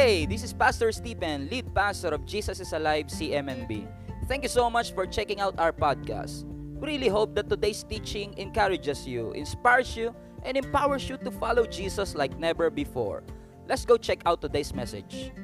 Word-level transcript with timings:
Hey, 0.00 0.24
this 0.24 0.40
is 0.40 0.56
Pastor 0.56 0.88
Stephen, 0.96 1.52
lead 1.52 1.76
pastor 1.76 2.16
of 2.16 2.24
Jesus 2.24 2.56
is 2.56 2.72
Alive 2.72 3.12
CMNB. 3.12 3.84
Thank 4.32 4.40
you 4.40 4.48
so 4.48 4.72
much 4.72 4.96
for 4.96 5.04
checking 5.04 5.44
out 5.44 5.60
our 5.60 5.76
podcast. 5.76 6.48
We 6.80 6.96
really 6.96 7.12
hope 7.12 7.36
that 7.36 7.52
today's 7.52 7.84
teaching 7.84 8.32
encourages 8.40 9.04
you, 9.04 9.36
inspires 9.36 9.92
you, 9.92 10.16
and 10.40 10.56
empowers 10.56 11.04
you 11.04 11.20
to 11.20 11.28
follow 11.28 11.68
Jesus 11.68 12.16
like 12.16 12.32
never 12.40 12.72
before. 12.72 13.20
Let's 13.68 13.84
go 13.84 14.00
check 14.00 14.24
out 14.24 14.40
today's 14.40 14.72
message. 14.72 15.36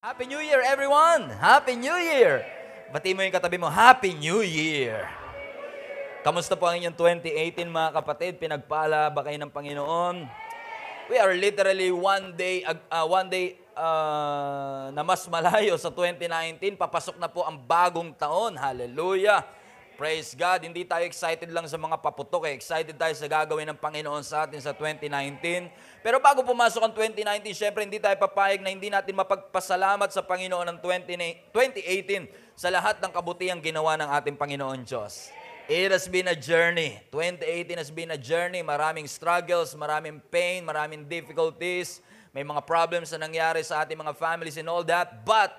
Happy 0.00 0.24
New 0.32 0.40
Year, 0.40 0.64
everyone! 0.64 1.28
Happy 1.28 1.76
New 1.76 1.92
Year! 1.92 2.40
Bati 2.88 3.12
yung 3.12 3.20
katabi 3.36 3.60
mo, 3.60 3.68
Happy 3.68 4.16
New 4.16 4.40
Year! 4.40 5.25
Kamusta 6.26 6.58
po 6.58 6.66
ang 6.66 6.74
inyong 6.74 6.98
2018 7.22 7.70
mga 7.70 8.02
kapatid? 8.02 8.42
Pinagpala 8.42 9.14
ba 9.14 9.22
kayo 9.22 9.38
ng 9.38 9.46
Panginoon? 9.46 10.26
We 11.06 11.22
are 11.22 11.30
literally 11.38 11.94
one 11.94 12.34
day, 12.34 12.66
uh, 12.66 13.06
one 13.06 13.30
day 13.30 13.54
uh, 13.78 14.90
na 14.90 15.06
mas 15.06 15.22
malayo 15.30 15.78
sa 15.78 15.86
2019. 15.86 16.74
Papasok 16.74 17.22
na 17.22 17.30
po 17.30 17.46
ang 17.46 17.54
bagong 17.54 18.10
taon. 18.18 18.58
Hallelujah! 18.58 19.46
Praise 19.94 20.34
God. 20.34 20.66
Hindi 20.66 20.82
tayo 20.82 21.06
excited 21.06 21.46
lang 21.46 21.70
sa 21.70 21.78
mga 21.78 22.02
paputok. 22.02 22.50
Eh. 22.50 22.58
Excited 22.58 22.98
tayo 22.98 23.14
sa 23.14 23.30
gagawin 23.30 23.70
ng 23.70 23.78
Panginoon 23.78 24.26
sa 24.26 24.50
atin 24.50 24.58
sa 24.58 24.74
2019. 24.74 25.70
Pero 26.02 26.18
bago 26.18 26.42
pumasok 26.42 26.90
ang 26.90 26.94
2019, 27.06 27.54
syempre 27.54 27.86
hindi 27.86 28.02
tayo 28.02 28.18
papayag 28.18 28.66
na 28.66 28.74
hindi 28.74 28.90
natin 28.90 29.14
mapagpasalamat 29.14 30.10
sa 30.10 30.26
Panginoon 30.26 30.74
ng 30.74 30.78
20, 30.82 31.54
2018 31.54 32.58
sa 32.58 32.66
lahat 32.74 32.98
ng 32.98 33.14
kabutihang 33.14 33.62
ginawa 33.62 33.94
ng 33.94 34.10
ating 34.10 34.34
Panginoon 34.34 34.82
Diyos. 34.82 35.45
It 35.66 35.90
has 35.90 36.06
been 36.06 36.30
a 36.30 36.38
journey. 36.38 37.02
2018 37.10 37.74
has 37.74 37.90
been 37.90 38.14
a 38.14 38.20
journey. 38.20 38.62
Maraming 38.62 39.10
struggles, 39.10 39.74
maraming 39.74 40.22
pain, 40.30 40.62
maraming 40.62 41.10
difficulties. 41.10 41.98
May 42.30 42.46
mga 42.46 42.62
problems 42.62 43.10
na 43.10 43.26
nangyari 43.26 43.66
sa 43.66 43.82
ating 43.82 43.98
mga 43.98 44.14
families 44.14 44.54
and 44.62 44.70
all 44.70 44.86
that. 44.86 45.26
But, 45.26 45.50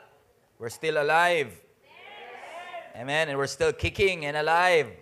we're 0.55 0.71
still 0.71 0.95
alive. 1.03 1.51
Amen. 2.95 3.27
And 3.27 3.35
we're 3.35 3.51
still 3.51 3.75
kicking 3.75 4.23
and 4.23 4.39
alive. 4.39 4.95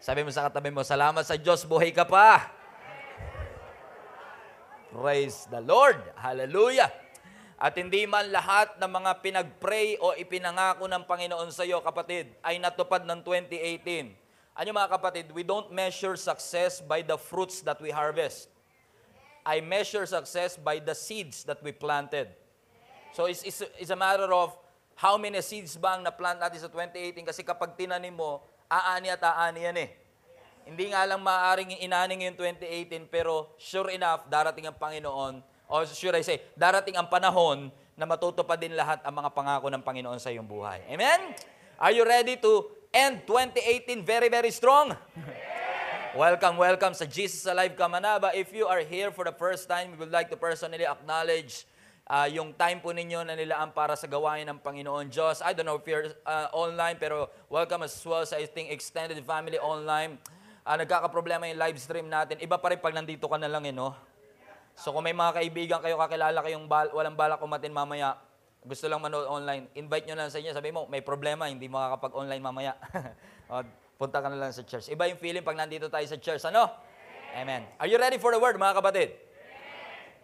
Sabi 0.00 0.24
mo 0.24 0.32
sa 0.32 0.48
katabi 0.48 0.72
mo, 0.72 0.80
salamat 0.80 1.28
sa 1.28 1.36
Diyos, 1.36 1.68
buhay 1.68 1.92
ka 1.92 2.08
pa. 2.08 2.48
Praise 4.88 5.44
the 5.52 5.60
Lord. 5.60 6.00
Hallelujah. 6.16 6.88
At 7.60 7.76
hindi 7.76 8.08
man 8.08 8.32
lahat 8.32 8.80
ng 8.80 8.88
mga 8.88 9.10
pinag-pray 9.20 10.00
o 10.00 10.16
ipinangako 10.16 10.88
ng 10.88 11.04
Panginoon 11.04 11.52
sa 11.52 11.68
iyo, 11.68 11.84
kapatid, 11.84 12.32
ay 12.40 12.56
natupad 12.56 13.04
ng 13.04 13.20
2018. 13.20 14.25
Ano 14.56 14.72
mga 14.72 14.88
kapatid, 14.88 15.28
we 15.36 15.44
don't 15.44 15.68
measure 15.68 16.16
success 16.16 16.80
by 16.80 17.04
the 17.04 17.20
fruits 17.20 17.60
that 17.60 17.76
we 17.76 17.92
harvest. 17.92 18.48
I 19.44 19.60
measure 19.60 20.08
success 20.08 20.56
by 20.56 20.80
the 20.80 20.96
seeds 20.96 21.44
that 21.44 21.60
we 21.60 21.76
planted. 21.76 22.32
So 23.12 23.28
it's, 23.28 23.44
it's, 23.44 23.60
it's 23.76 23.92
a 23.92 24.00
matter 24.00 24.32
of 24.32 24.56
how 24.96 25.20
many 25.20 25.44
seeds 25.44 25.76
ba 25.76 26.00
ang 26.00 26.02
na-plant 26.08 26.40
natin 26.40 26.56
sa 26.56 26.72
2018 26.72 27.28
kasi 27.28 27.44
kapag 27.44 27.76
tinanim 27.76 28.16
mo, 28.16 28.40
aani 28.66 29.12
at 29.12 29.20
aani 29.20 29.60
yan 29.60 29.76
eh. 29.76 29.88
Hindi 30.66 30.90
nga 30.90 31.04
lang 31.04 31.20
maaaring 31.20 31.76
inaning 31.84 32.26
yung 32.26 32.36
2018 32.40 33.12
pero 33.12 33.54
sure 33.60 33.92
enough, 33.92 34.24
darating 34.26 34.66
ang 34.66 34.74
Panginoon 34.74 35.44
or 35.68 35.84
should 35.86 36.16
I 36.16 36.24
say, 36.24 36.42
darating 36.56 36.96
ang 36.96 37.12
panahon 37.12 37.70
na 37.92 38.04
matutupad 38.08 38.56
din 38.56 38.72
lahat 38.72 39.04
ang 39.04 39.14
mga 39.14 39.30
pangako 39.36 39.68
ng 39.68 39.84
Panginoon 39.84 40.20
sa 40.20 40.32
iyong 40.32 40.48
buhay. 40.48 40.84
Amen? 40.90 41.32
Are 41.76 41.92
you 41.92 42.04
ready 42.08 42.40
to 42.40 42.75
end 42.92 43.26
2018 43.26 44.04
very, 44.04 44.28
very 44.28 44.50
strong. 44.50 44.94
welcome, 46.14 46.56
welcome 46.56 46.94
sa 46.94 47.04
Jesus 47.04 47.46
Alive 47.46 47.74
Kamanaba. 47.74 48.34
If 48.34 48.52
you 48.52 48.66
are 48.66 48.82
here 48.84 49.10
for 49.10 49.24
the 49.24 49.34
first 49.34 49.66
time, 49.66 49.94
we 49.94 49.96
would 50.02 50.14
like 50.14 50.30
to 50.30 50.38
personally 50.38 50.86
acknowledge 50.86 51.66
uh, 52.06 52.28
yung 52.30 52.54
time 52.54 52.78
po 52.78 52.94
ninyo 52.94 53.26
na 53.26 53.34
nilaan 53.34 53.74
para 53.74 53.98
sa 53.98 54.06
gawain 54.06 54.46
ng 54.46 54.58
Panginoon 54.62 55.10
Diyos. 55.10 55.42
I 55.42 55.52
don't 55.52 55.66
know 55.66 55.78
if 55.78 55.86
you're 55.86 56.14
uh, 56.22 56.48
online, 56.54 56.96
pero 56.98 57.30
welcome 57.50 57.82
as 57.82 57.94
well 58.06 58.22
sa 58.22 58.38
ating 58.38 58.70
extended 58.70 59.18
family 59.26 59.58
online. 59.58 60.18
Uh, 60.66 60.74
nagkakaproblema 60.78 61.46
yung 61.46 61.60
live 61.62 61.78
stream 61.78 62.10
natin. 62.10 62.42
Iba 62.42 62.58
pa 62.58 62.74
rin 62.74 62.82
pag 62.82 62.94
nandito 62.94 63.30
ka 63.30 63.38
na 63.38 63.46
lang, 63.46 63.62
eh, 63.66 63.74
no? 63.74 63.94
So 64.76 64.92
kung 64.92 65.06
may 65.06 65.16
mga 65.16 65.40
kaibigan 65.40 65.78
kayo, 65.80 65.96
kakilala 65.96 66.42
kayong 66.42 66.66
bal- 66.68 66.92
walang 66.92 67.16
balak 67.16 67.40
umatin 67.40 67.72
mamaya, 67.72 68.18
gusto 68.66 68.90
lang 68.90 68.98
manood 68.98 69.30
online, 69.30 69.70
invite 69.78 70.10
nyo 70.10 70.18
lang 70.18 70.28
sa 70.28 70.42
inyo. 70.42 70.50
Sabi 70.50 70.74
mo, 70.74 70.90
may 70.90 71.00
problema, 71.00 71.46
hindi 71.46 71.70
makakapag-online 71.70 72.42
mamaya. 72.42 72.74
o, 73.50 73.62
punta 73.94 74.18
ka 74.18 74.26
na 74.26 74.36
lang 74.36 74.50
sa 74.50 74.66
church. 74.66 74.90
Iba 74.90 75.06
yung 75.06 75.22
feeling 75.22 75.46
pag 75.46 75.54
nandito 75.54 75.86
tayo 75.86 76.04
sa 76.04 76.18
church. 76.18 76.42
Ano? 76.50 76.66
Amen. 77.38 77.62
Are 77.78 77.86
you 77.86 77.96
ready 77.96 78.18
for 78.18 78.34
the 78.34 78.40
word, 78.42 78.58
mga 78.58 78.74
kapatid? 78.82 79.08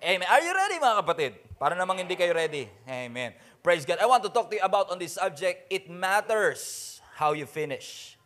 Amen. 0.02 0.26
Are 0.26 0.42
you 0.42 0.50
ready, 0.50 0.82
mga 0.82 0.96
kapatid? 1.06 1.32
Para 1.54 1.78
namang 1.78 2.02
hindi 2.02 2.18
kayo 2.18 2.34
ready. 2.34 2.66
Amen. 2.90 3.38
Praise 3.62 3.86
God. 3.86 4.02
I 4.02 4.06
want 4.10 4.26
to 4.26 4.32
talk 4.34 4.50
to 4.50 4.58
you 4.58 4.64
about 4.66 4.90
on 4.90 4.98
this 4.98 5.14
subject. 5.14 5.70
It 5.70 5.86
matters 5.86 6.98
how 7.14 7.38
you 7.38 7.46
finish. 7.46 8.18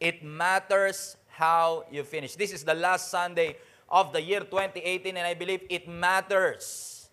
It 0.00 0.24
matters 0.24 1.20
how 1.36 1.84
you 1.92 2.00
finish. 2.08 2.32
This 2.32 2.56
is 2.56 2.64
the 2.64 2.72
last 2.72 3.12
Sunday 3.12 3.60
of 3.92 4.16
the 4.16 4.24
year 4.24 4.40
2018 4.40 5.16
and 5.16 5.26
I 5.28 5.36
believe 5.36 5.68
it 5.68 5.84
matters 5.84 7.08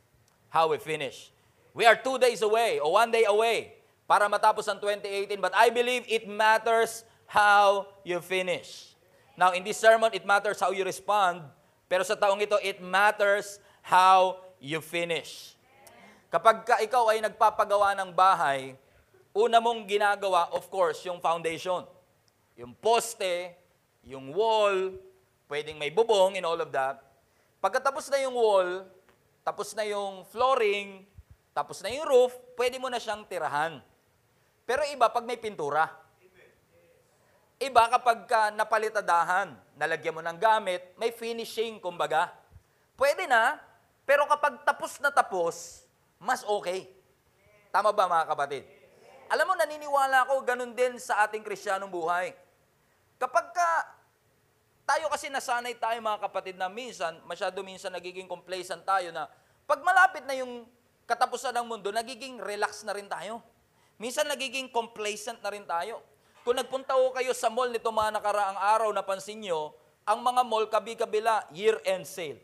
how 0.48 0.72
we 0.72 0.80
finish. 0.80 1.35
We 1.76 1.84
are 1.84 2.00
two 2.00 2.16
days 2.16 2.40
away 2.40 2.80
or 2.80 2.96
one 2.96 3.12
day 3.12 3.28
away 3.28 3.76
para 4.08 4.32
matapos 4.32 4.64
ang 4.72 4.80
2018 4.80 5.44
but 5.44 5.52
I 5.52 5.68
believe 5.68 6.08
it 6.08 6.24
matters 6.24 7.04
how 7.28 7.92
you 8.08 8.24
finish. 8.24 8.96
Now, 9.36 9.52
in 9.52 9.68
this 9.68 9.76
sermon, 9.76 10.16
it 10.16 10.24
matters 10.24 10.64
how 10.64 10.72
you 10.72 10.88
respond, 10.88 11.44
pero 11.92 12.08
sa 12.08 12.16
taong 12.16 12.40
ito, 12.40 12.56
it 12.64 12.80
matters 12.80 13.60
how 13.84 14.40
you 14.64 14.80
finish. 14.80 15.60
Kapag 16.32 16.64
ka 16.64 16.80
ikaw 16.80 17.12
ay 17.12 17.20
nagpapagawa 17.20 17.92
ng 18.00 18.16
bahay, 18.16 18.80
una 19.36 19.60
mong 19.60 19.84
ginagawa, 19.84 20.48
of 20.56 20.72
course, 20.72 21.04
yung 21.04 21.20
foundation. 21.20 21.84
Yung 22.56 22.72
poste, 22.72 23.52
yung 24.08 24.32
wall, 24.32 24.96
pwedeng 25.52 25.76
may 25.76 25.92
bubong 25.92 26.40
and 26.40 26.48
all 26.48 26.58
of 26.58 26.72
that. 26.72 27.04
Pagkatapos 27.60 28.08
na 28.08 28.24
yung 28.24 28.40
wall, 28.40 28.88
tapos 29.44 29.76
na 29.76 29.84
yung 29.84 30.24
flooring, 30.32 31.04
tapos 31.56 31.80
na 31.80 31.88
yung 31.88 32.04
roof, 32.04 32.36
pwede 32.60 32.76
mo 32.76 32.92
na 32.92 33.00
siyang 33.00 33.24
tirahan. 33.24 33.80
Pero 34.68 34.84
iba 34.92 35.08
pag 35.08 35.24
may 35.24 35.40
pintura. 35.40 35.88
Iba 37.56 37.88
kapag 37.88 38.28
ka 38.28 38.52
napalitadahan, 38.52 39.56
nalagyan 39.80 40.20
mo 40.20 40.20
ng 40.20 40.36
gamit, 40.36 40.92
may 41.00 41.16
finishing, 41.16 41.80
kumbaga. 41.80 42.28
Pwede 43.00 43.24
na, 43.24 43.56
pero 44.04 44.28
kapag 44.28 44.68
tapos 44.68 45.00
na 45.00 45.08
tapos, 45.08 45.88
mas 46.20 46.44
okay. 46.44 46.92
Tama 47.72 47.96
ba 47.96 48.12
mga 48.12 48.28
kapatid? 48.28 48.68
Alam 49.32 49.48
mo, 49.48 49.54
naniniwala 49.56 50.28
ako, 50.28 50.44
ganun 50.44 50.76
din 50.76 51.00
sa 51.00 51.24
ating 51.24 51.42
kristyanong 51.42 51.90
buhay. 51.90 52.36
Kapag 53.16 53.56
ka, 53.56 53.70
tayo 54.86 55.08
kasi 55.08 55.32
nasanay 55.32 55.74
tayo 55.80 55.98
mga 56.04 56.20
kapatid 56.28 56.60
na 56.60 56.68
minsan, 56.68 57.16
masyado 57.24 57.64
minsan 57.64 57.96
nagiging 57.96 58.28
complacent 58.28 58.84
tayo 58.84 59.10
na 59.16 59.32
pag 59.66 59.82
malapit 59.82 60.22
na 60.28 60.36
yung 60.38 60.68
katapusan 61.06 61.54
ng 61.56 61.66
mundo, 61.66 61.90
nagiging 61.94 62.42
relax 62.42 62.82
na 62.82 62.94
rin 62.94 63.06
tayo. 63.06 63.42
Minsan 64.02 64.28
nagiging 64.28 64.70
complacent 64.70 65.40
na 65.40 65.54
rin 65.54 65.64
tayo. 65.64 66.02
Kung 66.46 66.58
nagpunta 66.58 66.94
ko 66.94 67.16
kayo 67.16 67.34
sa 67.34 67.50
mall 67.50 67.72
nito 67.74 67.90
mga 67.90 68.22
nakaraang 68.22 68.60
araw, 68.60 68.90
napansin 68.94 69.42
nyo, 69.42 69.74
ang 70.06 70.22
mga 70.22 70.42
mall 70.46 70.70
kabi-kabila, 70.70 71.50
year-end 71.56 72.06
sale. 72.06 72.38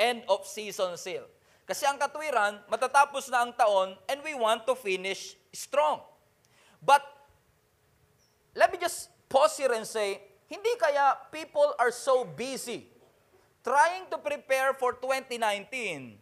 End 0.00 0.24
of 0.28 0.48
season 0.48 0.96
sale. 0.96 1.28
Kasi 1.66 1.84
ang 1.84 1.98
katwiran, 1.98 2.62
matatapos 2.70 3.28
na 3.28 3.44
ang 3.44 3.52
taon 3.52 3.92
and 4.06 4.22
we 4.22 4.32
want 4.32 4.64
to 4.64 4.72
finish 4.78 5.34
strong. 5.50 6.00
But, 6.80 7.02
let 8.54 8.70
me 8.70 8.78
just 8.78 9.10
pause 9.26 9.58
here 9.58 9.74
and 9.74 9.84
say, 9.84 10.22
hindi 10.46 10.70
kaya 10.78 11.18
people 11.34 11.74
are 11.76 11.90
so 11.90 12.22
busy 12.22 12.86
trying 13.66 14.06
to 14.14 14.16
prepare 14.22 14.78
for 14.78 14.94
2019 14.94 16.14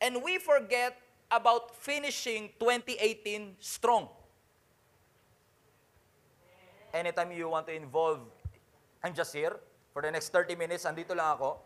and 0.00 0.12
we 0.24 0.40
forget 0.40 0.96
about 1.28 1.76
finishing 1.76 2.48
2018 2.56 3.60
strong. 3.60 4.08
Anytime 6.92 7.32
you 7.36 7.52
want 7.52 7.68
to 7.68 7.74
involve, 7.76 8.24
I'm 9.04 9.12
just 9.12 9.36
here 9.36 9.60
for 9.92 10.00
the 10.00 10.10
next 10.10 10.32
30 10.32 10.56
minutes, 10.56 10.88
andito 10.88 11.12
lang 11.12 11.36
ako. 11.36 11.60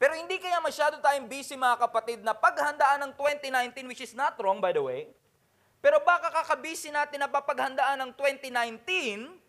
Pero 0.00 0.16
hindi 0.16 0.40
kaya 0.40 0.60
masyado 0.64 0.96
tayong 1.00 1.28
busy 1.28 1.56
mga 1.56 1.76
kapatid 1.88 2.24
na 2.24 2.32
paghandaan 2.32 3.04
ng 3.04 3.12
2019, 3.16 3.84
which 3.88 4.00
is 4.00 4.16
not 4.16 4.36
wrong 4.40 4.60
by 4.60 4.72
the 4.72 4.80
way, 4.80 5.08
pero 5.80 6.00
baka 6.04 6.28
kakabisi 6.28 6.92
natin 6.92 7.24
na 7.24 7.28
papaghandaan 7.28 7.96
ng 8.04 8.10
2019, 8.12 9.40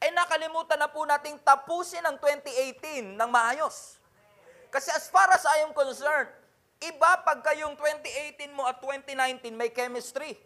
ay 0.00 0.10
nakalimutan 0.12 0.76
na 0.76 0.88
po 0.88 1.04
nating 1.04 1.40
tapusin 1.40 2.04
ang 2.04 2.16
2018 2.20 3.16
ng 3.16 3.30
maayos. 3.32 3.96
Kasi 4.68 4.92
as 4.92 5.08
far 5.08 5.28
as 5.32 5.44
I 5.44 5.64
am 5.64 5.72
concerned, 5.72 6.28
Iba 6.80 7.24
pagka 7.24 7.56
yung 7.56 7.72
2018 7.78 8.52
mo 8.52 8.68
at 8.68 8.76
2019 8.84 9.56
may 9.56 9.72
chemistry. 9.72 10.36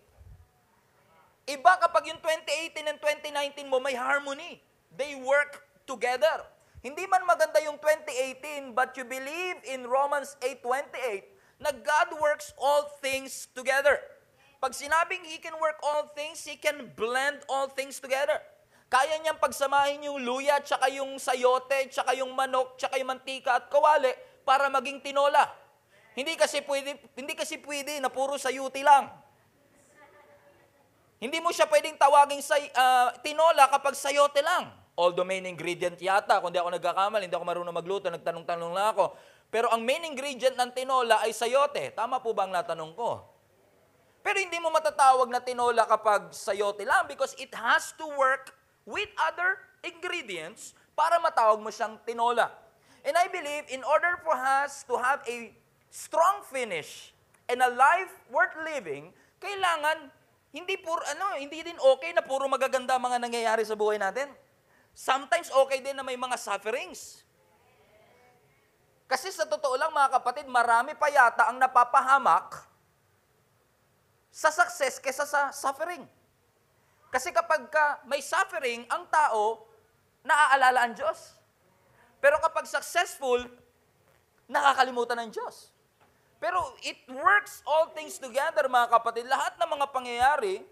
Iba 1.51 1.75
kapag 1.83 2.07
yung 2.07 2.23
2018 2.23 2.87
and 2.87 2.99
2019 3.03 3.67
mo 3.67 3.83
may 3.83 3.99
harmony. 3.99 4.63
They 4.95 5.19
work 5.19 5.67
together. 5.83 6.47
Hindi 6.81 7.05
man 7.11 7.29
maganda 7.29 7.61
yung 7.61 7.77
2018, 7.77 8.73
but 8.73 8.97
you 8.97 9.05
believe 9.05 9.61
in 9.69 9.85
Romans 9.85 10.39
8.28 10.41 11.61
na 11.61 11.77
God 11.77 12.09
works 12.17 12.57
all 12.57 12.89
things 13.05 13.53
together. 13.53 14.01
Pag 14.63 14.73
sinabing 14.73 15.21
He 15.29 15.37
can 15.37 15.53
work 15.61 15.77
all 15.85 16.09
things, 16.17 16.41
He 16.41 16.57
can 16.57 16.89
blend 16.97 17.45
all 17.53 17.69
things 17.69 18.01
together. 18.01 18.41
Kaya 18.89 19.21
niyang 19.21 19.37
pagsamahin 19.37 20.09
yung 20.09 20.25
luya, 20.25 20.59
tsaka 20.65 20.89
yung 20.89 21.21
sayote, 21.21 21.93
tsaka 21.93 22.17
yung 22.17 22.33
manok, 22.33 22.81
tsaka 22.81 22.97
yung 22.97 23.13
mantika 23.13 23.61
at 23.61 23.69
kawali 23.69 24.11
para 24.43 24.73
maging 24.73 25.05
tinola. 25.05 25.47
Hindi 26.15 26.35
kasi 26.35 26.61
pwede, 26.67 26.99
hindi 27.15 27.33
kasi 27.39 27.61
pwede 27.63 28.03
na 28.03 28.11
puro 28.11 28.35
sayuti 28.35 28.83
lang. 28.83 29.11
Hindi 31.21 31.37
mo 31.37 31.53
siya 31.53 31.69
pwedeng 31.69 32.01
tawaging 32.01 32.41
say, 32.41 32.73
ah, 32.73 33.13
tinola 33.21 33.69
kapag 33.69 33.93
sayote 33.93 34.41
lang. 34.41 34.73
Although 34.97 35.29
main 35.29 35.45
ingredient 35.45 36.01
yata, 36.01 36.41
kung 36.41 36.49
di 36.49 36.57
ako 36.57 36.73
nagkakamali, 36.81 37.29
hindi 37.29 37.37
ako 37.37 37.45
marunong 37.45 37.77
magluto, 37.77 38.09
nagtanong-tanong 38.09 38.73
lang 38.73 38.97
ako. 38.97 39.13
Pero 39.53 39.69
ang 39.69 39.85
main 39.85 40.01
ingredient 40.09 40.57
ng 40.57 40.73
tinola 40.73 41.21
ay 41.21 41.37
sayote. 41.37 41.93
Tama 41.93 42.25
po 42.25 42.33
ba 42.33 42.49
ang 42.49 42.53
natanong 42.57 42.97
ko? 42.97 43.21
Pero 44.25 44.41
hindi 44.41 44.57
mo 44.65 44.73
matatawag 44.73 45.29
na 45.29 45.45
tinola 45.45 45.85
kapag 45.85 46.33
sayote 46.33 46.89
lang 46.89 47.05
because 47.05 47.37
it 47.37 47.53
has 47.53 47.93
to 48.01 48.09
work 48.17 48.57
with 48.89 49.09
other 49.21 49.61
ingredients 49.85 50.73
para 50.97 51.21
matawag 51.21 51.61
mo 51.61 51.69
siyang 51.69 52.01
tinola. 52.05 52.49
And 53.05 53.17
I 53.17 53.29
believe 53.29 53.69
in 53.73 53.81
order 53.85 54.21
for 54.25 54.37
us 54.37 54.85
to 54.89 54.97
have 55.01 55.25
a 55.25 55.53
strong 55.91 56.47
finish 56.47 57.11
and 57.51 57.59
a 57.59 57.71
life 57.75 58.15
worth 58.31 58.55
living, 58.63 59.11
kailangan 59.43 60.09
hindi 60.51 60.79
puro 60.79 61.03
ano, 61.07 61.39
hindi 61.39 61.63
din 61.63 61.79
okay 61.79 62.15
na 62.15 62.23
puro 62.23 62.47
magaganda 62.47 62.99
mga 62.99 63.19
nangyayari 63.23 63.63
sa 63.67 63.79
buhay 63.79 63.99
natin. 63.99 64.31
Sometimes 64.95 65.51
okay 65.51 65.83
din 65.83 65.95
na 65.95 66.07
may 66.07 66.19
mga 66.19 66.35
sufferings. 66.39 67.23
Kasi 69.11 69.35
sa 69.35 69.43
totoo 69.47 69.75
lang 69.75 69.91
mga 69.91 70.23
kapatid, 70.23 70.47
marami 70.47 70.95
pa 70.95 71.11
yata 71.11 71.51
ang 71.51 71.59
napapahamak 71.59 72.63
sa 74.31 74.55
success 74.55 75.03
kesa 75.03 75.27
sa 75.27 75.51
suffering. 75.51 76.07
Kasi 77.11 77.35
kapag 77.35 77.67
ka 77.67 78.07
may 78.07 78.23
suffering, 78.23 78.87
ang 78.87 79.11
tao, 79.11 79.67
naaalala 80.23 80.87
ang 80.87 80.95
Diyos. 80.95 81.35
Pero 82.23 82.39
kapag 82.39 82.71
successful, 82.71 83.43
nakakalimutan 84.47 85.27
ng 85.27 85.31
Diyos. 85.35 85.75
Pero 86.41 86.57
it 86.81 86.97
works 87.13 87.61
all 87.69 87.93
things 87.93 88.17
together, 88.17 88.65
mga 88.65 88.89
kapatid. 88.89 89.29
Lahat 89.29 89.61
ng 89.61 89.71
mga 89.77 89.87
pangyayari, 89.93 90.65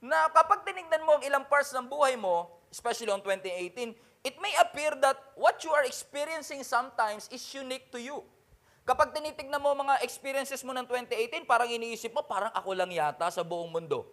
na 0.00 0.32
kapag 0.32 0.64
tinignan 0.64 1.04
mo 1.04 1.20
ang 1.20 1.22
ilang 1.26 1.44
parts 1.44 1.76
ng 1.76 1.84
buhay 1.84 2.16
mo, 2.16 2.48
especially 2.72 3.12
on 3.12 3.20
2018, 3.20 3.92
it 4.24 4.36
may 4.40 4.54
appear 4.56 4.96
that 4.96 5.18
what 5.36 5.60
you 5.60 5.68
are 5.74 5.84
experiencing 5.84 6.64
sometimes 6.64 7.28
is 7.28 7.44
unique 7.52 7.92
to 7.92 8.00
you. 8.00 8.24
Kapag 8.88 9.12
tinitignan 9.12 9.60
mo 9.60 9.76
mga 9.76 10.00
experiences 10.00 10.64
mo 10.64 10.72
ng 10.72 10.88
2018, 10.88 11.44
parang 11.44 11.68
iniisip 11.68 12.16
mo, 12.16 12.24
parang 12.24 12.48
ako 12.56 12.72
lang 12.72 12.88
yata 12.88 13.28
sa 13.28 13.44
buong 13.44 13.68
mundo 13.68 14.08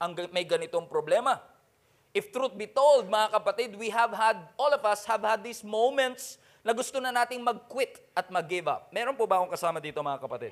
ang 0.00 0.16
may 0.32 0.48
ganitong 0.48 0.88
problema. 0.88 1.40
If 2.16 2.32
truth 2.32 2.56
be 2.56 2.64
told, 2.64 3.12
mga 3.12 3.28
kapatid, 3.36 3.70
we 3.76 3.92
have 3.92 4.16
had, 4.16 4.40
all 4.56 4.72
of 4.72 4.80
us 4.88 5.04
have 5.04 5.20
had 5.20 5.44
these 5.44 5.60
moments 5.60 6.40
na 6.66 6.74
gusto 6.74 6.98
na 6.98 7.14
nating 7.14 7.46
mag-quit 7.46 8.02
at 8.10 8.26
mag-give 8.26 8.66
up. 8.66 8.90
Meron 8.90 9.14
po 9.14 9.22
ba 9.30 9.38
akong 9.38 9.54
kasama 9.54 9.78
dito, 9.78 10.02
mga 10.02 10.18
kapatid? 10.18 10.50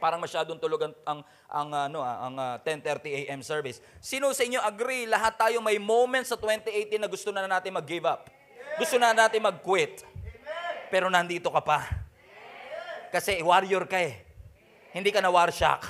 Parang 0.00 0.16
masyadong 0.16 0.56
tulog 0.56 0.80
ang, 0.80 0.94
ang, 1.04 1.20
ang, 1.52 1.68
ano, 1.68 2.00
ah, 2.00 2.24
ang 2.24 2.34
ah, 2.40 2.56
10.30 2.64 3.28
a.m. 3.28 3.44
service. 3.44 3.84
Sino 4.00 4.32
sa 4.32 4.48
inyo 4.48 4.56
agree, 4.56 5.04
lahat 5.04 5.36
tayo 5.36 5.60
may 5.60 5.76
moments 5.76 6.32
sa 6.32 6.40
2018 6.40 6.96
na 6.96 7.12
gusto 7.12 7.28
na 7.28 7.44
natin 7.44 7.76
mag-give 7.76 8.08
up? 8.08 8.32
Gusto 8.80 8.96
na 8.96 9.12
natin 9.12 9.44
mag-quit? 9.44 10.00
Pero 10.88 11.12
nandito 11.12 11.52
ka 11.52 11.60
pa. 11.60 11.84
Kasi 13.12 13.44
warrior 13.44 13.84
ka 13.84 14.00
eh. 14.00 14.24
Hindi 14.96 15.12
ka 15.12 15.20
na 15.20 15.28
war 15.28 15.52
shock. 15.52 15.84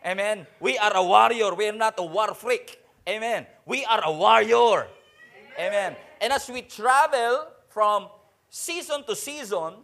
Amen. 0.00 0.48
We 0.64 0.80
are 0.80 0.96
a 0.96 1.04
warrior. 1.04 1.52
We 1.52 1.68
are 1.68 1.76
not 1.76 2.00
a 2.00 2.06
war 2.06 2.32
freak. 2.32 2.80
Amen. 3.04 3.44
We 3.68 3.84
are 3.84 4.00
a 4.00 4.12
warrior. 4.12 4.88
Amen. 5.60 5.92
And 6.24 6.32
as 6.32 6.48
we 6.48 6.64
travel 6.64 7.52
from 7.68 8.08
season 8.52 9.00
to 9.08 9.16
season, 9.16 9.80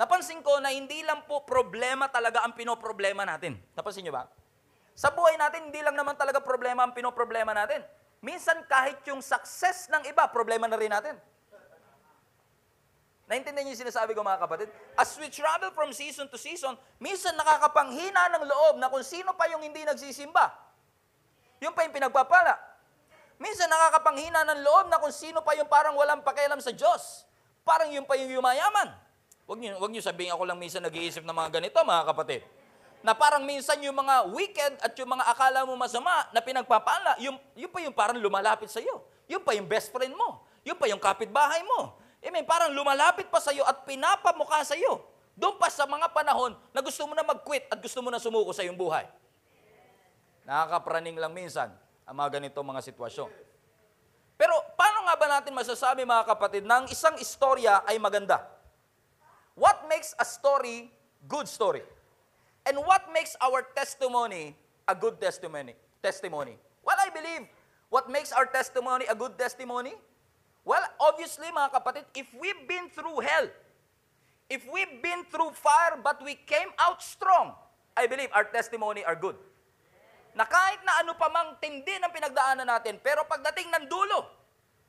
napansin 0.00 0.40
ko 0.40 0.56
na 0.64 0.72
hindi 0.72 1.04
lang 1.04 1.28
po 1.28 1.44
problema 1.44 2.08
talaga 2.08 2.40
ang 2.40 2.56
pinoproblema 2.56 3.28
natin. 3.28 3.60
Napansin 3.76 4.08
nyo 4.08 4.16
ba? 4.16 4.24
Sa 4.96 5.12
buhay 5.12 5.36
natin, 5.36 5.68
hindi 5.68 5.84
lang 5.84 5.92
naman 5.92 6.16
talaga 6.16 6.40
problema 6.40 6.88
ang 6.88 6.96
pinoproblema 6.96 7.52
natin. 7.52 7.84
Minsan 8.24 8.64
kahit 8.64 9.04
yung 9.04 9.20
success 9.20 9.92
ng 9.92 10.08
iba, 10.08 10.24
problema 10.32 10.64
na 10.64 10.80
rin 10.80 10.88
natin. 10.88 11.20
Naintindihan 13.28 13.68
niyo 13.68 13.76
yung 13.76 13.84
sinasabi 13.84 14.16
ko 14.16 14.24
mga 14.24 14.40
kapatid? 14.40 14.72
As 14.96 15.12
we 15.20 15.28
travel 15.28 15.68
from 15.76 15.92
season 15.92 16.30
to 16.32 16.40
season, 16.40 16.80
minsan 16.96 17.36
nakakapanghina 17.36 18.32
ng 18.38 18.44
loob 18.48 18.74
na 18.80 18.88
kung 18.88 19.04
sino 19.04 19.36
pa 19.36 19.52
yung 19.52 19.60
hindi 19.60 19.84
nagsisimba. 19.84 20.48
Yung 21.60 21.76
pa 21.76 21.84
yung 21.84 21.92
pinagpapala. 21.92 22.56
Minsan 23.36 23.68
nakakapanghina 23.68 24.48
ng 24.48 24.60
loob 24.64 24.88
na 24.88 24.96
kung 24.96 25.12
sino 25.12 25.44
pa 25.44 25.52
yung 25.58 25.68
parang 25.68 25.92
walang 25.92 26.24
pakialam 26.24 26.56
sa 26.62 26.72
Diyos. 26.72 27.26
Parang 27.66 27.90
yung 27.90 28.06
pa 28.06 28.14
yung 28.14 28.30
yumayaman. 28.30 28.94
Huwag 29.42 29.58
niyo, 29.58 29.74
huwag 29.82 29.90
niyo 29.90 29.98
sabihin 29.98 30.30
ako 30.30 30.46
lang 30.46 30.54
minsan 30.54 30.86
nag-iisip 30.86 31.26
ng 31.26 31.34
mga 31.34 31.58
ganito 31.58 31.74
mga 31.82 32.06
kapatid. 32.14 32.42
Na 33.02 33.10
parang 33.10 33.42
minsan 33.42 33.78
yung 33.82 33.98
mga 33.98 34.30
wicked 34.30 34.72
at 34.86 34.94
yung 34.94 35.10
mga 35.10 35.26
akala 35.26 35.66
mo 35.66 35.74
masama 35.74 36.30
na 36.30 36.38
pinagpapala, 36.38 37.18
yung, 37.18 37.34
yung 37.58 37.70
pa 37.70 37.82
yung 37.82 37.94
parang 37.94 38.18
lumalapit 38.22 38.70
sa 38.70 38.78
iyo. 38.78 39.02
Yung 39.26 39.42
pa 39.42 39.58
yung 39.58 39.66
best 39.66 39.90
friend 39.90 40.14
mo. 40.14 40.46
Yung 40.62 40.78
pa 40.78 40.86
yung 40.86 41.02
kapitbahay 41.02 41.66
mo. 41.66 41.98
Amen. 42.22 42.46
Parang 42.46 42.70
lumalapit 42.70 43.26
pa 43.30 43.42
sa 43.42 43.50
iyo 43.50 43.66
at 43.66 43.82
pinapamukha 43.82 44.62
sa 44.62 44.78
iyo. 44.78 45.02
Doon 45.34 45.58
pa 45.58 45.66
sa 45.66 45.84
mga 45.90 46.10
panahon 46.10 46.54
na 46.70 46.80
gusto 46.80 47.02
mo 47.06 47.12
na 47.14 47.26
mag-quit 47.26 47.66
at 47.70 47.78
gusto 47.82 47.98
mo 48.02 48.08
na 48.10 48.22
sumuko 48.22 48.54
sa 48.54 48.62
iyong 48.62 48.78
buhay. 48.78 49.06
Nakakapraning 50.46 51.18
lang 51.18 51.34
minsan 51.34 51.74
ang 52.06 52.14
mga 52.14 52.38
ganito 52.38 52.62
mga 52.62 52.82
sitwasyon. 52.82 53.45
Pero 54.36 54.52
paano 54.76 55.08
nga 55.08 55.16
ba 55.16 55.26
natin 55.40 55.56
masasabi 55.56 56.04
mga 56.04 56.28
kapatid 56.28 56.62
na 56.68 56.84
ang 56.84 56.86
isang 56.92 57.16
istorya 57.16 57.80
ay 57.88 57.96
maganda? 57.96 58.44
What 59.56 59.88
makes 59.88 60.12
a 60.20 60.26
story 60.28 60.92
good 61.24 61.48
story? 61.48 61.80
And 62.68 62.76
what 62.84 63.08
makes 63.16 63.32
our 63.40 63.64
testimony 63.72 64.52
a 64.84 64.92
good 64.92 65.16
testimony? 65.16 65.72
Testimony. 66.04 66.60
Well, 66.84 67.00
I 67.00 67.08
believe 67.08 67.48
what 67.88 68.12
makes 68.12 68.30
our 68.36 68.44
testimony 68.44 69.08
a 69.08 69.16
good 69.16 69.40
testimony? 69.40 69.96
Well, 70.66 70.84
obviously 71.00 71.48
mga 71.48 71.72
kapatid, 71.72 72.04
if 72.12 72.28
we've 72.36 72.68
been 72.68 72.92
through 72.92 73.24
hell, 73.24 73.48
if 74.52 74.66
we've 74.68 75.00
been 75.00 75.24
through 75.32 75.56
fire 75.56 75.96
but 76.04 76.20
we 76.20 76.36
came 76.44 76.68
out 76.76 77.00
strong, 77.00 77.56
I 77.96 78.04
believe 78.04 78.28
our 78.36 78.44
testimony 78.44 79.00
are 79.08 79.16
good. 79.16 79.40
Na 80.36 80.44
kahit 80.44 80.84
na 80.84 81.00
ano 81.00 81.16
pa 81.16 81.32
mang 81.32 81.56
tindi 81.56 81.96
ng 81.96 82.12
pinagdaanan 82.12 82.68
natin, 82.68 83.00
pero 83.00 83.24
pagdating 83.24 83.72
ng 83.72 83.84
dulo, 83.88 84.35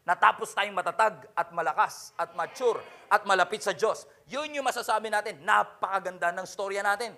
natapos 0.07 0.55
tayong 0.55 0.71
matatag 0.71 1.27
at 1.35 1.51
malakas 1.51 2.15
at 2.15 2.31
mature 2.31 2.79
at 3.11 3.27
malapit 3.27 3.59
sa 3.59 3.75
Diyos. 3.75 4.07
Yun 4.31 4.55
yung 4.55 4.63
masasabi 4.63 5.11
natin, 5.11 5.43
napakaganda 5.43 6.31
ng 6.31 6.47
storya 6.47 6.79
natin. 6.79 7.11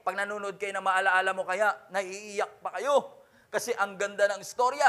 Pag 0.00 0.16
nanonood 0.16 0.56
kayo 0.56 0.72
na 0.72 0.80
maalaala 0.80 1.36
mo 1.36 1.44
kaya, 1.44 1.76
naiiyak 1.92 2.64
pa 2.64 2.80
kayo. 2.80 3.20
Kasi 3.52 3.76
ang 3.76 4.00
ganda 4.00 4.24
ng 4.32 4.40
storya. 4.40 4.88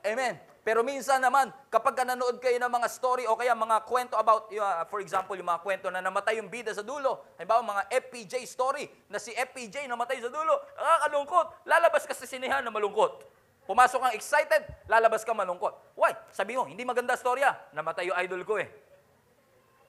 Amen. 0.00 0.40
Pero 0.64 0.80
minsan 0.80 1.20
naman, 1.20 1.52
kapag 1.68 1.92
ka 1.92 2.04
nanood 2.08 2.40
kayo 2.40 2.56
ng 2.56 2.72
mga 2.72 2.88
story 2.88 3.28
o 3.28 3.36
kaya 3.36 3.52
mga 3.52 3.84
kwento 3.84 4.16
about, 4.16 4.48
uh, 4.52 4.84
for 4.88 5.04
example, 5.04 5.36
yung 5.36 5.48
mga 5.48 5.60
kwento 5.60 5.86
na 5.92 6.00
namatay 6.00 6.40
yung 6.40 6.48
bida 6.48 6.72
sa 6.72 6.84
dulo, 6.84 7.36
halimbawa 7.36 7.80
mga 7.80 7.84
FPJ 8.08 8.44
story, 8.48 8.88
na 9.12 9.20
si 9.20 9.32
FPJ 9.36 9.88
namatay 9.88 10.20
sa 10.20 10.32
dulo, 10.32 10.56
nakakalungkot, 10.76 11.68
lalabas 11.68 12.04
ka 12.08 12.16
sa 12.16 12.28
sinehan 12.28 12.64
na 12.64 12.72
malungkot. 12.72 13.24
Pumasok 13.70 14.02
kang 14.02 14.18
excited, 14.18 14.66
lalabas 14.90 15.22
ka 15.22 15.30
malungkot. 15.30 15.94
Why? 15.94 16.10
Sabi 16.34 16.58
mo, 16.58 16.66
hindi 16.66 16.82
maganda 16.82 17.14
storya, 17.14 17.54
namatay 17.70 18.10
yung 18.10 18.18
idol 18.18 18.42
ko 18.42 18.58
eh. 18.58 18.66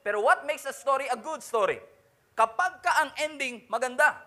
Pero 0.06 0.22
what 0.22 0.46
makes 0.46 0.62
a 0.70 0.74
story 0.74 1.10
a 1.10 1.18
good 1.18 1.42
story? 1.42 1.82
Kapag 2.38 2.78
ka 2.78 3.02
ang 3.02 3.10
ending 3.18 3.66
maganda. 3.66 4.22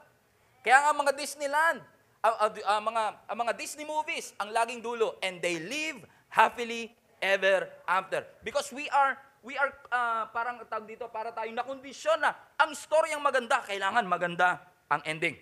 Kaya 0.59 0.83
nga 0.83 0.91
mga 0.91 1.15
Disneyland, 1.15 1.79
ah, 2.19 2.35
ah, 2.35 2.51
ah, 2.51 2.81
mga, 2.83 3.03
ang 3.31 3.37
mga 3.47 3.53
Disney 3.55 3.87
movies, 3.87 4.35
ang 4.43 4.51
laging 4.51 4.83
dulo, 4.83 5.15
and 5.23 5.39
they 5.39 5.55
live 5.63 6.03
happily 6.27 6.91
ever 7.23 7.71
after. 7.87 8.27
Because 8.43 8.75
we 8.75 8.91
are, 8.91 9.15
we 9.39 9.55
are, 9.55 9.71
ah, 9.87 10.27
parang 10.35 10.67
tawag 10.67 10.83
dito, 10.83 11.07
para 11.07 11.31
tayong 11.31 11.55
nakondisyon 11.55 12.19
na 12.19 12.35
ang 12.59 12.75
story 12.75 13.15
ang 13.15 13.23
maganda, 13.23 13.63
kailangan 13.63 14.03
maganda 14.03 14.67
ang 14.91 14.99
ending. 15.07 15.39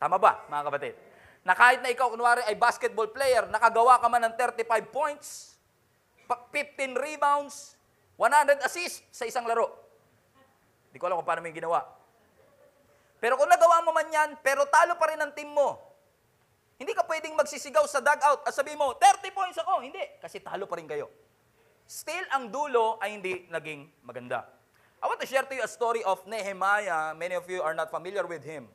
Tama 0.00 0.16
ba, 0.16 0.48
mga 0.48 0.64
kapatid? 0.64 1.09
Na 1.44 1.56
kahit 1.56 1.80
na 1.80 1.88
ikaw, 1.88 2.12
kunwari, 2.12 2.44
ay 2.44 2.56
basketball 2.56 3.08
player, 3.08 3.48
nakagawa 3.48 3.96
ka 3.96 4.06
man 4.12 4.28
ng 4.28 4.34
35 4.36 4.92
points, 4.92 5.56
pa- 6.28 6.44
15 6.52 6.96
rebounds, 6.96 7.76
100 8.20 8.60
assists 8.60 9.00
sa 9.08 9.24
isang 9.24 9.48
laro. 9.48 9.72
Hindi 10.92 10.98
ko 11.00 11.08
alam 11.08 11.16
kung 11.20 11.28
paano 11.28 11.40
mo 11.40 11.48
yung 11.48 11.60
ginawa. 11.60 11.80
Pero 13.20 13.40
kung 13.40 13.48
nagawa 13.48 13.84
mo 13.84 13.92
man 13.92 14.08
yan, 14.08 14.30
pero 14.44 14.68
talo 14.68 14.96
pa 15.00 15.12
rin 15.12 15.20
ang 15.20 15.32
team 15.32 15.48
mo, 15.48 15.80
hindi 16.80 16.96
ka 16.96 17.04
pwedeng 17.04 17.36
magsisigaw 17.36 17.84
sa 17.84 18.00
dugout 18.00 18.44
at 18.44 18.52
sabihin 18.56 18.80
mo, 18.80 18.96
30 18.96 19.32
points 19.36 19.56
ako. 19.60 19.84
Hindi, 19.84 20.00
kasi 20.20 20.40
talo 20.40 20.64
pa 20.64 20.80
rin 20.80 20.88
kayo. 20.88 21.08
still 21.90 22.22
ang 22.30 22.54
dulo 22.54 23.02
ay 23.02 23.18
hindi 23.18 23.50
naging 23.50 23.90
maganda. 24.06 24.46
I 25.02 25.10
want 25.10 25.18
to 25.18 25.26
share 25.26 25.42
to 25.42 25.54
you 25.58 25.66
a 25.66 25.70
story 25.70 26.06
of 26.06 26.22
Nehemiah. 26.22 27.10
Many 27.18 27.34
of 27.34 27.50
you 27.50 27.66
are 27.66 27.74
not 27.74 27.90
familiar 27.90 28.22
with 28.30 28.46
him. 28.46 28.70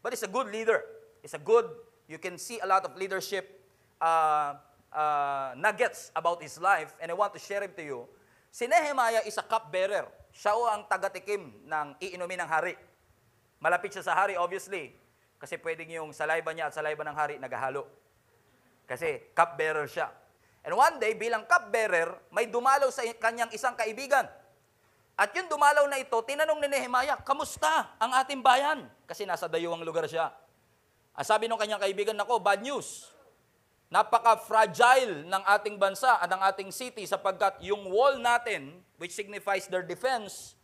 But 0.00 0.16
he's 0.16 0.24
a 0.24 0.32
good 0.32 0.48
leader. 0.48 0.80
He's 1.20 1.36
a 1.36 1.42
good, 1.42 1.68
you 2.14 2.22
can 2.22 2.38
see 2.38 2.62
a 2.62 2.66
lot 2.70 2.86
of 2.86 2.94
leadership 2.94 3.66
uh, 3.98 4.54
uh, 4.94 5.50
nuggets 5.58 6.14
about 6.14 6.38
his 6.38 6.62
life, 6.62 6.94
and 7.02 7.10
I 7.10 7.14
want 7.18 7.34
to 7.34 7.42
share 7.42 7.66
it 7.66 7.74
to 7.74 7.82
you. 7.82 8.06
Si 8.54 8.70
Nehemiah 8.70 9.26
is 9.26 9.34
a 9.34 9.42
cupbearer. 9.42 10.06
Siya 10.30 10.54
o 10.54 10.70
ang 10.70 10.86
tagatikim 10.86 11.66
ng 11.66 11.98
iinumin 11.98 12.38
ng 12.38 12.46
hari. 12.46 12.78
Malapit 13.58 13.98
siya 13.98 14.06
sa 14.06 14.14
hari, 14.14 14.38
obviously. 14.38 14.94
Kasi 15.42 15.58
pwedeng 15.58 15.90
yung 15.90 16.14
salayba 16.14 16.54
niya 16.54 16.70
at 16.70 16.74
salayba 16.78 17.02
ng 17.02 17.16
hari 17.18 17.34
naghahalo. 17.42 17.82
Kasi 18.86 19.34
cupbearer 19.34 19.90
siya. 19.90 20.06
And 20.62 20.78
one 20.78 21.02
day, 21.02 21.18
bilang 21.18 21.50
cupbearer, 21.50 22.30
may 22.30 22.46
dumalaw 22.46 22.94
sa 22.94 23.02
kanyang 23.18 23.50
isang 23.50 23.74
kaibigan. 23.74 24.30
At 25.18 25.34
yung 25.34 25.50
dumalaw 25.50 25.86
na 25.90 25.98
ito, 25.98 26.14
tinanong 26.22 26.62
ni 26.62 26.68
Nehemiah, 26.70 27.18
kamusta 27.26 27.98
ang 27.98 28.14
ating 28.22 28.38
bayan? 28.38 28.86
Kasi 29.06 29.26
nasa 29.26 29.50
dayuwang 29.50 29.82
lugar 29.82 30.06
siya. 30.06 30.30
Sabi 31.22 31.46
ng 31.46 31.54
kanyang 31.54 31.78
kaibigan, 31.78 32.18
nako, 32.18 32.42
bad 32.42 32.58
news. 32.58 33.14
Napaka-fragile 33.86 35.22
ng 35.30 35.42
ating 35.46 35.78
bansa 35.78 36.18
at 36.18 36.26
ng 36.26 36.42
ating 36.50 36.74
city 36.74 37.06
sapagkat 37.06 37.62
yung 37.62 37.86
wall 37.86 38.18
natin, 38.18 38.82
which 38.98 39.14
signifies 39.14 39.70
their 39.70 39.86
defense, 39.86 40.58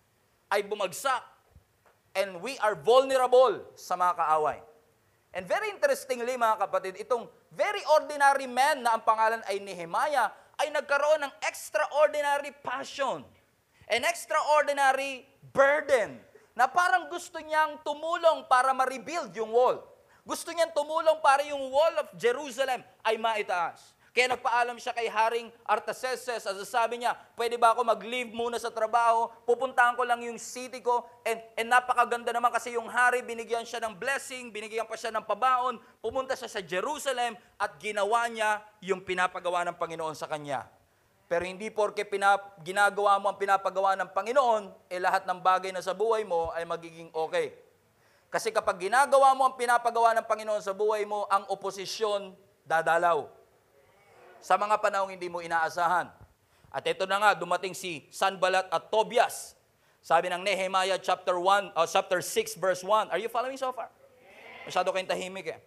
ay 0.50 0.66
bumagsak. 0.66 1.22
And 2.18 2.42
we 2.42 2.58
are 2.58 2.74
vulnerable 2.74 3.62
sa 3.78 3.94
mga 3.94 4.18
kaaway. 4.18 4.58
And 5.30 5.46
very 5.46 5.70
interestingly 5.70 6.34
mga 6.34 6.66
kapatid, 6.66 6.98
itong 6.98 7.30
very 7.54 7.86
ordinary 7.94 8.50
man 8.50 8.82
na 8.82 8.98
ang 8.98 9.06
pangalan 9.06 9.38
ay 9.46 9.62
Nehemiah 9.62 10.34
ay 10.58 10.74
nagkaroon 10.74 11.22
ng 11.22 11.32
extraordinary 11.46 12.50
passion, 12.66 13.22
an 13.86 14.02
extraordinary 14.02 15.22
burden 15.54 16.18
na 16.58 16.66
parang 16.66 17.06
gusto 17.06 17.38
niyang 17.38 17.78
tumulong 17.86 18.42
para 18.50 18.74
ma-rebuild 18.74 19.30
yung 19.38 19.54
wall. 19.54 19.89
Gusto 20.24 20.52
niyang 20.52 20.72
tumulong 20.74 21.18
para 21.24 21.44
yung 21.46 21.70
wall 21.72 21.94
of 22.04 22.08
Jerusalem 22.16 22.84
ay 23.04 23.16
maitaas. 23.16 23.96
Kaya 24.10 24.26
nagpaalam 24.34 24.74
siya 24.82 24.90
kay 24.90 25.06
Haring 25.06 25.54
Artaxerxes 25.62 26.42
at 26.42 26.58
sabi 26.66 26.98
niya, 26.98 27.14
pwede 27.38 27.54
ba 27.54 27.70
ako 27.70 27.86
mag-leave 27.86 28.34
muna 28.34 28.58
sa 28.58 28.66
trabaho, 28.66 29.30
pupuntahan 29.46 29.94
ko 29.94 30.02
lang 30.02 30.18
yung 30.26 30.34
city 30.34 30.82
ko, 30.82 31.06
and, 31.22 31.38
and 31.54 31.70
napakaganda 31.70 32.34
naman 32.34 32.50
kasi 32.50 32.74
yung 32.74 32.90
hari, 32.90 33.22
binigyan 33.22 33.62
siya 33.62 33.78
ng 33.86 33.94
blessing, 33.94 34.50
binigyan 34.50 34.82
pa 34.82 34.98
siya 34.98 35.14
ng 35.14 35.22
pabaon, 35.22 35.78
pumunta 36.02 36.34
siya 36.34 36.50
sa 36.50 36.58
Jerusalem 36.58 37.38
at 37.54 37.78
ginawa 37.78 38.26
niya 38.26 38.58
yung 38.82 38.98
pinapagawa 38.98 39.62
ng 39.70 39.78
Panginoon 39.78 40.18
sa 40.18 40.26
kanya. 40.26 40.66
Pero 41.30 41.46
hindi 41.46 41.70
porke 41.70 42.02
pinap, 42.02 42.58
ginagawa 42.66 43.14
mo 43.22 43.30
ang 43.30 43.38
pinapagawa 43.38 43.94
ng 43.94 44.10
Panginoon, 44.10 44.90
eh 44.90 44.98
lahat 44.98 45.22
ng 45.22 45.38
bagay 45.38 45.70
na 45.70 45.78
sa 45.78 45.94
buhay 45.94 46.26
mo 46.26 46.50
ay 46.50 46.66
magiging 46.66 47.14
okay. 47.14 47.54
Kasi 48.30 48.54
kapag 48.54 48.78
ginagawa 48.78 49.34
mo 49.34 49.42
ang 49.42 49.58
pinapagawa 49.58 50.14
ng 50.14 50.26
Panginoon 50.26 50.62
sa 50.62 50.70
buhay 50.70 51.02
mo, 51.02 51.26
ang 51.26 51.50
oposisyon 51.50 52.30
dadalaw 52.62 53.26
sa 54.38 54.54
mga 54.54 54.78
panahong 54.78 55.18
hindi 55.18 55.26
mo 55.26 55.42
inaasahan. 55.42 56.06
At 56.70 56.86
ito 56.86 57.02
na 57.10 57.18
nga, 57.18 57.30
dumating 57.34 57.74
si 57.74 58.06
Sanbalat 58.14 58.70
at 58.70 58.86
Tobias. 58.86 59.58
Sabi 59.98 60.30
ng 60.30 60.46
Nehemiah 60.46 60.96
chapter 61.02 61.34
1, 61.34 61.74
uh, 61.74 61.84
chapter 61.90 62.22
6 62.22 62.54
verse 62.56 62.86
1. 62.86 63.10
Are 63.10 63.18
you 63.18 63.26
following 63.26 63.58
so 63.58 63.74
far? 63.74 63.90
Masyado 64.62 64.94
kayong 64.94 65.10
tahimik 65.10 65.50
eh. 65.50 65.58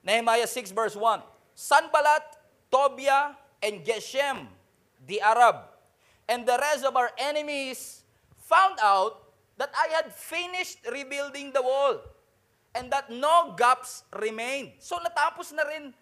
Nehemiah 0.00 0.48
6 0.48 0.72
verse 0.72 0.96
1. 0.96 1.20
Sanbalat, 1.52 2.24
Tobia, 2.72 3.36
and 3.60 3.84
Geshem, 3.84 4.48
the 5.04 5.20
Arab, 5.20 5.68
and 6.24 6.48
the 6.48 6.56
rest 6.56 6.82
of 6.88 6.96
our 6.96 7.12
enemies 7.20 8.02
found 8.48 8.80
out 8.80 9.25
that 9.56 9.72
I 9.72 9.92
had 9.96 10.12
finished 10.12 10.84
rebuilding 10.88 11.52
the 11.52 11.64
wall 11.64 12.00
and 12.76 12.92
that 12.92 13.08
no 13.08 13.56
gaps 13.56 14.04
remained. 14.12 14.76
So 14.78 15.00
natapos 15.00 15.56
na 15.56 15.64
rin 15.64 15.96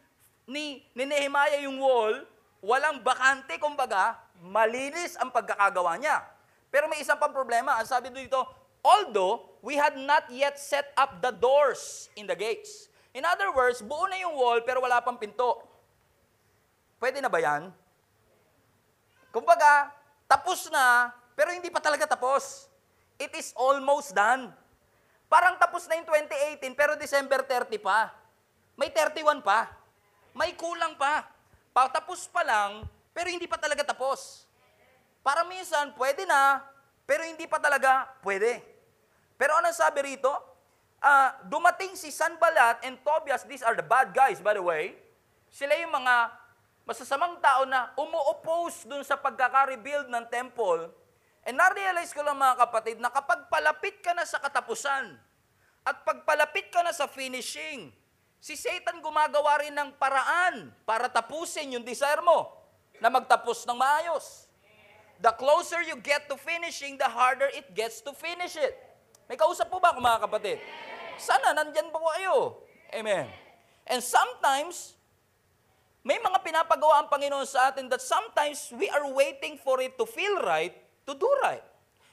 ni, 0.51 0.83
ni 0.93 1.05
Nehemiah 1.07 1.63
yung 1.63 1.79
wall, 1.79 2.27
walang 2.59 3.01
bakante, 3.01 3.57
kumbaga, 3.63 4.19
malinis 4.43 5.15
ang 5.17 5.31
pagkakagawa 5.31 5.95
niya. 5.97 6.27
Pero 6.75 6.91
may 6.91 6.99
isang 6.99 7.17
pang 7.17 7.31
problema. 7.31 7.79
Ang 7.79 7.87
sabi 7.87 8.11
dito, 8.11 8.43
although 8.83 9.47
we 9.63 9.79
had 9.79 9.95
not 9.95 10.27
yet 10.29 10.59
set 10.59 10.91
up 10.99 11.23
the 11.23 11.31
doors 11.31 12.11
in 12.19 12.27
the 12.27 12.35
gates. 12.35 12.91
In 13.15 13.23
other 13.23 13.55
words, 13.55 13.79
buo 13.79 14.11
na 14.11 14.19
yung 14.19 14.35
wall 14.35 14.59
pero 14.67 14.83
wala 14.83 14.99
pang 14.99 15.15
pinto. 15.15 15.63
Pwede 16.99 17.23
na 17.23 17.31
ba 17.31 17.39
yan? 17.39 17.71
Kumbaga, 19.31 19.95
tapos 20.27 20.67
na, 20.67 21.15
pero 21.39 21.55
hindi 21.55 21.71
pa 21.71 21.79
talaga 21.79 22.11
tapos. 22.11 22.67
It 23.25 23.33
is 23.40 23.57
almost 23.57 24.12
done. 24.12 24.52
Parang 25.33 25.57
tapos 25.57 25.88
na 25.88 25.97
yung 25.97 26.04
2018, 26.04 26.76
pero 26.76 26.93
December 27.00 27.40
30 27.40 27.81
pa. 27.81 28.12
May 28.76 28.93
31 28.93 29.40
pa. 29.40 29.73
May 30.37 30.52
kulang 30.52 30.93
pa. 31.00 31.25
Patapos 31.73 32.28
pa 32.28 32.45
lang, 32.45 32.85
pero 33.16 33.33
hindi 33.33 33.49
pa 33.49 33.57
talaga 33.57 33.83
tapos. 33.83 34.45
Para 35.25 35.43
minsan, 35.49 35.97
pwede 35.97 36.28
na, 36.28 36.61
pero 37.09 37.25
hindi 37.25 37.49
pa 37.49 37.57
talaga 37.57 38.12
pwede. 38.21 38.61
Pero 39.40 39.57
ano 39.57 39.73
sabi 39.73 40.14
rito? 40.14 40.31
Uh, 41.00 41.33
dumating 41.49 41.97
si 41.97 42.12
Sanbalat 42.12 42.85
and 42.85 43.00
Tobias, 43.02 43.45
these 43.49 43.64
are 43.64 43.75
the 43.75 43.85
bad 43.85 44.12
guys, 44.12 44.38
by 44.38 44.54
the 44.54 44.62
way. 44.62 44.95
Sila 45.49 45.75
yung 45.81 45.93
mga 45.93 46.33
masasamang 46.85 47.40
tao 47.40 47.64
na 47.64 47.93
umu-oppose 47.97 48.85
dun 48.85 49.02
sa 49.02 49.16
pagkaka-rebuild 49.16 50.12
ng 50.12 50.25
temple. 50.28 50.93
And 51.45 51.61
na-realize 51.61 52.17
ko 52.17 52.25
lang 52.25 52.41
mga 52.41 52.57
kapatid 52.57 52.97
na 53.01 53.13
kapag 53.13 53.53
palapit 53.53 54.01
ka 54.01 54.17
na 54.17 54.25
sa 54.25 54.41
katapusan 54.41 55.13
at 55.85 55.97
pagpalapit 56.01 56.73
ka 56.73 56.81
na 56.81 56.97
sa 56.97 57.05
finishing, 57.05 57.93
si 58.41 58.57
Satan 58.57 59.05
gumagawa 59.05 59.61
rin 59.61 59.77
ng 59.77 59.93
paraan 60.01 60.73
para 60.89 61.13
tapusin 61.13 61.77
yung 61.77 61.85
desire 61.85 62.25
mo 62.25 62.49
na 62.97 63.13
magtapos 63.13 63.69
ng 63.69 63.77
maayos. 63.77 64.49
The 65.21 65.37
closer 65.37 65.85
you 65.85 66.01
get 66.01 66.27
to 66.33 66.41
finishing, 66.41 66.97
the 66.97 67.07
harder 67.07 67.53
it 67.53 67.77
gets 67.77 68.01
to 68.09 68.17
finish 68.17 68.57
it. 68.57 68.73
May 69.29 69.37
kausap 69.37 69.69
po 69.69 69.81
ba 69.81 69.93
ako 69.93 70.01
mga 70.01 70.21
kapatid? 70.25 70.59
Sana 71.21 71.53
nandyan 71.53 71.89
po 71.93 72.01
kayo. 72.17 72.65
Amen. 72.93 73.29
And 73.85 74.01
sometimes, 74.01 74.97
may 76.05 76.21
mga 76.21 76.45
pinapagawa 76.45 77.05
ang 77.05 77.09
Panginoon 77.09 77.49
sa 77.49 77.73
atin 77.73 77.89
that 77.89 78.05
sometimes 78.05 78.69
we 78.77 78.89
are 78.93 79.09
waiting 79.13 79.57
for 79.57 79.81
it 79.81 79.97
to 79.97 80.05
feel 80.05 80.41
right, 80.45 80.77
to 81.05 81.13
do 81.17 81.29
right. 81.45 81.65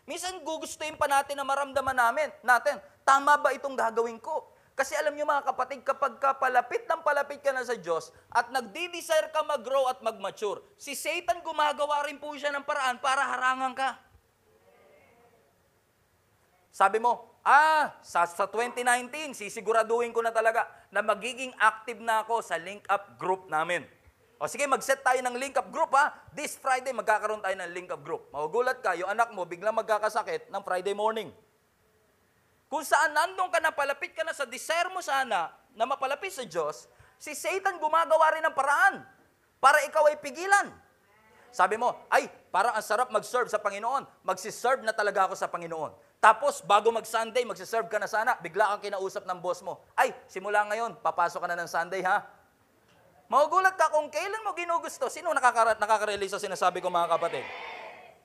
Minsan 0.06 0.44
gugustuhin 0.44 1.00
pa 1.00 1.08
natin 1.08 1.40
na 1.40 1.46
maramdaman 1.48 1.96
namin, 1.96 2.28
natin, 2.44 2.80
tama 3.08 3.40
ba 3.40 3.56
itong 3.56 3.78
gagawin 3.78 4.20
ko? 4.20 4.52
Kasi 4.72 4.98
alam 4.98 5.14
nyo 5.14 5.28
mga 5.28 5.46
kapatid, 5.52 5.84
kapag 5.84 6.18
ka 6.18 6.36
palapit 6.40 6.88
ng 6.88 7.06
palapit 7.06 7.44
ka 7.44 7.52
na 7.54 7.62
sa 7.62 7.76
Diyos 7.78 8.10
at 8.32 8.50
nagdi-desire 8.50 9.30
ka 9.30 9.44
mag-grow 9.46 9.86
at 9.92 10.00
mag-mature, 10.02 10.64
si 10.80 10.98
Satan 10.98 11.44
gumagawa 11.46 12.08
rin 12.08 12.18
po 12.18 12.34
siya 12.34 12.50
ng 12.56 12.66
paraan 12.66 12.98
para 12.98 13.22
harangan 13.24 13.78
ka. 13.78 13.90
Sabi 16.72 17.04
mo, 17.04 17.36
ah, 17.44 17.94
sa, 18.00 18.24
sa 18.26 18.48
2019, 18.48 19.36
sisiguraduhin 19.36 20.16
ko 20.16 20.24
na 20.24 20.32
talaga 20.32 20.66
na 20.88 21.04
magiging 21.04 21.52
active 21.60 22.00
na 22.00 22.24
ako 22.24 22.40
sa 22.40 22.56
link-up 22.56 23.20
group 23.20 23.52
namin. 23.52 23.84
O 24.42 24.50
sige, 24.50 24.66
mag-set 24.66 25.06
tayo 25.06 25.22
ng 25.22 25.38
link-up 25.38 25.70
group 25.70 25.94
ha. 25.94 26.18
This 26.34 26.58
Friday, 26.58 26.90
magkakaroon 26.98 27.46
tayo 27.46 27.54
ng 27.62 27.78
link-up 27.78 28.02
group. 28.02 28.26
Magugulat 28.34 28.82
ka, 28.82 28.98
yung 28.98 29.14
anak 29.14 29.30
mo 29.38 29.46
biglang 29.46 29.78
magkakasakit 29.78 30.50
ng 30.50 30.62
Friday 30.66 30.98
morning. 30.98 31.30
Kung 32.66 32.82
saan 32.82 33.14
nandun 33.14 33.54
ka 33.54 33.62
na, 33.62 33.70
palapit 33.70 34.18
ka 34.18 34.26
na 34.26 34.34
sa 34.34 34.50
desire 34.50 34.90
mo 34.90 34.98
sana 34.98 35.54
na 35.78 35.86
mapalapit 35.86 36.34
sa 36.34 36.42
Diyos, 36.42 36.90
si 37.22 37.38
Satan 37.38 37.78
gumagawa 37.78 38.34
rin 38.34 38.42
ng 38.42 38.56
paraan 38.58 39.06
para 39.62 39.86
ikaw 39.86 40.10
ay 40.10 40.18
pigilan. 40.18 40.74
Sabi 41.54 41.78
mo, 41.78 41.94
ay, 42.10 42.26
parang 42.50 42.74
ang 42.74 42.82
sarap 42.82 43.14
mag-serve 43.14 43.46
sa 43.46 43.62
Panginoon. 43.62 44.26
Magsiserve 44.26 44.82
na 44.82 44.96
talaga 44.96 45.30
ako 45.30 45.38
sa 45.38 45.54
Panginoon. 45.54 45.94
Tapos, 46.18 46.66
bago 46.66 46.90
mag-Sunday, 46.90 47.46
magsiserve 47.46 47.86
ka 47.94 48.02
na 48.02 48.10
sana, 48.10 48.34
bigla 48.42 48.74
kang 48.74 48.90
kinausap 48.90 49.22
ng 49.22 49.38
boss 49.38 49.62
mo. 49.62 49.86
Ay, 49.94 50.18
simula 50.26 50.66
ngayon, 50.66 50.98
papasok 50.98 51.46
ka 51.46 51.48
na 51.52 51.62
ng 51.62 51.70
Sunday 51.70 52.02
ha. 52.02 52.41
Magugulat 53.32 53.80
ka 53.80 53.88
kung 53.88 54.12
kailan 54.12 54.44
mo 54.44 54.52
ginugusto. 54.52 55.08
Sino 55.08 55.32
nakaka- 55.32 55.80
nakaka-release 55.80 56.36
sa 56.36 56.44
sinasabi 56.44 56.84
ko 56.84 56.92
mga 56.92 57.16
kapatid? 57.16 57.48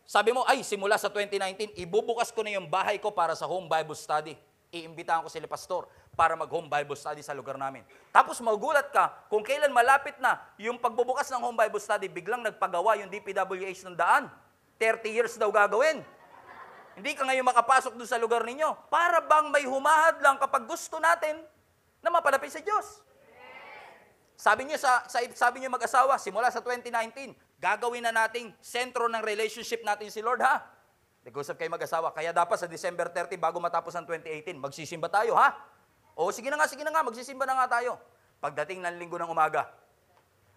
Sabi 0.02 0.34
mo, 0.34 0.42
ay, 0.50 0.66
simula 0.66 0.98
sa 0.98 1.06
2019, 1.06 1.78
ibubukas 1.78 2.34
ko 2.34 2.42
na 2.42 2.58
yung 2.58 2.66
bahay 2.66 2.98
ko 2.98 3.14
para 3.14 3.38
sa 3.38 3.46
home 3.46 3.70
Bible 3.70 3.94
study. 3.94 4.34
Iimbitahan 4.74 5.22
ko 5.22 5.30
sila 5.30 5.46
pastor 5.46 5.86
para 6.18 6.34
mag-home 6.34 6.66
Bible 6.66 6.98
study 6.98 7.22
sa 7.22 7.30
lugar 7.38 7.54
namin. 7.54 7.86
Tapos 8.10 8.42
magulat 8.42 8.90
ka 8.90 9.30
kung 9.30 9.46
kailan 9.46 9.70
malapit 9.70 10.18
na 10.18 10.42
yung 10.58 10.74
pagbubukas 10.74 11.30
ng 11.30 11.38
home 11.38 11.54
Bible 11.54 11.78
study, 11.78 12.10
biglang 12.10 12.42
nagpagawa 12.42 12.98
yung 12.98 13.06
DPWH 13.06 13.86
ng 13.86 13.94
daan. 13.94 14.26
30 14.82 15.06
years 15.06 15.38
daw 15.38 15.54
gagawin. 15.54 16.02
Hindi 16.98 17.14
ka 17.14 17.22
ngayon 17.22 17.46
makapasok 17.46 17.94
doon 17.94 18.10
sa 18.10 18.18
lugar 18.18 18.42
ninyo. 18.42 18.90
Para 18.90 19.22
bang 19.22 19.54
may 19.54 19.70
humahad 19.70 20.18
lang 20.18 20.34
kapag 20.34 20.66
gusto 20.66 20.98
natin 20.98 21.46
na 22.02 22.10
mapalapit 22.10 22.50
sa 22.50 22.58
Diyos. 22.58 23.06
Sabi 24.36 24.68
niyo 24.68 24.76
sa, 24.76 25.02
sa 25.08 25.24
sabi 25.32 25.64
niyo 25.64 25.72
mag-asawa 25.72 26.20
simula 26.20 26.52
sa 26.52 26.60
2019, 26.60 27.34
Gagawin 27.56 28.04
na 28.04 28.12
nating 28.12 28.52
sentro 28.60 29.08
ng 29.08 29.24
relationship 29.24 29.80
natin 29.80 30.12
si 30.12 30.20
Lord, 30.20 30.44
ha? 30.44 30.60
Nag-usap 31.24 31.56
kayo 31.56 31.72
mag-asawa. 31.72 32.12
Kaya 32.12 32.30
dapat 32.36 32.60
sa 32.60 32.68
December 32.68 33.08
30, 33.08 33.40
bago 33.40 33.56
matapos 33.56 33.96
ang 33.96 34.04
2018, 34.04 34.60
magsisimba 34.60 35.08
tayo, 35.08 35.32
ha? 35.32 35.56
O 36.12 36.28
sige 36.28 36.52
na 36.52 36.60
nga, 36.60 36.68
sige 36.68 36.84
na 36.84 36.92
nga, 36.92 37.00
magsisimba 37.00 37.48
na 37.48 37.64
nga 37.64 37.80
tayo. 37.80 37.96
Pagdating 38.44 38.84
ng 38.84 38.96
linggo 39.00 39.16
ng 39.16 39.32
umaga, 39.32 39.72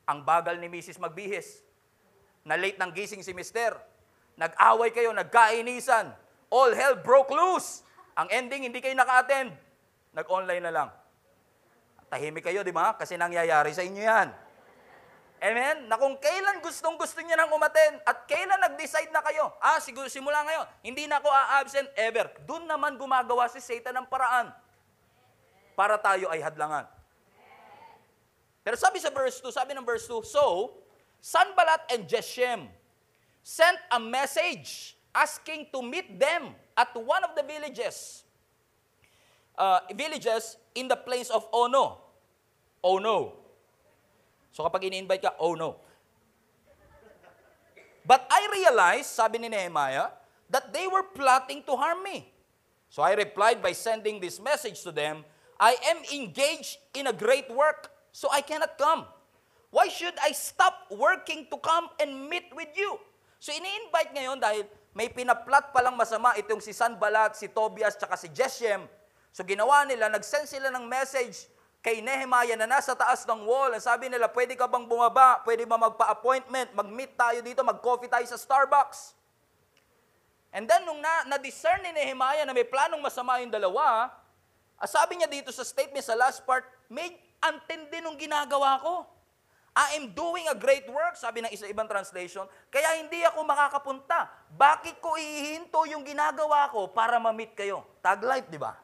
ang 0.04 0.28
bagal 0.28 0.60
ni 0.60 0.68
Mrs. 0.68 1.00
magbihis. 1.00 1.64
Na 2.44 2.60
late 2.60 2.76
ng 2.76 2.92
gising 2.92 3.24
si 3.24 3.32
Mister. 3.32 3.80
Nag-away 4.36 4.92
kayo, 4.92 5.16
nagkainisan. 5.16 6.12
All 6.52 6.76
hell 6.76 7.00
broke 7.00 7.32
loose. 7.32 7.84
Ang 8.20 8.28
ending, 8.28 8.68
hindi 8.68 8.84
kayo 8.84 8.96
naka-attend. 8.96 9.56
Nag-online 10.12 10.64
na 10.68 10.72
lang. 10.76 10.90
Tahimik 12.10 12.50
kayo, 12.50 12.66
di 12.66 12.74
ba? 12.74 12.98
Kasi 12.98 13.16
nangyayari 13.16 13.70
sa 13.70 13.86
inyo 13.86 14.02
yan. 14.02 14.30
Amen? 15.40 15.88
Na 15.88 15.96
kung 15.96 16.20
kailan 16.20 16.60
gustong 16.60 17.00
gusto 17.00 17.24
niya 17.24 17.40
nang 17.40 17.54
umaten 17.56 18.02
at 18.04 18.28
kailan 18.28 18.60
nag-decide 18.60 19.08
na 19.14 19.24
kayo, 19.24 19.56
ah, 19.64 19.80
siguro 19.80 20.12
simula 20.12 20.44
ngayon, 20.44 20.66
hindi 20.84 21.08
na 21.08 21.24
ako 21.24 21.32
a-absent 21.32 21.88
ever. 21.96 22.28
Doon 22.44 22.68
naman 22.68 23.00
gumagawa 23.00 23.48
si 23.48 23.64
Satan 23.64 23.96
ng 24.04 24.08
paraan 24.12 24.52
para 25.80 25.96
tayo 25.96 26.28
ay 26.28 26.44
hadlangan. 26.44 26.92
Pero 28.68 28.76
sabi 28.76 29.00
sa 29.00 29.08
verse 29.16 29.40
2, 29.40 29.56
sabi 29.56 29.72
ng 29.72 29.88
verse 29.88 30.04
2, 30.12 30.20
So, 30.28 30.76
Sanballat 31.24 31.88
and 31.92 32.04
Geshem 32.04 32.68
sent 33.40 33.80
a 33.92 34.00
message 34.00 35.00
asking 35.16 35.72
to 35.72 35.80
meet 35.80 36.20
them 36.20 36.52
at 36.76 36.92
one 36.96 37.24
of 37.24 37.32
the 37.36 37.44
villages, 37.44 38.24
uh, 39.56 39.84
villages 39.96 40.60
in 40.80 40.88
the 40.88 40.96
plains 40.96 41.28
of 41.28 41.44
Ono. 41.52 42.00
Oh 42.80 42.98
no. 42.98 43.36
So 44.56 44.64
kapag 44.64 44.88
ini-invite 44.88 45.28
ka, 45.28 45.36
oh 45.38 45.54
no. 45.60 45.76
But 48.08 48.26
I 48.32 48.48
realized, 48.50 49.12
sabi 49.14 49.38
ni 49.38 49.52
Nehemiah, 49.52 50.10
that 50.50 50.74
they 50.74 50.90
were 50.90 51.06
plotting 51.06 51.62
to 51.70 51.78
harm 51.78 52.02
me. 52.02 52.32
So 52.90 53.06
I 53.06 53.14
replied 53.14 53.62
by 53.62 53.76
sending 53.76 54.18
this 54.18 54.42
message 54.42 54.82
to 54.82 54.90
them, 54.90 55.22
I 55.62 55.78
am 55.94 56.02
engaged 56.10 56.82
in 56.98 57.06
a 57.06 57.14
great 57.14 57.46
work, 57.54 57.94
so 58.10 58.32
I 58.34 58.42
cannot 58.42 58.80
come. 58.80 59.06
Why 59.70 59.92
should 59.94 60.18
I 60.18 60.34
stop 60.34 60.90
working 60.90 61.46
to 61.54 61.58
come 61.62 61.94
and 62.02 62.26
meet 62.26 62.50
with 62.58 62.74
you? 62.74 62.98
So 63.38 63.54
ini-invite 63.54 64.18
ngayon 64.18 64.42
dahil 64.42 64.66
may 64.98 65.06
pinaplat 65.14 65.70
palang 65.70 65.94
masama 65.94 66.34
itong 66.42 66.58
si 66.58 66.74
Sanbalat, 66.74 67.38
si 67.38 67.46
Tobias, 67.46 67.94
tsaka 67.94 68.18
si 68.18 68.34
Geshem. 68.34 68.90
So 69.30 69.46
ginawa 69.46 69.86
nila, 69.86 70.10
nag-send 70.10 70.50
sila 70.50 70.74
ng 70.74 70.86
message 70.90 71.48
kay 71.80 72.04
Nehemiah 72.04 72.60
na 72.60 72.68
nasa 72.68 72.92
taas 72.92 73.24
ng 73.24 73.48
wall. 73.48 73.72
Ang 73.72 73.84
sabi 73.84 74.12
nila, 74.12 74.28
pwede 74.28 74.56
ka 74.60 74.68
bang 74.68 74.84
bumaba? 74.84 75.40
Pwede 75.48 75.64
ba 75.64 75.80
magpa-appointment? 75.80 76.76
Mag-meet 76.76 77.16
tayo 77.16 77.40
dito, 77.40 77.64
mag-coffee 77.64 78.12
tayo 78.12 78.26
sa 78.28 78.36
Starbucks. 78.36 79.16
And 80.50 80.66
then, 80.66 80.82
nung 80.84 81.00
na, 81.00 81.30
na-discern 81.30 81.80
ni 81.86 81.94
Nehemiah 81.94 82.44
na 82.44 82.58
may 82.58 82.66
planong 82.66 83.00
masama 83.00 83.38
yung 83.40 83.54
dalawa, 83.54 84.10
sabi 84.84 85.22
niya 85.22 85.30
dito 85.30 85.54
sa 85.54 85.62
statement 85.62 86.02
sa 86.04 86.18
last 86.18 86.42
part, 86.44 86.66
may 86.90 87.16
antindi 87.40 88.02
nung 88.02 88.18
ginagawa 88.18 88.82
ko. 88.82 89.06
I 89.78 90.02
am 90.02 90.12
doing 90.12 90.50
a 90.50 90.58
great 90.58 90.90
work, 90.90 91.16
sabi 91.16 91.46
ng 91.46 91.54
isa 91.54 91.70
ibang 91.70 91.88
translation, 91.88 92.50
kaya 92.74 93.00
hindi 93.00 93.22
ako 93.24 93.46
makakapunta. 93.46 94.28
Bakit 94.52 95.00
ko 95.00 95.16
ihihinto 95.16 95.86
yung 95.88 96.04
ginagawa 96.04 96.68
ko 96.74 96.90
para 96.92 97.22
ma-meet 97.22 97.54
kayo? 97.56 97.86
Tag 98.02 98.20
life, 98.26 98.50
di 98.50 98.60
ba? 98.60 98.76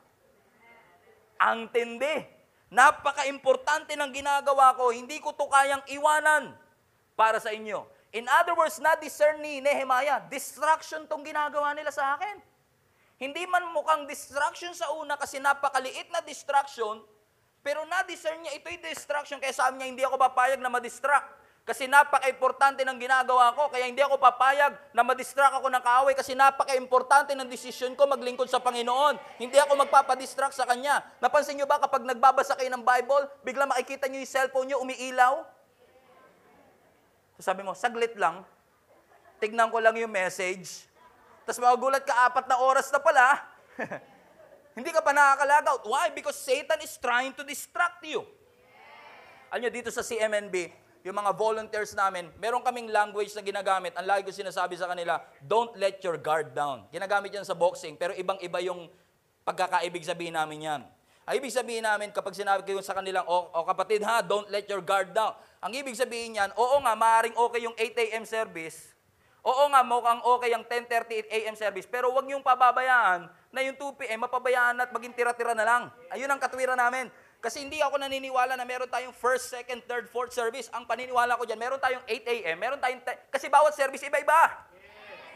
Ang 1.41 1.67
tindi. 1.71 2.23
Napaka-importante 2.71 3.93
ng 3.93 4.11
ginagawa 4.11 4.73
ko, 4.75 4.91
hindi 4.91 5.21
ko 5.21 5.31
to 5.31 5.47
kayang 5.47 5.85
iwanan 5.91 6.57
para 7.15 7.39
sa 7.39 7.53
inyo. 7.53 7.87
In 8.15 8.25
other 8.31 8.55
words, 8.55 8.79
na-discern 8.79 9.43
ni 9.43 9.59
Nehemiah, 9.59 10.23
distraction 10.31 11.03
tong 11.05 11.23
ginagawa 11.23 11.75
nila 11.75 11.91
sa 11.91 12.15
akin. 12.15 12.39
Hindi 13.15 13.47
man 13.47 13.71
mukhang 13.71 14.07
distraction 14.07 14.75
sa 14.75 14.91
una 14.95 15.15
kasi 15.15 15.39
napakaliit 15.39 16.11
na 16.11 16.19
distraction, 16.19 17.00
pero 17.63 17.87
na-discern 17.87 18.43
niya 18.43 18.59
ito'y 18.59 18.77
distraction, 18.83 19.39
kaya 19.39 19.55
sabi 19.55 19.79
niya, 19.79 19.87
hindi 19.87 20.03
ako 20.03 20.19
papayag 20.19 20.59
na 20.59 20.67
ma-distract. 20.67 21.27
Kasi 21.65 21.89
napaka-importante 21.89 22.85
ng 22.85 22.93
ginagawa 23.01 23.49
ko, 23.57 23.73
kaya 23.73 23.89
hindi 23.89 23.97
ako 23.97 24.21
papayag 24.21 24.77
na 24.93 25.01
ma-distract 25.01 25.57
ako 25.57 25.73
ng 25.73 25.81
kaaway 25.81 26.13
kasi 26.13 26.37
napaka-importante 26.37 27.33
ng 27.33 27.49
desisyon 27.49 27.97
ko 27.97 28.05
maglingkod 28.05 28.45
sa 28.45 28.61
Panginoon. 28.61 29.17
Hindi 29.41 29.57
ako 29.57 29.81
magpapadistract 29.81 30.53
sa 30.53 30.69
Kanya. 30.69 31.01
Napansin 31.17 31.57
niyo 31.57 31.65
ba 31.65 31.81
kapag 31.81 32.05
nagbabasa 32.05 32.53
kayo 32.53 32.69
ng 32.69 32.85
Bible, 32.85 33.25
bigla 33.41 33.65
makikita 33.65 34.05
niyo 34.05 34.21
yung 34.21 34.29
cellphone 34.29 34.67
niyo 34.69 34.77
umiilaw? 34.85 35.41
So 37.41 37.49
sabi 37.49 37.65
mo, 37.65 37.73
saglit 37.73 38.13
lang, 38.13 38.45
tignan 39.41 39.73
ko 39.73 39.81
lang 39.81 39.97
yung 39.97 40.13
message, 40.13 40.85
tapos 41.49 41.61
magugulat 41.61 42.05
ka, 42.05 42.13
apat 42.29 42.45
na 42.45 42.61
oras 42.61 42.93
na 42.93 43.01
pala, 43.01 43.41
hindi 44.77 44.93
ka 44.93 45.01
pa 45.01 45.13
nakakalagaw. 45.13 45.81
Why? 45.85 46.13
Because 46.13 46.37
Satan 46.37 46.77
is 46.85 46.93
trying 47.01 47.33
to 47.37 47.41
distract 47.41 48.05
you. 48.05 48.21
Alam 49.49 49.65
niyo, 49.65 49.71
dito 49.81 49.89
sa 49.93 50.01
CMNB, 50.01 50.84
yung 51.05 51.13
mga 51.22 51.37
volunteers 51.37 51.94
namin, 51.94 52.33
meron 52.41 52.65
kaming 52.65 52.89
language 52.89 53.29
na 53.37 53.46
ginagamit. 53.46 53.94
Ang 53.94 54.09
lagi 54.09 54.25
ko 54.25 54.33
sinasabi 54.33 54.74
sa 54.74 54.89
kanila, 54.89 55.22
don't 55.37 55.77
let 55.77 56.01
your 56.01 56.18
guard 56.18 56.50
down. 56.57 56.89
Ginagamit 56.89 57.29
yan 57.29 57.46
sa 57.46 57.53
boxing, 57.53 57.94
pero 57.94 58.18
ibang-iba 58.18 58.57
yung 58.65 58.89
pagkakaibig 59.46 60.01
sabihin 60.01 60.33
namin 60.33 60.65
yan. 60.65 60.81
Ang 61.29 61.35
ibig 61.37 61.53
sabihin 61.53 61.85
namin, 61.85 62.09
kapag 62.09 62.33
sinabi 62.33 62.65
ko 62.65 62.81
sa 62.81 62.98
kanilang, 62.98 63.22
o, 63.29 63.53
o 63.53 63.65
kapatid 63.70 64.01
ha, 64.01 64.25
don't 64.25 64.50
let 64.50 64.65
your 64.65 64.81
guard 64.81 65.13
down. 65.13 65.37
Ang 65.61 65.77
ibig 65.77 65.94
sabihin 65.94 66.41
yan, 66.41 66.50
oo 66.57 66.75
nga, 66.81 66.98
maaaring 66.98 67.37
okay 67.37 67.61
yung 67.61 67.77
8 67.77 68.01
a.m. 68.09 68.25
service, 68.25 68.96
Oo 69.46 69.70
nga, 69.70 69.85
mukhang 69.85 70.25
okay 70.25 70.57
ang 70.57 70.65
10.30 70.65 71.29
a.m. 71.29 71.53
service, 71.53 71.85
pero 71.85 72.09
huwag 72.09 72.25
niyong 72.25 72.41
pababayaan 72.41 73.29
na 73.53 73.61
yung 73.61 73.77
2 73.77 74.01
p.m. 74.01 74.25
mapabayaan 74.25 74.74
at 74.81 74.89
maging 74.89 75.13
tira-tira 75.13 75.53
na 75.53 75.61
lang. 75.61 75.83
Ayun 76.09 76.25
ang 76.25 76.41
katwiran 76.41 76.74
namin. 76.74 77.13
Kasi 77.46 77.62
hindi 77.62 77.77
ako 77.77 78.01
naniniwala 78.01 78.58
na 78.58 78.66
meron 78.66 78.90
tayong 78.90 79.14
first, 79.14 79.53
second, 79.53 79.86
third, 79.86 80.10
fourth 80.10 80.34
service. 80.34 80.66
Ang 80.74 80.90
paniniwala 80.90 81.38
ko 81.38 81.46
dyan, 81.46 81.62
meron 81.62 81.77
tayong 81.77 82.01
8 82.10 82.25
a.m., 82.25 82.58
meron 82.58 82.81
tayong... 82.81 83.05
te- 83.05 83.22
kasi 83.29 83.46
bawat 83.53 83.77
service 83.77 84.01
iba-iba. 84.01 84.66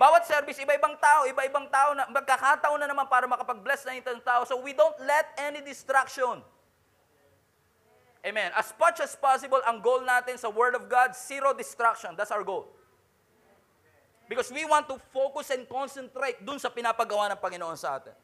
Bawat 0.02 0.26
service, 0.26 0.58
iba-ibang 0.58 0.98
tao, 0.98 1.30
iba-ibang 1.30 1.70
tao 1.70 1.94
na 1.94 2.10
magkakataon 2.10 2.82
na 2.82 2.90
naman 2.90 3.06
para 3.06 3.30
makapag-bless 3.30 3.86
na 3.86 3.94
yung 3.94 4.26
tao. 4.26 4.42
So 4.42 4.58
we 4.58 4.74
don't 4.74 4.98
let 5.06 5.38
any 5.38 5.62
distraction. 5.62 6.42
Amen. 8.26 8.50
As 8.58 8.74
much 8.82 8.98
as 9.06 9.14
possible, 9.14 9.62
ang 9.70 9.78
goal 9.78 10.02
natin 10.02 10.34
sa 10.42 10.50
Word 10.50 10.74
of 10.74 10.90
God, 10.90 11.14
zero 11.14 11.54
distraction. 11.54 12.18
That's 12.18 12.34
our 12.34 12.42
goal. 12.42 12.74
Because 14.26 14.50
we 14.50 14.66
want 14.66 14.90
to 14.90 14.98
focus 15.14 15.54
and 15.54 15.70
concentrate 15.70 16.42
dun 16.42 16.58
sa 16.58 16.74
pinapagawa 16.74 17.30
ng 17.36 17.40
Panginoon 17.44 17.78
sa 17.78 18.02
atin. 18.02 18.18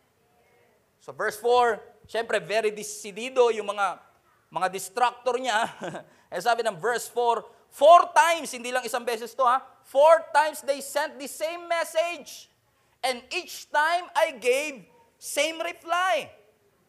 So 1.00 1.14
verse 1.14 1.38
4, 1.40 2.08
syempre 2.10 2.42
very 2.42 2.70
decidido 2.70 3.50
yung 3.54 3.72
mga 3.72 4.02
mga 4.50 4.68
distractor 4.72 5.36
niya. 5.42 5.68
eh 6.34 6.42
sabi 6.42 6.64
ng 6.64 6.78
verse 6.80 7.12
4, 7.12 7.44
four 7.76 8.02
times, 8.16 8.56
hindi 8.56 8.72
lang 8.72 8.88
isang 8.88 9.04
beses 9.04 9.36
to 9.36 9.44
ha, 9.44 9.60
four 9.84 10.24
times 10.32 10.64
they 10.64 10.80
sent 10.80 11.20
the 11.20 11.28
same 11.28 11.68
message. 11.68 12.48
And 13.04 13.22
each 13.30 13.68
time 13.70 14.08
I 14.16 14.34
gave 14.40 14.88
same 15.20 15.60
reply. 15.60 16.32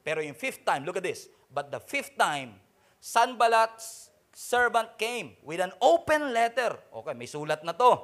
Pero 0.06 0.22
yung 0.22 0.38
fifth 0.38 0.62
time, 0.62 0.86
look 0.86 0.96
at 0.96 1.04
this. 1.04 1.26
But 1.50 1.74
the 1.74 1.82
fifth 1.82 2.14
time, 2.14 2.56
Sanballat's 3.02 4.14
servant 4.30 4.94
came 4.96 5.34
with 5.42 5.58
an 5.58 5.74
open 5.82 6.30
letter. 6.30 6.78
Okay, 7.02 7.14
may 7.18 7.26
sulat 7.26 7.66
na 7.66 7.74
to. 7.74 7.98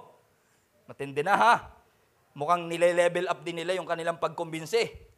Matindi 0.90 1.22
na 1.22 1.38
ha. 1.38 1.54
Mukhang 2.34 2.66
nile-level 2.66 3.28
up 3.30 3.40
din 3.44 3.62
nila 3.62 3.78
yung 3.78 3.86
kanilang 3.86 4.18
pagkumbinsi. 4.18 5.11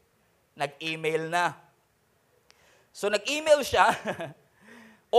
Nag-email 0.55 1.27
na. 1.27 1.55
So 2.95 3.11
nag-email 3.11 3.61
siya. 3.67 3.91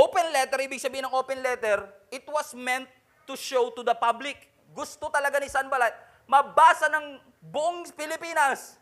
open 0.04 0.28
letter, 0.32 0.60
ibig 0.63 0.80
sabihin 0.80 1.08
ng 1.08 1.15
open 1.15 1.39
letter, 1.43 1.88
it 2.12 2.24
was 2.28 2.56
meant 2.56 2.88
to 3.28 3.36
show 3.36 3.71
to 3.76 3.84
the 3.84 3.95
public. 3.95 4.36
Gusto 4.71 5.12
talaga 5.12 5.39
ni 5.39 5.52
Sanballat, 5.52 5.91
mabasa 6.28 6.88
ng 6.91 7.19
buong 7.52 7.88
Pilipinas 7.95 8.80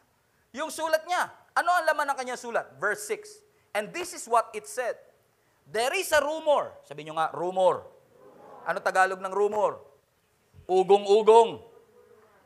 yung 0.54 0.70
sulat 0.70 1.02
niya. 1.10 1.30
Ano 1.54 1.70
ang 1.70 1.86
laman 1.86 2.14
ng 2.14 2.18
kanyang 2.18 2.42
sulat? 2.42 2.66
Verse 2.78 3.06
6. 3.10 3.78
And 3.78 3.90
this 3.90 4.14
is 4.14 4.26
what 4.30 4.50
it 4.54 4.70
said. 4.70 4.98
There 5.70 5.94
is 5.98 6.10
a 6.14 6.22
rumor. 6.22 6.74
Sabi 6.86 7.06
nyo 7.06 7.18
nga, 7.18 7.34
rumor. 7.34 7.86
Ano 8.66 8.78
Tagalog 8.82 9.22
ng 9.22 9.34
rumor? 9.34 9.82
Ugong-ugong. 10.66 11.62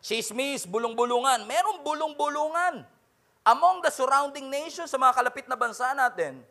Chismis, 0.03 0.63
bulong-bulungan. 0.63 1.43
Merong 1.47 1.83
bulong-bulungan 1.83 2.96
among 3.47 3.79
the 3.79 3.87
surrounding 3.87 4.51
nations 4.51 4.91
sa 4.91 4.99
mga 4.99 5.15
kalapit 5.15 5.47
na 5.47 5.55
bansa 5.55 5.95
natin. 5.95 6.43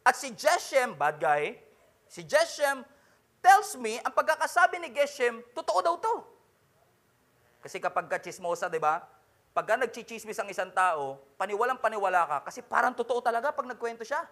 At 0.00 0.16
si 0.16 0.32
Geshem, 0.32 0.96
bad 0.96 1.20
guy, 1.20 1.60
si 2.08 2.24
Geshem 2.24 2.80
tells 3.44 3.76
me, 3.76 4.00
ang 4.00 4.16
pagkakasabi 4.16 4.80
ni 4.80 4.88
Geshem, 4.88 5.44
totoo 5.52 5.84
daw 5.84 5.94
to. 6.00 6.14
Kasi 7.60 7.76
kapag 7.76 8.08
ka-chismosa, 8.08 8.72
di 8.72 8.80
ba? 8.80 9.04
Pagka 9.52 9.76
nagchichismis 9.76 10.40
ang 10.40 10.48
isang 10.48 10.72
tao, 10.72 11.20
paniwalang 11.36 11.82
paniwala 11.82 12.24
ka 12.24 12.38
kasi 12.48 12.64
parang 12.64 12.96
totoo 12.96 13.20
talaga 13.20 13.52
pag 13.52 13.68
nagkwento 13.68 14.06
siya. 14.06 14.24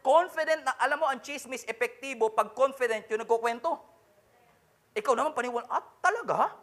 Confident 0.00 0.64
na, 0.64 0.72
alam 0.80 0.98
mo, 0.98 1.06
ang 1.06 1.20
chismis 1.20 1.68
epektibo 1.68 2.32
pag 2.32 2.56
confident 2.56 3.04
yung 3.12 3.20
nagkukwento. 3.20 3.76
Ikaw 4.96 5.12
naman 5.14 5.36
paniwala, 5.36 5.68
ah, 5.68 5.84
talaga? 6.00 6.56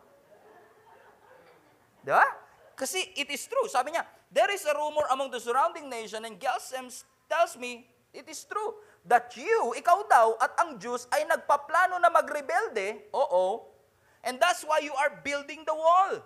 Di 2.01 2.09
ba? 2.09 2.48
Kasi 2.79 3.11
it 3.19 3.27
is 3.27 3.43
true. 3.43 3.67
Sabi 3.67 3.91
niya, 3.91 4.07
there 4.31 4.47
is 4.55 4.63
a 4.63 4.71
rumor 4.71 5.03
among 5.11 5.35
the 5.35 5.41
surrounding 5.43 5.91
nation 5.91 6.23
and 6.23 6.39
Gesem 6.39 6.87
tells 7.27 7.59
me, 7.59 7.83
it 8.15 8.23
is 8.31 8.47
true, 8.47 8.79
that 9.03 9.35
you, 9.35 9.75
ikaw 9.75 10.07
daw, 10.07 10.39
at 10.39 10.55
ang 10.63 10.79
Jews 10.79 11.03
ay 11.11 11.27
nagpaplano 11.27 11.99
na 11.99 12.07
magrebelde, 12.07 13.11
oo, 13.11 13.67
and 14.23 14.39
that's 14.39 14.63
why 14.63 14.79
you 14.79 14.95
are 14.95 15.19
building 15.21 15.61
the 15.67 15.75
wall. 15.75 16.23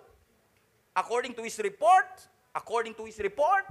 According 0.94 1.34
to 1.34 1.42
his 1.42 1.58
report, 1.58 2.06
according 2.54 2.94
to 2.94 3.04
his 3.04 3.18
report, 3.18 3.66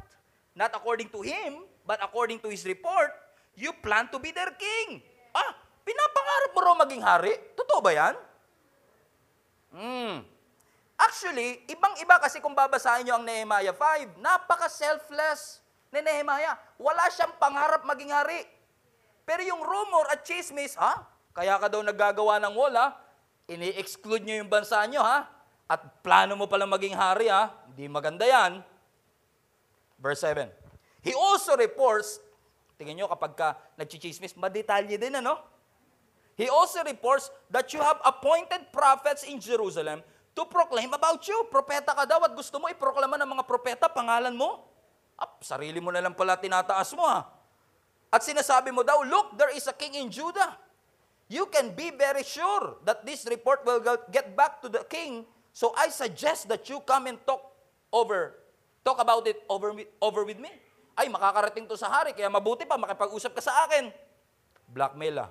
not 0.54 0.76
according 0.76 1.08
to 1.10 1.24
him, 1.24 1.64
but 1.88 2.04
according 2.04 2.38
to 2.44 2.52
his 2.52 2.68
report, 2.68 3.16
you 3.56 3.72
plan 3.80 4.12
to 4.12 4.20
be 4.20 4.36
their 4.36 4.52
king. 4.60 5.02
Ah, 5.34 5.56
pinapangarap 5.88 6.52
mo 6.52 6.60
raw 6.62 6.76
maging 6.84 7.02
hari? 7.02 7.34
Totoo 7.56 7.80
ba 7.82 7.92
yan? 7.96 8.16
Hmm. 9.74 10.33
Actually, 11.04 11.60
ibang-iba 11.68 12.16
kasi 12.22 12.40
kung 12.40 12.56
babasahin 12.56 13.04
nyo 13.04 13.20
ang 13.20 13.26
Nehemiah 13.28 13.76
5, 13.76 14.24
napaka-selfless 14.24 15.60
ni 15.92 16.00
Nehemiah. 16.00 16.56
Wala 16.80 17.12
siyang 17.12 17.36
pangarap 17.38 17.84
maging 17.84 18.14
hari. 18.14 18.48
Pero 19.28 19.44
yung 19.44 19.64
rumor 19.64 20.08
at 20.12 20.24
chismis, 20.24 20.80
ha? 20.80 21.04
Kaya 21.36 21.60
ka 21.60 21.68
daw 21.68 21.84
naggagawa 21.84 22.40
ng 22.44 22.54
wall, 22.56 22.76
ha? 22.76 22.96
Ini-exclude 23.52 24.24
nyo 24.24 24.36
yung 24.44 24.52
bansa 24.52 24.80
nyo, 24.88 25.04
ha? 25.04 25.28
At 25.68 26.04
plano 26.04 26.40
mo 26.40 26.48
palang 26.48 26.72
maging 26.72 26.96
hari, 26.96 27.28
ha? 27.28 27.52
Hindi 27.68 27.88
maganda 27.92 28.24
yan. 28.24 28.64
Verse 30.00 30.24
7. 30.24 30.52
He 31.04 31.12
also 31.12 31.60
reports, 31.60 32.20
tingnan 32.80 33.04
nyo 33.04 33.08
kapag 33.12 33.34
ka 33.36 33.50
nagchichismis, 33.76 34.40
madetalye 34.40 34.96
din, 34.96 35.20
ano? 35.20 35.40
He 36.40 36.48
also 36.50 36.82
reports 36.82 37.30
that 37.52 37.70
you 37.76 37.84
have 37.84 38.00
appointed 38.02 38.72
prophets 38.74 39.28
in 39.28 39.38
Jerusalem 39.38 40.02
to 40.34 40.44
proclaim 40.50 40.90
about 40.94 41.22
you. 41.26 41.38
Propeta 41.50 41.94
ka 41.94 42.04
daw 42.06 42.22
at 42.26 42.34
gusto 42.34 42.58
mo 42.58 42.70
iproklama 42.70 43.18
ng 43.22 43.30
mga 43.38 43.44
propeta, 43.46 43.86
pangalan 43.90 44.34
mo? 44.34 44.66
Ap, 45.18 45.46
sarili 45.46 45.78
mo 45.78 45.94
na 45.94 46.02
lang 46.02 46.18
pala 46.18 46.38
tinataas 46.38 46.94
mo 46.98 47.06
ha. 47.06 47.30
At 48.14 48.22
sinasabi 48.22 48.70
mo 48.70 48.86
daw, 48.86 49.02
look, 49.06 49.38
there 49.38 49.54
is 49.54 49.66
a 49.66 49.74
king 49.74 49.98
in 49.98 50.10
Judah. 50.10 50.58
You 51.30 51.50
can 51.50 51.74
be 51.74 51.90
very 51.90 52.22
sure 52.22 52.78
that 52.86 53.02
this 53.06 53.26
report 53.26 53.66
will 53.66 53.82
get 54.14 54.38
back 54.38 54.62
to 54.62 54.70
the 54.70 54.86
king. 54.86 55.26
So 55.50 55.74
I 55.74 55.90
suggest 55.90 56.50
that 56.50 56.70
you 56.70 56.82
come 56.86 57.10
and 57.10 57.18
talk 57.26 57.42
over, 57.90 58.38
talk 58.86 59.02
about 59.02 59.26
it 59.26 59.42
over, 59.50 59.74
over 60.02 60.22
with 60.26 60.38
me. 60.38 60.50
Ay, 60.94 61.10
makakarating 61.10 61.66
to 61.66 61.74
sa 61.74 61.90
hari, 61.90 62.14
kaya 62.14 62.30
mabuti 62.30 62.70
pa, 62.70 62.78
makipag-usap 62.78 63.34
ka 63.34 63.42
sa 63.42 63.66
akin. 63.66 63.90
Blackmail 64.70 65.26
ah. 65.26 65.30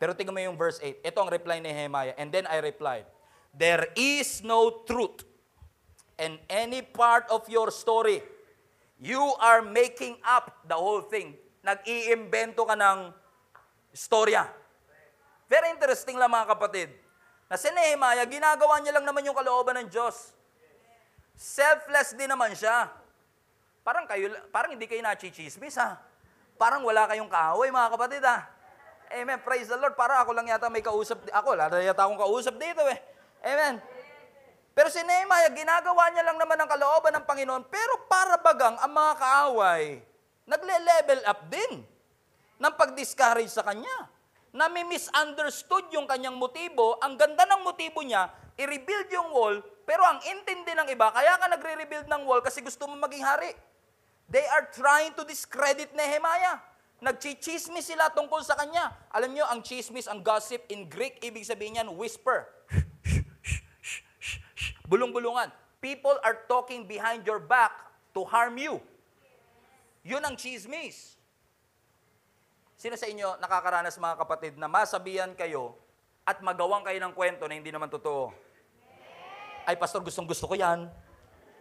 Pero 0.00 0.16
tingnan 0.16 0.32
mo 0.32 0.40
yung 0.40 0.56
verse 0.56 0.80
8. 0.80 1.04
Ito 1.04 1.18
ang 1.20 1.28
reply 1.28 1.60
ni 1.60 1.68
Nehemiah. 1.68 2.16
And 2.16 2.32
then 2.32 2.48
I 2.48 2.64
replied, 2.64 3.04
There 3.52 3.92
is 3.92 4.40
no 4.40 4.80
truth 4.88 5.28
in 6.16 6.40
any 6.48 6.80
part 6.80 7.28
of 7.28 7.44
your 7.52 7.68
story. 7.68 8.24
You 8.96 9.20
are 9.36 9.60
making 9.60 10.16
up 10.24 10.64
the 10.64 10.76
whole 10.80 11.04
thing. 11.04 11.36
Nag-iimbento 11.60 12.64
ka 12.64 12.72
ng 12.80 13.12
storya. 13.92 14.48
Very 15.52 15.68
interesting 15.76 16.16
lang 16.16 16.32
mga 16.32 16.56
kapatid. 16.56 16.88
Na 17.52 17.60
si 17.60 17.68
Nehemiah, 17.68 18.24
ginagawa 18.24 18.80
niya 18.80 18.96
lang 18.96 19.04
naman 19.04 19.20
yung 19.26 19.36
kalooban 19.36 19.84
ng 19.84 19.88
Diyos. 19.92 20.32
Selfless 21.36 22.16
din 22.16 22.30
naman 22.30 22.56
siya. 22.56 22.88
Parang 23.84 24.08
kayo, 24.08 24.32
parang 24.48 24.72
hindi 24.72 24.88
kayo 24.88 25.04
nachichismis 25.04 25.76
ha. 25.76 26.00
Parang 26.60 26.84
wala 26.84 27.08
kayong 27.08 27.28
kaaway 27.28 27.68
mga 27.68 27.88
kapatid 27.92 28.22
ha. 28.24 28.59
Amen. 29.10 29.42
Praise 29.42 29.66
the 29.66 29.74
Lord. 29.74 29.98
Para 29.98 30.22
ako 30.22 30.30
lang 30.30 30.46
yata 30.46 30.70
may 30.70 30.82
kausap. 30.86 31.26
Ako, 31.34 31.58
wala 31.58 31.66
yata 31.82 32.06
akong 32.06 32.20
kausap 32.20 32.54
dito 32.54 32.86
eh. 32.86 32.98
Amen. 33.42 33.82
Pero 34.70 34.86
si 34.86 35.02
Nehemiah, 35.02 35.50
ginagawa 35.50 36.14
niya 36.14 36.22
lang 36.30 36.38
naman 36.38 36.54
ang 36.54 36.70
kalooban 36.70 37.12
ng 37.18 37.26
Panginoon. 37.26 37.66
Pero 37.66 38.06
para 38.06 38.38
bagang 38.38 38.78
ang 38.78 38.92
mga 38.94 39.12
kaaway, 39.18 39.98
nagle-level 40.46 41.20
up 41.26 41.40
din 41.50 41.82
ng 42.62 42.72
pag-discourage 42.78 43.50
sa 43.50 43.66
kanya. 43.66 44.06
Nami-misunderstood 44.54 45.90
yung 45.90 46.06
kanyang 46.06 46.38
motibo. 46.38 46.98
Ang 47.02 47.18
ganda 47.18 47.42
ng 47.50 47.66
motibo 47.66 48.02
niya, 48.06 48.30
i-rebuild 48.58 49.10
yung 49.10 49.34
wall, 49.34 49.58
pero 49.82 50.06
ang 50.06 50.22
intindi 50.22 50.70
ng 50.70 50.86
iba, 50.86 51.10
kaya 51.10 51.34
ka 51.34 51.50
nagre-rebuild 51.50 52.06
ng 52.06 52.22
wall 52.22 52.38
kasi 52.38 52.62
gusto 52.62 52.86
mo 52.86 52.94
maging 52.94 53.26
hari. 53.26 53.50
They 54.30 54.46
are 54.54 54.70
trying 54.70 55.18
to 55.18 55.26
discredit 55.26 55.90
Nehemiah. 55.98 56.69
Nagchichismis 57.00 57.88
sila 57.88 58.12
tungkol 58.12 58.44
sa 58.44 58.56
kanya. 58.60 58.92
Alam 59.08 59.32
nyo, 59.32 59.48
ang 59.48 59.64
chismis, 59.64 60.04
ang 60.04 60.20
gossip 60.20 60.68
in 60.68 60.84
Greek, 60.84 61.16
ibig 61.24 61.48
sabihin 61.48 61.80
yan, 61.80 61.88
whisper. 61.96 62.44
Bulong-bulungan. 64.90 65.48
People 65.80 66.20
are 66.20 66.44
talking 66.44 66.84
behind 66.84 67.24
your 67.24 67.40
back 67.40 67.72
to 68.12 68.20
harm 68.28 68.60
you. 68.60 68.84
Yun 70.04 70.20
ang 70.20 70.36
chismis. 70.36 71.16
Sino 72.76 72.96
sa 72.96 73.08
inyo 73.08 73.36
nakakaranas 73.40 73.96
mga 74.00 74.16
kapatid 74.16 74.52
na 74.56 74.68
masabihan 74.68 75.32
kayo 75.36 75.76
at 76.24 76.40
magawang 76.40 76.84
kayo 76.84 76.96
ng 77.00 77.12
kwento 77.12 77.44
na 77.48 77.56
hindi 77.56 77.68
naman 77.68 77.92
totoo? 77.92 78.32
Ay, 79.68 79.76
pastor, 79.76 80.00
gustong 80.00 80.28
gusto 80.28 80.48
ko 80.48 80.56
yan. 80.56 80.88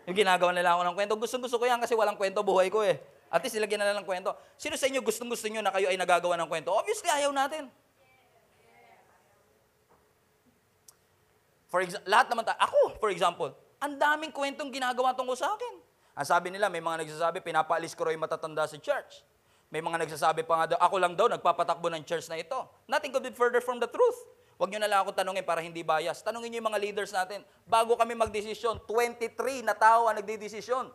Yung 0.08 0.16
ginagawa 0.16 0.56
nila 0.56 0.76
ako 0.76 0.82
ng 0.88 0.96
kwento, 0.96 1.14
gustong 1.20 1.44
gusto 1.44 1.60
ko 1.60 1.68
yan 1.68 1.80
kasi 1.80 1.96
walang 1.96 2.16
kwento 2.16 2.40
buhay 2.40 2.72
ko 2.72 2.84
eh. 2.84 3.00
At 3.30 3.46
least 3.46 3.54
silagyan 3.54 3.82
na 3.82 3.94
lang 3.94 4.02
ng 4.02 4.08
kwento. 4.10 4.34
Sino 4.58 4.74
sa 4.74 4.90
inyo 4.90 5.06
gustong 5.06 5.30
gusto 5.30 5.46
nyo 5.46 5.62
na 5.62 5.70
kayo 5.70 5.90
ay 5.90 5.98
nagagawa 5.98 6.34
ng 6.42 6.50
kwento? 6.50 6.74
Obviously, 6.74 7.10
ayaw 7.14 7.30
natin. 7.30 7.70
For 11.70 11.86
example, 11.86 12.10
lahat 12.10 12.28
naman 12.34 12.44
tayo, 12.50 12.58
ako, 12.58 12.82
for 12.98 13.10
example, 13.14 13.54
ang 13.78 13.94
daming 14.02 14.34
kwentong 14.34 14.74
ginagawa 14.74 15.14
tungkol 15.14 15.38
sa 15.38 15.54
akin. 15.54 15.78
Ang 16.18 16.28
sabi 16.28 16.50
nila, 16.50 16.68
may 16.68 16.82
mga 16.82 17.06
nagsasabi, 17.06 17.46
pinapaalis 17.46 17.94
ko 17.94 18.10
raw 18.10 18.12
yung 18.12 18.26
matatanda 18.26 18.66
sa 18.66 18.76
church. 18.82 19.22
May 19.70 19.86
mga 19.86 20.02
nagsasabi 20.02 20.42
pa 20.50 20.66
nga 20.66 20.66
daw, 20.74 20.78
ako 20.82 20.96
lang 20.98 21.14
daw 21.14 21.30
nagpapatakbo 21.30 21.94
ng 21.94 22.02
church 22.02 22.26
na 22.26 22.42
ito. 22.42 22.58
Nothing 22.90 23.14
could 23.14 23.22
be 23.22 23.30
further 23.30 23.62
from 23.62 23.78
the 23.78 23.86
truth. 23.86 24.18
Huwag 24.58 24.74
nyo 24.74 24.82
na 24.82 24.90
lang 24.90 25.00
ako 25.06 25.16
tanungin 25.16 25.46
para 25.46 25.62
hindi 25.62 25.86
bias. 25.86 26.20
Tanungin 26.26 26.52
nyo 26.52 26.60
yung 26.60 26.70
mga 26.74 26.82
leaders 26.82 27.14
natin. 27.16 27.46
Bago 27.64 27.96
kami 27.96 28.18
magdesisyon, 28.18 28.84
23 28.84 29.64
na 29.64 29.78
tao 29.78 30.10
ang 30.10 30.18
nagdidesisyon 30.20 30.90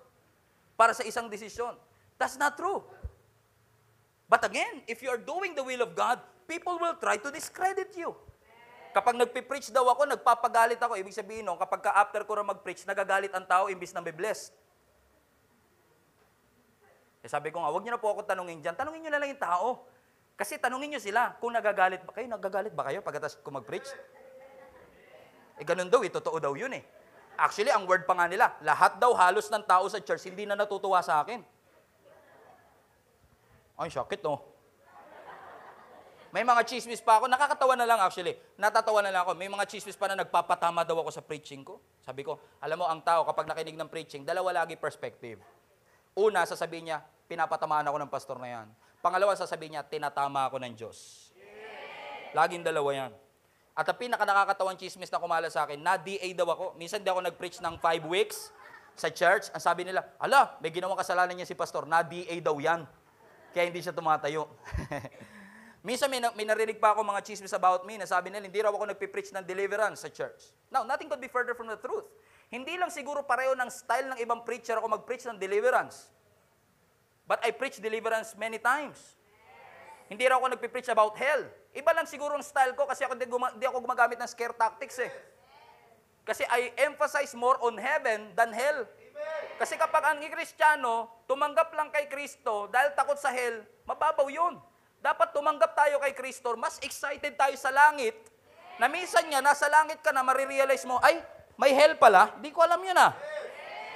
para 0.74 0.92
sa 0.92 1.06
isang 1.06 1.30
desisyon. 1.30 1.72
That's 2.24 2.40
not 2.40 2.56
true. 2.56 2.80
But 4.24 4.48
again, 4.48 4.80
if 4.88 5.04
you 5.04 5.12
are 5.12 5.20
doing 5.20 5.52
the 5.52 5.60
will 5.60 5.84
of 5.84 5.92
God, 5.92 6.24
people 6.48 6.80
will 6.80 6.96
try 6.96 7.20
to 7.20 7.28
discredit 7.28 7.92
you. 8.00 8.16
Kapag 8.96 9.20
nagpipreach 9.20 9.68
daw 9.68 9.84
ako, 9.92 10.08
nagpapagalit 10.08 10.80
ako. 10.80 10.96
Ibig 10.96 11.12
sabihin 11.12 11.44
no, 11.44 11.60
kapag 11.60 11.84
ka 11.84 11.92
after 11.92 12.24
ko 12.24 12.40
na 12.40 12.48
mag-preach, 12.48 12.80
nagagalit 12.88 13.28
ang 13.36 13.44
tao 13.44 13.68
imbis 13.68 13.92
na 13.92 14.00
may 14.00 14.16
blessed. 14.16 14.56
Eh 17.20 17.28
sabi 17.28 17.52
ko 17.52 17.60
nga, 17.60 17.68
huwag 17.68 17.84
niyo 17.84 17.92
na 17.92 18.00
po 18.00 18.16
ako 18.16 18.24
tanungin 18.24 18.64
dyan. 18.64 18.72
Tanungin 18.72 19.04
niyo 19.04 19.12
na 19.12 19.20
lang 19.20 19.28
yung 19.28 19.44
tao. 19.44 19.84
Kasi 20.32 20.56
tanungin 20.56 20.96
niyo 20.96 21.04
sila, 21.04 21.36
kung 21.44 21.52
nagagalit 21.52 22.08
ba 22.08 22.16
kayo, 22.16 22.24
nagagalit 22.24 22.72
ba 22.72 22.88
kayo 22.88 23.04
pagkatas 23.04 23.36
ko 23.44 23.52
mag-preach? 23.52 23.92
Eh 25.60 25.64
ganun 25.68 25.92
daw, 25.92 26.00
eh, 26.00 26.08
totoo 26.08 26.40
daw 26.40 26.56
yun 26.56 26.72
eh. 26.72 26.88
Actually, 27.36 27.68
ang 27.68 27.84
word 27.84 28.08
pa 28.08 28.16
nga 28.16 28.24
nila, 28.32 28.56
lahat 28.64 28.96
daw 28.96 29.12
halos 29.12 29.52
ng 29.52 29.60
tao 29.68 29.84
sa 29.92 30.00
church 30.00 30.24
hindi 30.24 30.48
na 30.48 30.56
natutuwa 30.56 31.04
sa 31.04 31.20
akin. 31.20 31.53
Ay, 33.74 33.90
sakit 33.90 34.22
no. 34.22 34.54
May 36.34 36.42
mga 36.42 36.66
chismis 36.66 36.98
pa 36.98 37.22
ako, 37.22 37.30
nakakatawa 37.30 37.78
na 37.78 37.86
lang 37.86 38.02
actually. 38.02 38.34
Natatawa 38.58 39.06
na 39.06 39.14
lang 39.14 39.22
ako. 39.22 39.38
May 39.38 39.46
mga 39.46 39.70
chismis 39.70 39.94
pa 39.94 40.10
na 40.10 40.18
nagpapatama 40.18 40.82
daw 40.82 40.98
ako 40.98 41.14
sa 41.14 41.22
preaching 41.22 41.62
ko. 41.62 41.78
Sabi 42.02 42.26
ko, 42.26 42.42
alam 42.58 42.74
mo, 42.74 42.90
ang 42.90 43.06
tao 43.06 43.22
kapag 43.22 43.46
nakinig 43.46 43.78
ng 43.78 43.86
preaching, 43.86 44.26
dalawa 44.26 44.50
lagi 44.50 44.74
perspective. 44.74 45.38
Una, 46.18 46.42
sasabihin 46.42 46.90
niya, 46.90 46.98
pinapatamaan 47.30 47.86
ako 47.86 47.96
ng 48.02 48.10
pastor 48.10 48.36
na 48.42 48.50
yan. 48.50 48.66
Pangalawa, 48.98 49.38
sasabihin 49.38 49.78
niya, 49.78 49.86
tinatama 49.86 50.50
ako 50.50 50.58
ng 50.58 50.74
Diyos. 50.74 51.30
Laging 52.34 52.66
dalawa 52.66 52.90
yan. 53.06 53.12
At 53.78 53.86
ang 53.86 53.98
pinaka 53.98 54.26
nakakatawang 54.26 54.74
chismis 54.74 55.14
na 55.14 55.22
kumala 55.22 55.46
sa 55.54 55.70
akin, 55.70 55.78
na-DA 55.78 56.34
daw 56.34 56.50
ako. 56.50 56.64
Minsan 56.74 56.98
di 56.98 57.14
ako 57.14 57.30
nag-preach 57.30 57.62
ng 57.62 57.78
five 57.78 58.02
weeks 58.10 58.50
sa 58.98 59.06
church. 59.06 59.54
Ang 59.54 59.62
sabi 59.62 59.86
nila, 59.86 60.02
ala, 60.18 60.58
may 60.58 60.74
ginawang 60.74 60.98
kasalanan 60.98 61.38
niya 61.38 61.46
si 61.46 61.54
pastor, 61.54 61.86
na-DA 61.86 62.42
daw 62.42 62.58
yan. 62.58 62.82
Kaya 63.54 63.70
hindi 63.70 63.78
siya 63.78 63.94
tumatayo. 63.94 64.50
Minsan 65.86 66.10
may, 66.10 66.18
may 66.34 66.42
narinig 66.48 66.82
pa 66.82 66.96
ako 66.96 67.06
mga 67.06 67.22
chismis 67.22 67.54
about 67.54 67.86
me 67.86 68.00
na 68.00 68.08
sabi 68.08 68.32
nila, 68.32 68.48
hindi 68.48 68.58
raw 68.58 68.74
ako 68.74 68.90
nagpipreach 68.90 69.30
ng 69.30 69.44
deliverance 69.46 70.02
sa 70.02 70.10
church. 70.10 70.50
Now, 70.74 70.82
nothing 70.82 71.06
could 71.06 71.22
be 71.22 71.30
further 71.30 71.54
from 71.54 71.70
the 71.70 71.78
truth. 71.78 72.08
Hindi 72.50 72.74
lang 72.74 72.90
siguro 72.90 73.22
pareho 73.22 73.54
ng 73.54 73.70
style 73.70 74.10
ng 74.10 74.18
ibang 74.18 74.42
preacher 74.42 74.74
ako 74.80 74.90
mag-preach 74.90 75.28
ng 75.28 75.38
deliverance. 75.38 76.10
But 77.30 77.40
I 77.46 77.54
preach 77.54 77.78
deliverance 77.78 78.34
many 78.34 78.58
times. 78.58 79.16
Hindi 80.10 80.24
raw 80.28 80.36
ako 80.42 80.58
nagpipreach 80.58 80.90
about 80.90 81.14
hell. 81.16 81.46
Iba 81.72 81.94
lang 81.96 82.04
siguro 82.10 82.36
ang 82.36 82.44
style 82.44 82.76
ko 82.76 82.84
kasi 82.90 83.06
ako 83.06 83.16
hindi 83.16 83.66
ako 83.70 83.78
gumagamit 83.80 84.18
ng 84.20 84.28
scare 84.28 84.52
tactics 84.52 84.98
eh. 85.00 85.12
Kasi 86.24 86.42
I 86.48 86.72
emphasize 86.80 87.36
more 87.36 87.60
on 87.60 87.76
heaven 87.76 88.32
than 88.32 88.50
hell. 88.56 88.88
Kasi 89.60 89.76
kapag 89.76 90.02
ang 90.04 90.18
Kristiyano, 90.20 91.12
tumanggap 91.24 91.72
lang 91.76 91.88
kay 91.90 92.08
Kristo 92.08 92.68
dahil 92.68 92.92
takot 92.92 93.18
sa 93.18 93.32
hell, 93.32 93.64
mababaw 93.88 94.28
yun. 94.28 94.56
Dapat 95.04 95.36
tumanggap 95.36 95.76
tayo 95.76 96.00
kay 96.00 96.16
Kristo, 96.16 96.56
mas 96.56 96.80
excited 96.80 97.36
tayo 97.36 97.52
sa 97.60 97.68
langit 97.68 98.16
Na 98.74 98.90
minsan 98.90 99.22
nga, 99.30 99.38
nasa 99.38 99.70
langit 99.70 100.02
ka 100.02 100.10
na, 100.10 100.26
marirealize 100.26 100.82
mo, 100.82 100.98
ay, 100.98 101.22
may 101.54 101.70
hell 101.70 101.94
pala. 101.94 102.34
Di 102.42 102.50
ko 102.50 102.58
alam 102.66 102.82
yun 102.82 102.98
ah. 102.98 103.14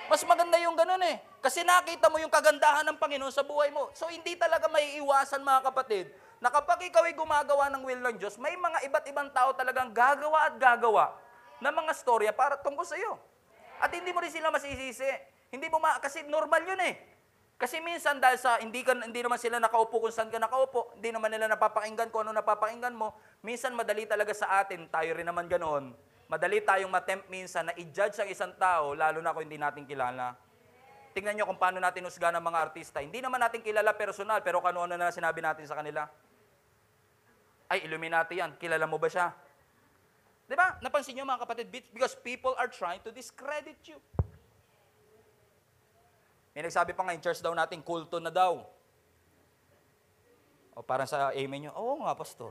Mas 0.07 0.23
maganda 0.23 0.55
yung 0.62 0.79
ganun 0.79 1.03
eh. 1.03 1.19
Kasi 1.43 1.67
nakita 1.67 2.07
mo 2.07 2.23
yung 2.23 2.31
kagandahan 2.31 2.87
ng 2.87 2.95
Panginoon 2.95 3.35
sa 3.35 3.43
buhay 3.43 3.75
mo. 3.75 3.91
So 3.99 4.07
hindi 4.07 4.38
talaga 4.38 4.71
may 4.71 4.99
iwasan 5.03 5.43
mga 5.43 5.61
kapatid, 5.67 6.07
na 6.38 6.55
kapag 6.55 6.87
ikaw 6.87 7.03
ay 7.03 7.19
gumagawa 7.19 7.67
ng 7.75 7.83
will 7.83 7.99
ng 7.99 8.17
Diyos, 8.23 8.38
may 8.38 8.55
mga 8.55 8.87
iba't 8.87 9.05
ibang 9.11 9.29
tao 9.35 9.51
talagang 9.59 9.91
gagawa 9.91 10.47
at 10.47 10.55
gagawa 10.55 11.11
ng 11.59 11.75
mga 11.75 11.93
storya 11.99 12.31
para 12.31 12.55
tungkol 12.62 12.87
sa 12.87 12.95
iyo. 12.95 13.19
At 13.83 13.91
hindi 13.91 14.14
mo 14.14 14.23
rin 14.23 14.31
sila 14.31 14.55
masisisi. 14.55 15.07
Hindi 15.51 15.67
mo 15.67 15.83
ma- 15.83 15.99
kasi 15.99 16.23
normal 16.27 16.62
yun 16.62 16.79
eh. 16.87 16.95
Kasi 17.59 17.83
minsan 17.83 18.23
dahil 18.23 18.38
sa 18.38 18.62
hindi 18.62 18.87
ka 18.87 18.94
hindi 18.94 19.18
naman 19.18 19.35
sila 19.35 19.59
nakaupo 19.59 19.99
kung 19.99 20.14
saan 20.14 20.31
ka 20.31 20.38
nakaupo, 20.38 20.94
hindi 20.94 21.11
naman 21.11 21.27
nila 21.35 21.51
napapakinggan 21.51 22.07
kung 22.14 22.23
ano 22.23 22.38
napapakinggan 22.38 22.94
mo, 22.94 23.18
minsan 23.42 23.75
madali 23.75 24.07
talaga 24.07 24.31
sa 24.31 24.62
atin, 24.62 24.87
tayo 24.87 25.11
rin 25.11 25.27
naman 25.27 25.51
ganoon. 25.51 25.90
Madali 26.31 26.62
tayong 26.62 26.92
matempt 26.92 27.27
minsan 27.27 27.66
na 27.66 27.75
i-judge 27.75 28.14
ang 28.23 28.31
isang 28.31 28.55
tao 28.55 28.94
lalo 28.94 29.18
na 29.18 29.35
kung 29.35 29.42
hindi 29.42 29.59
natin 29.59 29.83
kilala. 29.90 30.38
Tingnan 31.18 31.35
nyo 31.35 31.51
kung 31.51 31.59
paano 31.59 31.83
natin 31.83 32.07
husga 32.07 32.31
ng 32.31 32.44
mga 32.47 32.59
artista. 32.62 33.03
Hindi 33.03 33.18
naman 33.18 33.42
natin 33.42 33.59
kilala 33.59 33.90
personal, 33.90 34.38
pero 34.38 34.62
kung 34.62 34.71
ano 34.79 34.94
na 34.94 35.11
sinabi 35.11 35.42
natin 35.42 35.66
sa 35.66 35.75
kanila. 35.75 36.07
Ay, 37.66 37.90
Illuminati 37.90 38.38
yan. 38.38 38.55
Kilala 38.55 38.87
mo 38.87 39.03
ba 39.03 39.11
siya? 39.11 39.35
Di 40.47 40.55
ba? 40.55 40.79
Napansin 40.79 41.18
nyo 41.18 41.27
mga 41.27 41.42
kapatid, 41.42 41.66
because 41.90 42.14
people 42.23 42.55
are 42.55 42.71
trying 42.71 43.03
to 43.03 43.11
discredit 43.11 43.83
you. 43.88 43.99
May 46.59 46.66
nagsabi 46.66 46.90
pa 46.90 47.07
nga 47.07 47.14
in 47.14 47.23
church 47.23 47.38
daw 47.38 47.55
natin, 47.55 47.79
kulto 47.87 48.18
na 48.18 48.35
daw. 48.35 48.66
O 50.75 50.83
parang 50.83 51.07
sa 51.07 51.31
amen 51.31 51.62
nyo, 51.62 51.73
oo 51.79 52.03
nga, 52.03 52.11
pastor. 52.18 52.51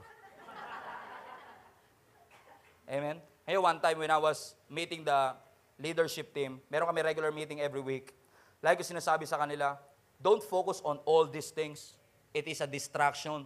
Amen? 2.88 3.20
Ngayon, 3.44 3.60
one 3.68 3.80
time 3.84 4.00
when 4.00 4.08
I 4.08 4.16
was 4.16 4.56
meeting 4.72 5.04
the 5.04 5.36
leadership 5.76 6.32
team, 6.32 6.64
meron 6.72 6.88
kami 6.88 7.04
regular 7.04 7.36
meeting 7.36 7.60
every 7.60 7.84
week. 7.84 8.16
Like 8.64 8.80
ko 8.80 8.88
sinasabi 8.88 9.28
sa 9.28 9.44
kanila, 9.44 9.76
don't 10.24 10.40
focus 10.40 10.80
on 10.88 11.04
all 11.04 11.28
these 11.28 11.52
things. 11.52 12.00
It 12.32 12.48
is 12.48 12.64
a 12.64 12.68
distraction. 12.72 13.44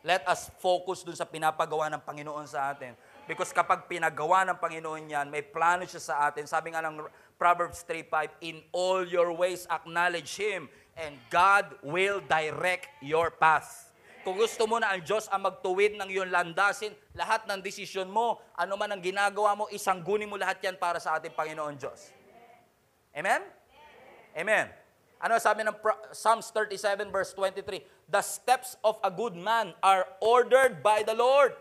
Let 0.00 0.24
us 0.24 0.48
focus 0.56 1.04
dun 1.04 1.20
sa 1.20 1.28
pinapagawa 1.28 1.92
ng 1.92 2.00
Panginoon 2.00 2.48
sa 2.48 2.72
atin. 2.72 2.96
Because 3.28 3.52
kapag 3.52 3.84
pinagawa 3.84 4.48
ng 4.48 4.56
Panginoon 4.56 5.12
yan, 5.12 5.28
may 5.28 5.44
plano 5.44 5.84
siya 5.84 6.00
sa 6.00 6.14
atin. 6.32 6.48
Sabi 6.48 6.72
nga 6.72 6.80
ng 6.80 7.04
Proverbs 7.36 7.84
3.5, 7.84 8.40
In 8.40 8.64
all 8.72 9.04
your 9.04 9.36
ways 9.36 9.68
acknowledge 9.68 10.40
Him, 10.40 10.72
and 10.96 11.12
God 11.28 11.76
will 11.84 12.24
direct 12.24 12.88
your 13.04 13.28
path. 13.28 13.92
Kung 14.24 14.40
gusto 14.40 14.64
mo 14.64 14.80
na 14.80 14.96
ang 14.96 15.04
Diyos 15.04 15.28
ang 15.28 15.44
magtuwid 15.44 16.00
ng 16.00 16.08
iyong 16.08 16.32
landasin, 16.32 16.96
lahat 17.12 17.44
ng 17.44 17.60
desisyon 17.60 18.08
mo, 18.08 18.40
ano 18.56 18.80
man 18.80 18.96
ang 18.96 19.04
ginagawa 19.04 19.52
mo, 19.54 19.64
isanggunin 19.68 20.26
mo 20.26 20.40
lahat 20.40 20.64
yan 20.64 20.80
para 20.80 20.96
sa 20.96 21.20
ating 21.20 21.36
Panginoon 21.36 21.76
Diyos. 21.76 22.08
Amen? 23.12 23.44
Amen. 24.32 24.72
Ano 25.20 25.36
sabi 25.36 25.68
ng 25.68 25.76
Psalms 26.16 26.48
37 26.54 27.12
verse 27.12 27.36
23? 27.36 28.08
The 28.08 28.22
steps 28.24 28.80
of 28.80 28.96
a 29.04 29.12
good 29.12 29.36
man 29.36 29.76
are 29.84 30.08
ordered 30.24 30.80
by 30.80 31.04
the 31.04 31.14
Lord. 31.14 31.52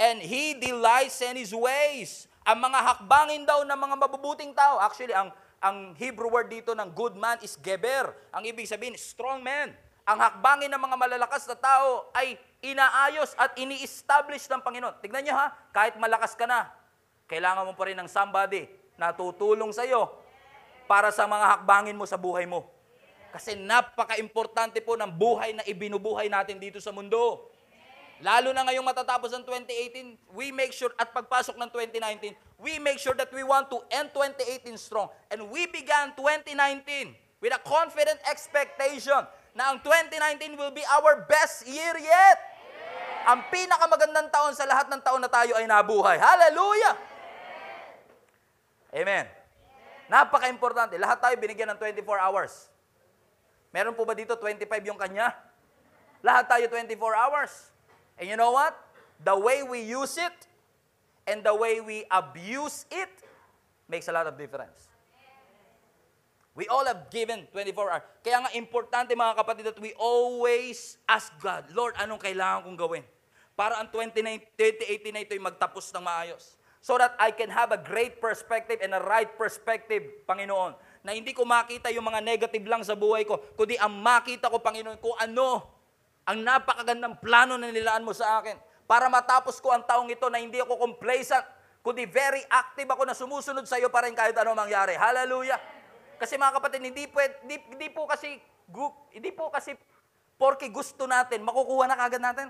And 0.00 0.24
he 0.24 0.56
delights 0.56 1.20
in 1.20 1.36
his 1.36 1.52
ways. 1.52 2.24
Ang 2.48 2.64
mga 2.64 2.78
hakbangin 2.80 3.44
daw 3.44 3.60
ng 3.68 3.76
mga 3.76 3.96
mabubuting 4.00 4.56
tao. 4.56 4.80
Actually, 4.80 5.12
ang 5.12 5.28
ang 5.60 5.92
Hebrew 5.92 6.32
word 6.32 6.48
dito 6.48 6.72
ng 6.72 6.88
good 6.96 7.20
man 7.20 7.36
is 7.44 7.52
geber. 7.60 8.16
Ang 8.32 8.48
ibig 8.48 8.64
sabihin, 8.64 8.96
strong 8.96 9.44
man. 9.44 9.76
Ang 10.08 10.16
hakbangin 10.16 10.72
ng 10.72 10.80
mga 10.80 10.96
malalakas 10.96 11.44
na 11.44 11.52
tao 11.52 12.08
ay 12.16 12.40
inaayos 12.64 13.36
at 13.36 13.52
ini-establish 13.60 14.48
ng 14.48 14.64
Panginoon. 14.64 14.96
Tignan 15.04 15.20
niyo 15.20 15.36
ha, 15.36 15.52
kahit 15.70 16.00
malakas 16.00 16.32
ka 16.32 16.48
na, 16.48 16.72
kailangan 17.28 17.68
mo 17.68 17.76
pa 17.76 17.84
rin 17.92 17.96
ng 18.00 18.08
somebody 18.08 18.72
na 18.96 19.12
tutulong 19.12 19.68
sa 19.70 19.84
iyo 19.84 20.08
para 20.88 21.12
sa 21.12 21.28
mga 21.28 21.60
hakbangin 21.60 21.94
mo 21.94 22.08
sa 22.08 22.16
buhay 22.16 22.48
mo. 22.48 22.64
Kasi 23.30 23.54
napaka-importante 23.54 24.82
po 24.82 24.96
ng 24.96 25.12
buhay 25.12 25.54
na 25.54 25.62
ibinubuhay 25.62 26.26
natin 26.26 26.58
dito 26.58 26.82
sa 26.82 26.90
mundo. 26.90 27.52
Lalo 28.20 28.52
na 28.52 28.68
ngayong 28.68 28.84
matatapos 28.84 29.32
ang 29.32 29.40
2018, 29.48 30.36
we 30.36 30.52
make 30.52 30.76
sure, 30.76 30.92
at 31.00 31.08
pagpasok 31.08 31.56
ng 31.56 31.72
2019, 31.72 32.36
we 32.60 32.76
make 32.76 33.00
sure 33.00 33.16
that 33.16 33.32
we 33.32 33.40
want 33.40 33.72
to 33.72 33.80
end 33.88 34.12
2018 34.12 34.76
strong. 34.76 35.08
And 35.32 35.48
we 35.48 35.64
began 35.64 36.12
2019 36.12 37.16
with 37.40 37.56
a 37.56 37.60
confident 37.64 38.20
expectation 38.28 39.24
na 39.56 39.72
ang 39.72 39.80
2019 39.80 40.52
will 40.60 40.68
be 40.68 40.84
our 41.00 41.24
best 41.24 41.64
year 41.64 41.96
yet. 41.96 42.38
Ang 43.24 43.48
pinakamagandang 43.48 44.28
taon 44.28 44.52
sa 44.52 44.68
lahat 44.68 44.92
ng 44.92 45.00
taon 45.00 45.24
na 45.24 45.32
tayo 45.32 45.56
ay 45.56 45.64
nabuhay. 45.64 46.20
Hallelujah! 46.20 46.94
Amen. 48.92 49.24
Napaka-importante. 50.12 51.00
Lahat 51.00 51.24
tayo 51.24 51.32
binigyan 51.40 51.72
ng 51.72 51.78
24 51.80 52.04
hours. 52.20 52.68
Meron 53.72 53.96
po 53.96 54.04
ba 54.04 54.12
dito 54.12 54.36
25 54.36 54.66
yung 54.92 55.00
kanya? 55.00 55.32
Lahat 56.20 56.44
tayo 56.44 56.68
24 56.68 56.92
hours. 57.16 57.70
And 58.20 58.28
you 58.28 58.36
know 58.36 58.52
what? 58.52 58.76
The 59.24 59.32
way 59.32 59.64
we 59.64 59.80
use 59.80 60.20
it 60.20 60.36
and 61.24 61.40
the 61.40 61.56
way 61.56 61.80
we 61.80 62.04
abuse 62.12 62.84
it 62.92 63.08
makes 63.88 64.08
a 64.08 64.12
lot 64.12 64.28
of 64.28 64.36
difference. 64.36 64.92
We 66.52 66.68
all 66.68 66.84
have 66.84 67.08
given 67.08 67.48
24 67.56 67.88
hours. 67.88 68.04
Kaya 68.20 68.44
nga 68.44 68.50
importante 68.52 69.16
mga 69.16 69.40
kapatid 69.40 69.64
that 69.72 69.80
we 69.80 69.96
always 69.96 71.00
ask 71.08 71.32
God, 71.40 71.64
Lord, 71.72 71.96
anong 71.96 72.20
kailangan 72.20 72.68
kong 72.68 72.76
gawin? 72.76 73.04
Para 73.56 73.80
ang 73.80 73.88
2019 73.88 74.52
2018 74.52 75.16
na 75.16 75.20
ito'y 75.24 75.40
magtapos 75.40 75.88
ng 75.88 76.04
maayos. 76.04 76.60
So 76.84 77.00
that 77.00 77.16
I 77.16 77.32
can 77.32 77.48
have 77.48 77.72
a 77.72 77.80
great 77.80 78.20
perspective 78.20 78.84
and 78.84 78.92
a 78.92 79.00
right 79.00 79.28
perspective, 79.32 80.04
Panginoon. 80.28 80.76
Na 81.00 81.16
hindi 81.16 81.32
ko 81.32 81.48
makita 81.48 81.88
yung 81.92 82.04
mga 82.04 82.20
negative 82.20 82.64
lang 82.68 82.84
sa 82.84 82.92
buhay 82.92 83.24
ko, 83.24 83.40
kundi 83.56 83.80
ang 83.80 83.96
makita 83.96 84.52
ko, 84.52 84.60
Panginoon, 84.60 85.00
kung 85.00 85.16
ano 85.16 85.79
ang 86.26 86.38
napakagandang 86.44 87.16
plano 87.20 87.56
na 87.56 87.72
nilaan 87.72 88.04
mo 88.04 88.12
sa 88.12 88.40
akin. 88.42 88.56
Para 88.84 89.06
matapos 89.06 89.62
ko 89.62 89.70
ang 89.70 89.86
taong 89.86 90.10
ito 90.10 90.26
na 90.26 90.42
hindi 90.42 90.58
ako 90.58 90.76
complacent, 90.76 91.46
kundi 91.80 92.04
very 92.10 92.42
active 92.50 92.90
ako 92.90 93.02
na 93.06 93.14
sumusunod 93.14 93.64
sa 93.64 93.78
iyo 93.78 93.88
pa 93.88 94.02
rin 94.02 94.12
kahit 94.12 94.34
ano 94.34 94.52
mangyari. 94.52 94.98
Hallelujah! 94.98 95.58
Kasi 96.20 96.36
mga 96.36 96.60
kapatid, 96.60 96.84
hindi, 96.84 97.08
pwede, 97.08 97.32
hindi, 97.46 97.56
hindi 97.70 97.88
po 97.88 98.04
kasi, 98.04 98.36
hindi 99.14 99.30
po 99.32 99.48
kasi 99.48 99.72
porke 100.36 100.68
gusto 100.68 101.08
natin, 101.08 101.40
makukuha 101.40 101.88
na 101.88 101.96
kagad 101.96 102.20
natin. 102.20 102.48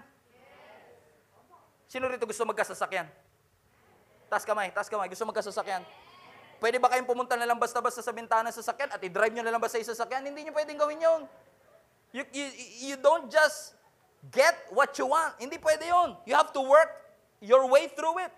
Sino 1.91 2.07
rito 2.07 2.27
gusto 2.27 2.43
magkasasakyan? 2.47 3.07
Taas 4.31 4.47
kamay, 4.47 4.71
taas 4.71 4.87
kamay, 4.87 5.11
gusto 5.11 5.27
magkasasakyan. 5.27 5.83
Pwede 6.63 6.77
ba 6.79 6.87
kayong 6.93 7.09
pumunta 7.09 7.35
na 7.35 7.49
lang 7.49 7.59
basta-basta 7.59 7.99
sa 7.99 8.15
bintana 8.15 8.55
sa 8.55 8.63
sasakyan 8.63 8.95
at 8.95 9.01
i-drive 9.03 9.35
nyo 9.35 9.43
na 9.43 9.51
lang 9.51 9.63
basta 9.63 9.81
sa 9.83 9.97
sasakyan? 9.97 10.23
Hindi 10.23 10.47
nyo 10.47 10.53
pwedeng 10.55 10.79
gawin 10.79 11.01
yun. 11.03 11.23
You, 12.11 12.27
you, 12.35 12.47
you 12.91 12.97
don't 12.99 13.31
just 13.31 13.79
get 14.29 14.55
what 14.75 14.99
you 14.99 15.07
want. 15.07 15.39
Hindi 15.39 15.57
pwede 15.63 15.87
yun. 15.87 16.19
You 16.27 16.35
have 16.35 16.51
to 16.53 16.63
work 16.63 16.91
your 17.41 17.71
way 17.71 17.89
through 17.89 18.27
it. 18.27 18.33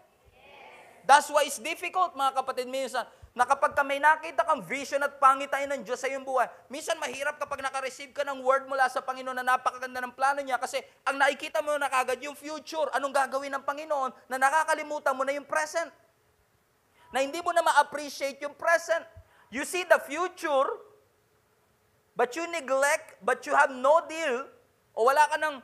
That's 1.02 1.26
why 1.26 1.50
it's 1.50 1.58
difficult, 1.58 2.14
mga 2.14 2.38
kapatid, 2.38 2.70
minsan, 2.70 3.02
na 3.34 3.42
kapag 3.42 3.74
ka 3.74 3.82
may 3.82 3.98
nakita 3.98 4.46
kang 4.46 4.62
vision 4.62 5.02
at 5.02 5.18
pangitain 5.18 5.66
ng 5.66 5.82
Diyos 5.82 5.98
sa 5.98 6.06
iyong 6.06 6.22
buhay, 6.22 6.46
minsan 6.70 6.94
mahirap 7.00 7.40
kapag 7.42 7.64
nakareceive 7.64 8.14
ka 8.14 8.22
ng 8.22 8.44
word 8.44 8.70
mula 8.70 8.86
sa 8.86 9.02
Panginoon 9.02 9.34
na 9.40 9.56
napakaganda 9.56 9.98
ng 10.04 10.14
plano 10.14 10.44
niya 10.44 10.60
kasi 10.60 10.78
ang 11.02 11.18
nakikita 11.18 11.64
mo 11.64 11.74
na 11.74 11.90
kagad 11.90 12.22
yung 12.22 12.36
future, 12.38 12.86
anong 12.94 13.10
gagawin 13.10 13.50
ng 13.56 13.64
Panginoon, 13.66 14.14
na 14.30 14.36
nakakalimutan 14.36 15.16
mo 15.16 15.26
na 15.26 15.32
yung 15.34 15.48
present. 15.48 15.90
Na 17.10 17.24
hindi 17.24 17.40
mo 17.42 17.50
na 17.50 17.64
ma-appreciate 17.64 18.38
yung 18.44 18.54
present. 18.54 19.02
You 19.50 19.66
see 19.66 19.82
the 19.88 19.98
future, 20.06 20.68
but 22.16 22.34
you 22.36 22.44
neglect, 22.50 23.16
but 23.24 23.44
you 23.46 23.54
have 23.56 23.72
no 23.72 24.04
deal, 24.08 24.46
o 24.92 25.04
wala 25.04 25.24
ka 25.28 25.36
ng, 25.40 25.62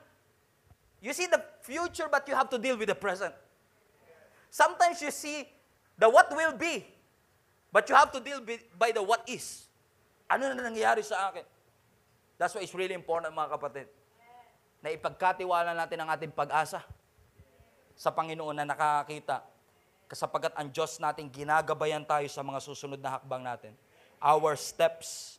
you 1.00 1.12
see 1.12 1.28
the 1.28 1.40
future, 1.61 2.08
but 2.11 2.24
you 2.28 2.34
have 2.34 2.48
to 2.48 2.58
deal 2.58 2.76
with 2.76 2.88
the 2.88 2.96
present. 2.96 3.34
Sometimes 4.48 5.00
you 5.04 5.12
see 5.12 5.44
the 6.00 6.08
what 6.08 6.32
will 6.32 6.56
be, 6.56 6.88
but 7.72 7.84
you 7.88 7.94
have 7.94 8.11
to 8.12 8.20
deal 8.20 8.40
by 8.80 8.92
the 8.92 9.02
what 9.02 9.24
is. 9.28 9.68
Ano 10.28 10.48
na 10.48 10.56
nangyayari 10.56 11.04
sa 11.04 11.32
akin? 11.32 11.44
That's 12.38 12.54
why 12.54 12.62
it's 12.62 12.72
really 12.76 12.94
important, 12.94 13.34
mga 13.34 13.50
kapatid, 13.58 13.87
na 14.78 14.94
ipagkatiwala 14.94 15.74
natin 15.74 15.98
ang 16.00 16.08
ating 16.14 16.30
pag-asa 16.30 16.80
sa 17.98 18.11
Panginoon 18.14 18.54
na 18.54 18.62
nakakita. 18.62 19.42
Kasapagat 20.06 20.54
ang 20.54 20.70
Diyos 20.70 21.02
natin 21.02 21.26
ginagabayan 21.28 22.06
tayo 22.06 22.24
sa 22.30 22.40
mga 22.46 22.62
susunod 22.62 23.02
na 23.02 23.18
hakbang 23.18 23.42
natin. 23.42 23.72
Our 24.22 24.54
steps 24.54 25.38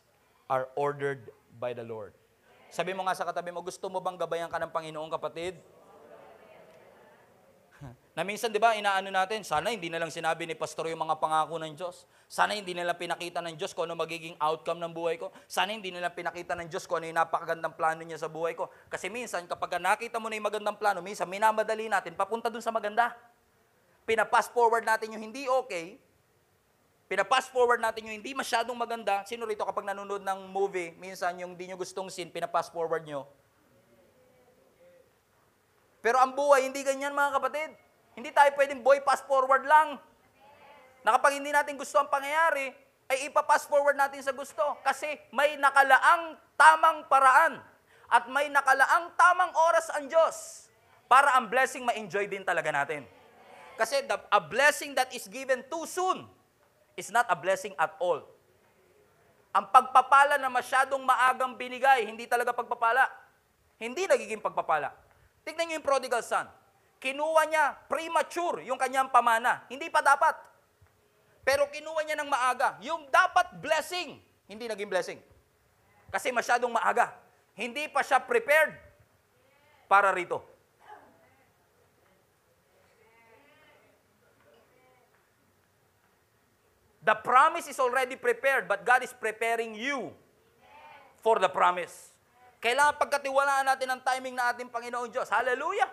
are 0.49 0.65
ordered 0.73 1.29
by 1.61 1.77
the 1.77 1.85
Lord. 1.85 2.17
Sabi 2.73 2.97
mo 2.97 3.05
nga 3.05 3.13
sa 3.13 3.25
katabi 3.25 3.53
mo, 3.53 3.61
gusto 3.61 3.85
mo 3.89 4.01
bang 4.01 4.17
gabayan 4.17 4.49
ka 4.49 4.57
ng 4.57 4.73
Panginoon, 4.73 5.09
kapatid? 5.13 5.57
Na 8.17 8.21
minsan, 8.25 8.49
di 8.53 8.61
ba, 8.61 8.73
inaano 8.75 9.09
natin, 9.09 9.45
sana 9.45 9.71
hindi 9.71 9.87
na 9.89 10.01
lang 10.01 10.11
sinabi 10.11 10.45
ni 10.45 10.53
pastor 10.53 10.89
yung 10.91 11.01
mga 11.05 11.17
pangako 11.17 11.55
ng 11.61 11.73
Diyos. 11.73 12.03
Sana 12.29 12.53
hindi 12.53 12.75
nila 12.77 12.93
pinakita 12.93 13.41
ng 13.41 13.55
Diyos 13.57 13.73
kung 13.73 13.89
ano 13.89 13.95
magiging 13.97 14.35
outcome 14.37 14.77
ng 14.81 14.91
buhay 14.93 15.15
ko. 15.17 15.31
Sana 15.49 15.73
hindi 15.73 15.89
nila 15.89 16.11
pinakita 16.13 16.53
ng 16.59 16.67
Diyos 16.67 16.85
kung 16.85 17.01
ano 17.01 17.09
yung 17.09 17.17
napakagandang 17.21 17.73
plano 17.73 18.01
niya 18.03 18.19
sa 18.21 18.29
buhay 18.29 18.53
ko. 18.53 18.69
Kasi 18.91 19.07
minsan, 19.07 19.47
kapag 19.49 19.81
nakita 19.81 20.19
mo 20.21 20.27
na 20.29 20.37
yung 20.37 20.45
magandang 20.45 20.77
plano, 20.77 20.99
minsan 20.99 21.25
minamadali 21.25 21.87
natin 21.87 22.13
papunta 22.13 22.51
dun 22.51 22.61
sa 22.61 22.73
maganda. 22.73 23.15
pinapass 24.09 24.49
forward 24.49 24.81
natin 24.81 25.13
yung 25.13 25.21
hindi 25.21 25.45
okay, 25.45 26.01
pinapass 27.09 27.49
forward 27.49 27.81
natin 27.81 28.05
yung 28.05 28.21
hindi 28.21 28.37
masyadong 28.37 28.77
maganda. 28.77 29.25
Sino 29.25 29.49
rito 29.49 29.65
kapag 29.65 29.81
nanonood 29.81 30.21
ng 30.21 30.39
movie, 30.53 30.93
minsan 31.01 31.33
yung 31.41 31.57
hindi 31.57 31.73
nyo 31.73 31.81
gustong 31.81 32.13
scene, 32.13 32.29
pinapass 32.29 32.69
forward 32.69 33.01
nyo. 33.01 33.25
Pero 36.05 36.21
ang 36.21 36.37
buhay, 36.37 36.69
hindi 36.69 36.85
ganyan 36.85 37.11
mga 37.11 37.41
kapatid. 37.41 37.69
Hindi 38.13 38.29
tayo 38.29 38.53
pwedeng 38.55 38.85
boy 38.85 39.01
pass 39.01 39.25
forward 39.25 39.65
lang. 39.65 39.97
Na 41.01 41.17
kapag 41.17 41.41
hindi 41.41 41.49
natin 41.49 41.75
gusto 41.75 41.97
ang 41.97 42.07
pangyayari, 42.07 42.71
ay 43.09 43.25
ipapass 43.25 43.65
forward 43.65 43.97
natin 43.97 44.21
sa 44.21 44.31
gusto. 44.31 44.61
Kasi 44.85 45.17
may 45.33 45.57
nakalaang 45.57 46.37
tamang 46.53 47.09
paraan 47.09 47.57
at 48.05 48.29
may 48.29 48.53
nakalaang 48.53 49.11
tamang 49.17 49.49
oras 49.49 49.89
ang 49.97 50.05
Diyos 50.05 50.69
para 51.09 51.33
ang 51.35 51.49
blessing 51.49 51.83
ma-enjoy 51.83 52.29
din 52.29 52.45
talaga 52.45 52.69
natin. 52.69 53.01
Kasi 53.75 54.05
the, 54.05 54.15
a 54.29 54.37
blessing 54.37 54.93
that 54.93 55.09
is 55.09 55.25
given 55.25 55.65
too 55.67 55.89
soon 55.89 56.29
is 56.99 57.07
not 57.07 57.23
a 57.31 57.37
blessing 57.39 57.71
at 57.79 57.95
all. 58.03 58.19
Ang 59.55 59.71
pagpapala 59.71 60.35
na 60.35 60.51
masyadong 60.51 60.99
maagang 61.07 61.55
binigay, 61.55 62.03
hindi 62.03 62.27
talaga 62.27 62.51
pagpapala. 62.51 63.07
Hindi 63.79 64.03
nagiging 64.05 64.43
pagpapala. 64.43 64.91
Tignan 65.47 65.71
niyo 65.71 65.79
yung 65.79 65.87
prodigal 65.87 66.19
son. 66.19 66.45
Kinuha 66.99 67.47
niya 67.47 67.79
premature 67.87 68.67
yung 68.67 68.75
kanyang 68.75 69.07
pamana. 69.07 69.63
Hindi 69.71 69.87
pa 69.87 70.03
dapat. 70.03 70.35
Pero 71.47 71.71
kinuha 71.71 72.03
niya 72.03 72.19
ng 72.19 72.27
maaga. 72.27 72.75
Yung 72.83 73.07
dapat 73.07 73.55
blessing, 73.63 74.19
hindi 74.51 74.67
naging 74.67 74.91
blessing. 74.91 75.19
Kasi 76.11 76.35
masyadong 76.35 76.75
maaga. 76.75 77.15
Hindi 77.55 77.87
pa 77.87 78.03
siya 78.03 78.19
prepared 78.19 78.75
para 79.87 80.11
rito. 80.11 80.43
The 87.09 87.17
promise 87.25 87.65
is 87.65 87.81
already 87.81 88.13
prepared, 88.13 88.69
but 88.69 88.85
God 88.85 89.01
is 89.01 89.09
preparing 89.09 89.73
you 89.73 90.13
for 91.25 91.41
the 91.41 91.49
promise. 91.49 92.13
Kailangan 92.61 93.01
pagkatiwalaan 93.01 93.65
natin 93.65 93.89
ang 93.89 94.05
timing 94.05 94.37
na 94.37 94.53
ating 94.53 94.69
Panginoon 94.69 95.09
Diyos. 95.09 95.25
Hallelujah! 95.25 95.89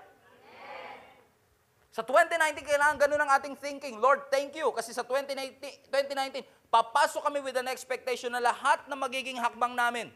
Sa 1.89 2.05
2019, 2.05 2.61
kailangan 2.61 3.01
ganun 3.01 3.25
ang 3.25 3.33
ating 3.33 3.57
thinking. 3.57 3.97
Lord, 3.97 4.29
thank 4.29 4.53
you. 4.61 4.69
Kasi 4.77 4.93
sa 4.93 5.09
2019, 5.09 5.89
2019, 5.89 6.45
papasok 6.69 7.25
kami 7.25 7.41
with 7.41 7.57
an 7.57 7.73
expectation 7.73 8.29
na 8.29 8.45
lahat 8.45 8.85
na 8.85 8.93
magiging 8.93 9.41
hakbang 9.41 9.73
namin, 9.73 10.13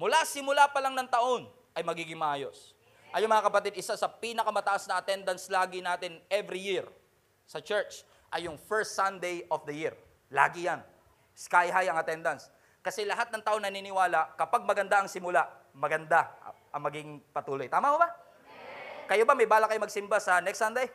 mula 0.00 0.24
simula 0.24 0.64
pa 0.72 0.80
lang 0.80 0.96
ng 0.96 1.08
taon, 1.12 1.44
ay 1.76 1.84
magiging 1.84 2.16
maayos. 2.16 2.72
Ayun 3.12 3.28
mga 3.28 3.52
kapatid, 3.52 3.76
isa 3.76 3.92
sa 3.92 4.08
pinakamataas 4.08 4.88
na 4.88 5.04
attendance 5.04 5.52
lagi 5.52 5.84
natin 5.84 6.16
every 6.32 6.64
year 6.64 6.88
sa 7.44 7.60
church 7.60 8.08
ay 8.32 8.48
yung 8.48 8.56
first 8.56 8.96
Sunday 8.96 9.44
of 9.52 9.60
the 9.68 9.76
year. 9.76 9.92
Lagi 10.34 10.66
yan. 10.66 10.82
Sky 11.38 11.70
high 11.70 11.86
ang 11.86 11.98
attendance. 11.98 12.50
Kasi 12.82 13.06
lahat 13.06 13.30
ng 13.30 13.40
tao 13.40 13.56
naniniwala, 13.62 14.34
kapag 14.34 14.66
maganda 14.66 15.00
ang 15.00 15.08
simula, 15.08 15.46
maganda 15.72 16.34
ang 16.74 16.82
maging 16.82 17.22
patuloy. 17.30 17.70
Tama 17.70 17.94
ba? 17.94 18.10
Kayo 19.06 19.22
ba, 19.22 19.32
may 19.38 19.46
bala 19.46 19.70
kayo 19.70 19.78
magsimba 19.78 20.18
sa 20.18 20.42
next 20.42 20.58
Sunday? 20.58 20.90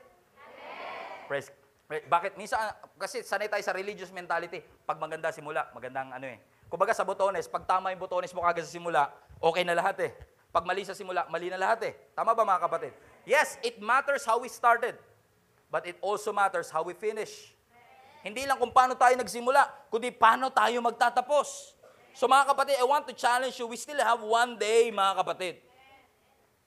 Praise. 1.25 1.49
Praise. 1.87 2.05
Bakit? 2.05 2.37
Minsan, 2.37 2.59
kasi 2.99 3.23
sanay 3.25 3.49
tayo 3.49 3.63
sa 3.63 3.73
religious 3.73 4.11
mentality. 4.13 4.61
Pag 4.85 5.01
maganda 5.01 5.31
simula, 5.33 5.71
magandang 5.73 6.13
ano 6.13 6.27
eh. 6.29 6.37
Kumbaga 6.69 6.93
sa 6.93 7.01
botones, 7.01 7.49
pag 7.49 7.65
tama 7.65 7.89
yung 7.89 8.01
botones 8.01 8.29
mo 8.35 8.45
kagad 8.45 8.61
sa 8.61 8.73
simula, 8.77 9.09
okay 9.41 9.65
na 9.65 9.73
lahat 9.73 9.97
eh. 10.05 10.11
Pag 10.53 10.65
mali 10.65 10.85
sa 10.85 10.93
simula, 10.93 11.25
mali 11.29 11.49
na 11.49 11.57
lahat 11.57 11.89
eh. 11.89 11.93
Tama 12.13 12.37
ba 12.37 12.45
mga 12.45 12.61
kapatid? 12.61 12.93
Yes, 13.25 13.57
it 13.65 13.81
matters 13.81 14.25
how 14.25 14.37
we 14.41 14.49
started. 14.49 14.97
But 15.69 15.85
it 15.85 15.97
also 16.01 16.33
matters 16.33 16.69
how 16.69 16.81
we 16.81 16.93
finish. 16.97 17.53
Hindi 18.19 18.43
lang 18.43 18.59
kung 18.59 18.75
paano 18.75 18.99
tayo 18.99 19.15
nagsimula, 19.15 19.87
kundi 19.87 20.11
paano 20.11 20.51
tayo 20.51 20.75
magtatapos. 20.83 21.79
So 22.11 22.27
mga 22.27 22.51
kapatid, 22.51 22.75
I 22.75 22.83
want 22.83 23.07
to 23.07 23.15
challenge 23.15 23.55
you, 23.55 23.67
we 23.71 23.79
still 23.79 23.99
have 23.99 24.19
one 24.19 24.59
day, 24.59 24.91
mga 24.91 25.23
kapatid. 25.23 25.55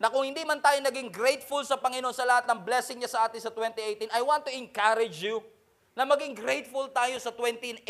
Na 0.00 0.08
kung 0.08 0.24
hindi 0.24 0.42
man 0.48 0.58
tayo 0.58 0.80
naging 0.80 1.12
grateful 1.12 1.60
sa 1.62 1.76
Panginoon 1.76 2.16
sa 2.16 2.24
lahat 2.24 2.48
ng 2.48 2.58
blessing 2.64 2.98
niya 2.98 3.12
sa 3.12 3.28
atin 3.28 3.38
sa 3.38 3.52
2018, 3.52 4.10
I 4.10 4.24
want 4.24 4.48
to 4.48 4.52
encourage 4.52 5.20
you 5.20 5.44
na 5.92 6.08
maging 6.08 6.32
grateful 6.32 6.88
tayo 6.88 7.14
sa 7.20 7.28
2018. 7.30 7.84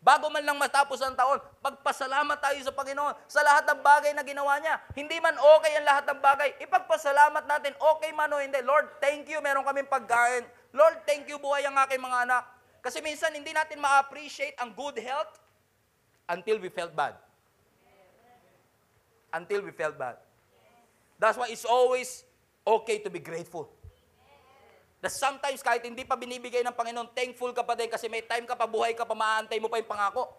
Bago 0.00 0.30
man 0.32 0.40
lang 0.40 0.56
matapos 0.56 1.02
ang 1.04 1.12
taon, 1.12 1.36
pagpasalamat 1.60 2.38
tayo 2.38 2.58
sa 2.64 2.72
Panginoon 2.72 3.14
sa 3.28 3.44
lahat 3.44 3.68
ng 3.68 3.80
bagay 3.84 4.14
na 4.16 4.24
ginawa 4.24 4.56
niya. 4.56 4.80
Hindi 4.96 5.20
man 5.20 5.36
okay 5.36 5.72
ang 5.76 5.86
lahat 5.86 6.04
ng 6.08 6.20
bagay, 6.22 6.48
ipagpasalamat 6.64 7.44
natin, 7.44 7.76
okay 7.76 8.10
man 8.16 8.32
o 8.32 8.40
hindi. 8.40 8.62
Lord, 8.64 8.88
thank 9.04 9.28
you, 9.28 9.42
meron 9.44 9.66
kaming 9.68 9.90
pagkain. 9.90 10.48
Lord, 10.72 11.04
thank 11.04 11.28
you, 11.28 11.36
buhay 11.36 11.66
ang 11.68 11.76
aking 11.84 12.00
mga 12.00 12.24
anak. 12.24 12.55
Kasi 12.84 13.02
minsan 13.02 13.34
hindi 13.34 13.50
natin 13.50 13.80
ma-appreciate 13.82 14.56
ang 14.58 14.72
good 14.72 14.96
health 15.00 15.40
until 16.30 16.58
we 16.58 16.68
felt 16.70 16.94
bad. 16.94 17.14
Until 19.34 19.62
we 19.66 19.72
felt 19.74 19.98
bad. 19.98 20.16
That's 21.16 21.36
why 21.36 21.48
it's 21.48 21.64
always 21.64 22.24
okay 22.66 23.00
to 23.02 23.10
be 23.10 23.20
grateful. 23.20 23.72
That 25.00 25.12
sometimes 25.12 25.60
kahit 25.60 25.84
hindi 25.84 26.02
pa 26.02 26.16
binibigay 26.16 26.64
ng 26.64 26.72
Panginoon, 26.72 27.12
thankful 27.12 27.52
ka 27.52 27.62
pa 27.62 27.76
din 27.76 27.92
kasi 27.92 28.08
may 28.08 28.24
time 28.24 28.48
ka 28.48 28.56
pa, 28.56 28.64
buhay 28.64 28.96
ka 28.96 29.04
pa, 29.04 29.12
maaantay 29.12 29.60
mo 29.60 29.68
pa 29.68 29.76
yung 29.76 29.88
pangako. 29.88 30.32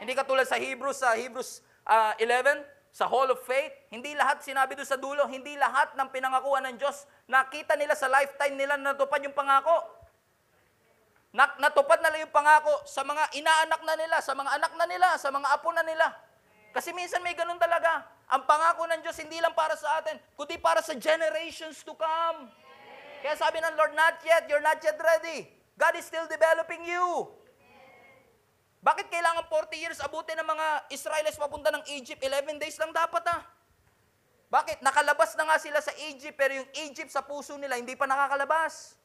Hindi 0.00 0.14
ka 0.16 0.24
tulad 0.24 0.46
sa 0.48 0.56
Hebrews, 0.56 0.98
sa 0.98 1.12
Hebrews 1.12 1.60
ah, 1.84 2.14
11, 2.16 2.64
sa 2.90 3.06
Hall 3.06 3.30
of 3.30 3.38
Faith, 3.46 3.70
hindi 3.92 4.18
lahat 4.18 4.42
sinabi 4.42 4.74
doon 4.74 4.88
sa 4.88 4.98
dulo, 4.98 5.22
hindi 5.30 5.54
lahat 5.54 5.94
ng 5.94 6.08
pinangakuan 6.10 6.66
ng 6.70 6.76
Diyos, 6.80 7.06
nakita 7.30 7.78
nila 7.78 7.94
sa 7.94 8.10
lifetime 8.10 8.58
nila 8.58 8.74
na 8.74 8.94
natupad 8.94 9.22
yung 9.22 9.34
pangako. 9.34 9.99
Na, 11.30 11.46
natupad 11.62 12.02
na 12.02 12.10
lang 12.10 12.26
yung 12.26 12.34
pangako 12.34 12.82
sa 12.90 13.06
mga 13.06 13.30
inaanak 13.38 13.80
na 13.86 13.94
nila, 13.94 14.18
sa 14.18 14.34
mga 14.34 14.50
anak 14.50 14.72
na 14.74 14.86
nila, 14.90 15.08
sa 15.14 15.30
mga 15.30 15.48
apo 15.54 15.70
na 15.70 15.86
nila. 15.86 16.10
Kasi 16.74 16.90
minsan 16.90 17.22
may 17.22 17.38
ganun 17.38 17.58
talaga. 17.58 18.02
Ang 18.30 18.46
pangako 18.46 18.86
ng 18.86 19.02
Diyos 19.02 19.18
hindi 19.18 19.38
lang 19.38 19.54
para 19.54 19.74
sa 19.74 20.02
atin, 20.02 20.18
kundi 20.34 20.58
para 20.58 20.82
sa 20.82 20.94
generations 20.94 21.82
to 21.86 21.94
come. 21.94 22.50
Kaya 23.22 23.34
sabi 23.38 23.62
ng 23.62 23.74
Lord, 23.78 23.94
not 23.94 24.18
yet, 24.26 24.46
you're 24.50 24.62
not 24.62 24.78
yet 24.82 24.98
ready. 24.98 25.50
God 25.78 25.94
is 25.98 26.06
still 26.06 26.26
developing 26.26 26.82
you. 26.86 27.30
Bakit 28.80 29.12
kailangan 29.12 29.44
40 29.44 29.76
years 29.76 29.98
abutin 30.00 30.40
ng 30.40 30.48
mga 30.48 30.66
Israelis 30.88 31.36
papunta 31.36 31.68
ng 31.68 31.84
Egypt? 32.00 32.22
11 32.22 32.56
days 32.56 32.80
lang 32.80 32.96
dapat 32.96 33.22
ah. 33.28 33.44
Bakit? 34.50 34.82
Nakalabas 34.82 35.36
na 35.38 35.46
nga 35.46 35.56
sila 35.62 35.78
sa 35.78 35.94
Egypt, 36.10 36.34
pero 36.34 36.58
yung 36.58 36.68
Egypt 36.90 37.12
sa 37.12 37.22
puso 37.22 37.54
nila, 37.54 37.78
hindi 37.78 37.94
pa 37.94 38.08
nakakalabas. 38.08 38.98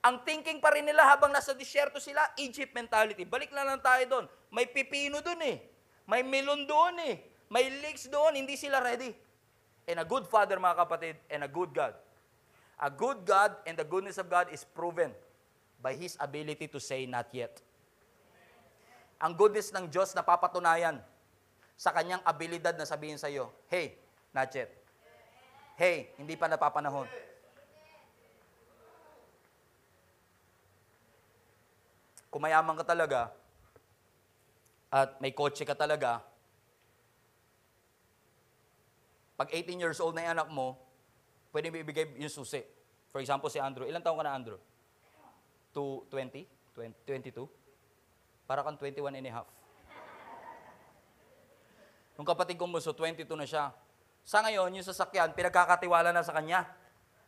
Ang 0.00 0.24
thinking 0.24 0.64
pa 0.64 0.72
rin 0.72 0.88
nila 0.88 1.04
habang 1.04 1.28
nasa 1.28 1.52
disyerto 1.52 2.00
sila, 2.00 2.24
Egypt 2.40 2.72
mentality. 2.72 3.28
Balik 3.28 3.52
na 3.52 3.68
lang 3.68 3.80
tayo 3.84 4.00
doon. 4.08 4.24
May 4.48 4.64
pipino 4.64 5.20
doon 5.20 5.40
eh. 5.44 5.56
May 6.08 6.24
melon 6.24 6.64
doon 6.64 6.96
eh. 7.04 7.20
May 7.52 7.68
leeks 7.68 8.08
doon. 8.08 8.32
Hindi 8.32 8.56
sila 8.56 8.80
ready. 8.80 9.12
And 9.84 10.00
a 10.00 10.06
good 10.08 10.24
father, 10.24 10.56
mga 10.56 10.76
kapatid, 10.80 11.16
and 11.28 11.44
a 11.44 11.50
good 11.50 11.76
God. 11.76 11.92
A 12.80 12.88
good 12.88 13.28
God 13.28 13.60
and 13.68 13.76
the 13.76 13.84
goodness 13.84 14.16
of 14.16 14.32
God 14.32 14.48
is 14.48 14.64
proven 14.64 15.12
by 15.84 15.92
His 15.92 16.16
ability 16.16 16.64
to 16.72 16.80
say 16.80 17.04
not 17.04 17.28
yet. 17.36 17.60
Ang 19.20 19.36
goodness 19.36 19.68
ng 19.68 19.84
Diyos 19.92 20.16
na 20.16 20.24
papatunayan 20.24 20.96
sa 21.76 21.92
kanyang 21.92 22.24
abilidad 22.24 22.72
na 22.80 22.88
sabihin 22.88 23.20
sa 23.20 23.28
iyo, 23.28 23.52
Hey, 23.68 24.00
not 24.32 24.48
yet. 24.56 24.72
Hey, 25.76 26.12
hindi 26.16 26.40
pa 26.40 26.48
napapanahon. 26.48 27.04
Kung 32.30 32.46
mayaman 32.46 32.78
ka 32.78 32.86
talaga, 32.86 33.34
at 34.90 35.18
may 35.18 35.34
kotse 35.34 35.66
ka 35.66 35.74
talaga, 35.74 36.22
pag 39.34 39.48
18 39.50 39.82
years 39.82 39.98
old 39.98 40.14
na 40.14 40.26
yung 40.26 40.34
anak 40.38 40.48
mo, 40.50 40.78
pwede 41.50 41.74
mo 41.74 41.76
ibigay 41.80 42.06
yung 42.20 42.30
susi. 42.30 42.62
For 43.10 43.18
example, 43.18 43.50
si 43.50 43.58
Andrew. 43.58 43.88
Ilan 43.88 44.02
taong 44.04 44.22
ka 44.22 44.24
na, 44.26 44.36
Andrew? 44.36 44.58
To 45.74 46.06
20? 46.12 46.46
20 46.76 46.94
22? 47.08 47.48
Para 48.46 48.62
kang 48.62 48.78
21 48.78 49.18
and 49.18 49.26
a 49.26 49.32
half. 49.42 49.50
Nung 52.14 52.28
kapatid 52.28 52.60
kong 52.60 52.68
muso, 52.68 52.92
22 52.92 53.26
na 53.32 53.48
siya. 53.48 53.72
Sa 54.28 54.44
ngayon, 54.44 54.76
yung 54.76 54.84
sasakyan, 54.84 55.32
pinagkakatiwala 55.32 56.12
na 56.12 56.20
sa 56.20 56.36
kanya. 56.36 56.68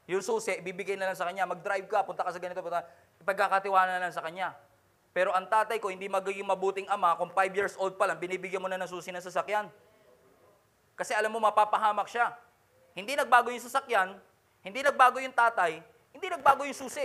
Yung 0.05 0.21
susi, 0.21 0.53
ibibigay 0.61 1.01
na 1.01 1.11
lang 1.11 1.17
sa 1.17 1.25
kanya. 1.25 1.49
Mag-drive 1.49 1.89
ka, 1.89 2.05
punta 2.05 2.27
ka 2.27 2.31
sa 2.35 2.43
ganito, 2.43 2.61
punta. 2.61 2.85
Pagkakatiwala 3.25 3.97
na 3.97 4.03
lang 4.05 4.15
sa 4.15 4.21
kanya. 4.21 4.53
Pero 5.13 5.29
ang 5.37 5.45
tatay 5.45 5.77
ko, 5.77 5.93
hindi 5.93 6.09
magiging 6.09 6.49
mabuting 6.49 6.89
ama 6.89 7.13
kung 7.21 7.29
5 7.29 7.53
years 7.53 7.77
old 7.77 8.01
pa 8.01 8.09
lang, 8.09 8.17
binibigyan 8.17 8.65
mo 8.65 8.69
na 8.69 8.81
ng 8.81 8.89
susi 8.89 9.13
ng 9.13 9.21
sasakyan. 9.21 9.69
Kasi 10.97 11.13
alam 11.13 11.29
mo, 11.29 11.41
mapapahamak 11.41 12.09
siya. 12.09 12.33
Hindi 12.97 13.17
nagbago 13.17 13.53
yung 13.53 13.61
sasakyan, 13.61 14.17
hindi 14.65 14.81
nagbago 14.81 15.21
yung 15.21 15.33
tatay, 15.33 15.81
hindi 16.13 16.27
nagbago 16.33 16.65
yung 16.65 16.77
susi. 16.77 17.05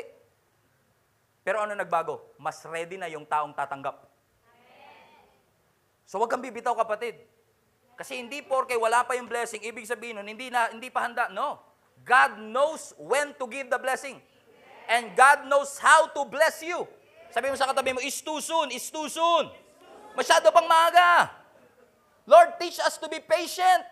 Pero 1.44 1.64
ano 1.64 1.76
nagbago? 1.76 2.36
Mas 2.40 2.60
ready 2.68 3.00
na 3.00 3.08
yung 3.08 3.24
taong 3.24 3.56
tatanggap. 3.56 4.04
So 6.08 6.20
wag 6.20 6.32
kang 6.32 6.44
bibitaw 6.44 6.76
kapatid. 6.76 7.20
Kasi 8.00 8.20
hindi 8.20 8.44
porke 8.44 8.76
wala 8.76 9.04
pa 9.04 9.16
yung 9.16 9.28
blessing, 9.28 9.64
ibig 9.64 9.88
sabihin 9.88 10.20
nun, 10.20 10.28
hindi, 10.28 10.48
na, 10.48 10.72
hindi 10.72 10.88
pa 10.92 11.08
handa. 11.08 11.28
No. 11.32 11.60
God 12.04 12.40
knows 12.40 12.96
when 13.00 13.36
to 13.36 13.48
give 13.48 13.68
the 13.68 13.80
blessing. 13.80 14.20
And 14.88 15.12
God 15.16 15.48
knows 15.52 15.76
how 15.80 16.08
to 16.16 16.24
bless 16.24 16.64
you. 16.64 16.88
Sabi 17.32 17.52
mo 17.52 17.56
sa 17.60 17.70
katabi 17.70 17.96
mo, 17.96 18.00
it's 18.04 18.24
too 18.24 18.40
soon, 18.40 18.72
it's 18.72 18.88
too 18.88 19.08
soon. 19.12 19.52
Masyado 20.18 20.50
pang 20.50 20.66
maaga. 20.66 21.32
Lord, 22.28 22.60
teach 22.60 22.80
us 22.84 23.00
to 23.00 23.08
be 23.08 23.24
patient. 23.24 23.86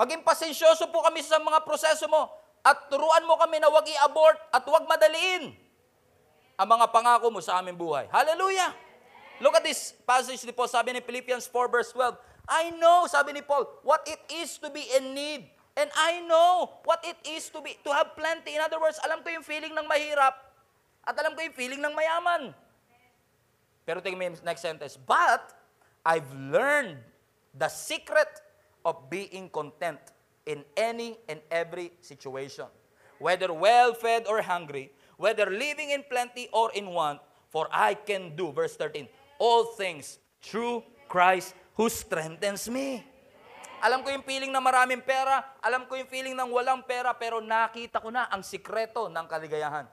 Maging 0.00 0.24
pasensyoso 0.24 0.88
po 0.88 1.04
kami 1.04 1.20
sa 1.20 1.36
mga 1.36 1.60
proseso 1.60 2.08
mo 2.08 2.32
at 2.64 2.88
turuan 2.88 3.24
mo 3.28 3.36
kami 3.36 3.60
na 3.60 3.68
huwag 3.68 3.84
i-abort 3.84 4.38
at 4.48 4.64
huwag 4.64 4.88
madaliin 4.88 5.52
ang 6.56 6.68
mga 6.68 6.88
pangako 6.88 7.28
mo 7.28 7.40
sa 7.44 7.60
aming 7.60 7.76
buhay. 7.76 8.08
Hallelujah! 8.08 8.72
Look 9.40 9.56
at 9.56 9.64
this 9.64 9.96
passage 10.04 10.44
ni 10.44 10.52
Paul, 10.52 10.68
sabi 10.68 10.92
ni 10.92 11.00
Philippians 11.00 11.48
4 11.48 11.72
verse 11.72 11.92
12, 11.96 12.16
I 12.48 12.72
know, 12.76 13.08
sabi 13.08 13.32
ni 13.32 13.40
Paul, 13.40 13.64
what 13.84 14.04
it 14.04 14.20
is 14.28 14.60
to 14.60 14.68
be 14.68 14.84
in 14.96 15.16
need. 15.16 15.48
And 15.78 15.88
I 15.96 16.20
know 16.26 16.82
what 16.84 17.00
it 17.06 17.16
is 17.24 17.48
to 17.56 17.64
be 17.64 17.78
to 17.86 17.90
have 17.94 18.12
plenty. 18.12 18.58
In 18.58 18.60
other 18.60 18.76
words, 18.76 19.00
alam 19.00 19.24
ko 19.24 19.32
yung 19.32 19.46
feeling 19.46 19.72
ng 19.72 19.86
mahirap 19.88 20.49
at 21.10 21.18
alam 21.18 21.34
ko 21.34 21.42
yung 21.42 21.56
feeling 21.58 21.82
ng 21.82 21.90
mayaman. 21.90 22.54
Pero 23.82 23.98
tingnan 23.98 24.18
mo 24.22 24.24
yung 24.30 24.38
next 24.46 24.62
sentence. 24.62 24.94
But 24.94 25.50
I've 26.06 26.30
learned 26.30 27.02
the 27.58 27.66
secret 27.66 28.30
of 28.86 29.10
being 29.10 29.50
content 29.50 29.98
in 30.46 30.62
any 30.78 31.18
and 31.26 31.42
every 31.50 31.90
situation. 31.98 32.70
Whether 33.18 33.50
well-fed 33.50 34.30
or 34.30 34.38
hungry, 34.38 34.94
whether 35.18 35.50
living 35.50 35.90
in 35.90 36.06
plenty 36.06 36.46
or 36.54 36.70
in 36.78 36.94
want, 36.94 37.18
for 37.50 37.66
I 37.74 37.98
can 37.98 38.38
do, 38.38 38.54
verse 38.54 38.78
13, 38.78 39.10
all 39.42 39.74
things 39.74 40.22
through 40.38 40.86
Christ 41.10 41.58
who 41.74 41.90
strengthens 41.90 42.70
me. 42.70 43.02
Alam 43.82 44.06
ko 44.06 44.14
yung 44.14 44.22
feeling 44.22 44.54
na 44.54 44.62
maraming 44.62 45.02
pera, 45.02 45.58
alam 45.58 45.90
ko 45.90 45.98
yung 45.98 46.06
feeling 46.06 46.38
ng 46.38 46.48
walang 46.54 46.86
pera, 46.86 47.10
pero 47.16 47.42
nakita 47.42 47.98
ko 47.98 48.14
na 48.14 48.30
ang 48.30 48.46
sikreto 48.46 49.10
ng 49.10 49.26
kaligayahan. 49.26 49.90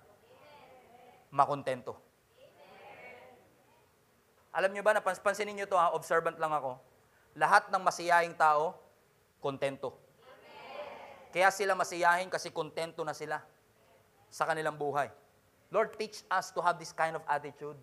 Makontento. 1.32 1.98
Alam 4.58 4.74
nyo 4.74 4.82
ba, 4.82 4.98
napansinin 4.98 5.54
nyo 5.54 5.70
to 5.70 5.78
ha, 5.78 5.94
observant 5.94 6.40
lang 6.42 6.50
ako. 6.50 6.82
Lahat 7.38 7.70
ng 7.70 7.82
masiyahing 7.84 8.34
tao, 8.34 8.74
kontento. 9.38 9.94
Kaya 11.30 11.54
sila 11.54 11.78
masiyahin 11.78 12.32
kasi 12.34 12.50
kontento 12.50 13.06
na 13.06 13.14
sila 13.14 13.38
sa 14.34 14.50
kanilang 14.50 14.74
buhay. 14.74 15.14
Lord, 15.70 15.94
teach 16.00 16.24
us 16.32 16.50
to 16.56 16.64
have 16.64 16.80
this 16.80 16.96
kind 16.96 17.14
of 17.14 17.24
attitude. 17.30 17.78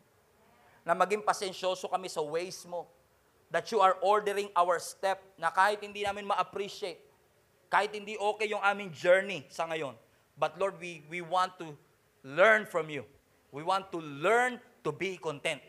Na 0.82 0.97
maging 0.97 1.22
pasensyoso 1.22 1.86
kami 1.86 2.11
sa 2.11 2.24
ways 2.24 2.64
mo. 2.66 2.88
That 3.55 3.70
you 3.70 3.78
are 3.78 3.95
ordering 4.03 4.51
our 4.59 4.82
step 4.82 5.22
na 5.38 5.55
kahit 5.55 5.78
hindi 5.78 6.03
namin 6.03 6.26
ma-appreciate, 6.26 6.99
kahit 7.70 7.95
hindi 7.95 8.18
okay 8.18 8.51
yung 8.51 8.64
aming 8.64 8.90
journey 8.90 9.47
sa 9.47 9.70
ngayon. 9.70 9.95
But 10.34 10.59
Lord, 10.59 10.82
we, 10.82 11.07
we 11.07 11.22
want 11.22 11.55
to 11.62 11.78
learn 12.26 12.66
from 12.66 12.90
you. 12.90 13.07
We 13.55 13.62
want 13.62 13.94
to 13.94 14.02
learn 14.02 14.59
to 14.82 14.90
be 14.90 15.14
content. 15.14 15.62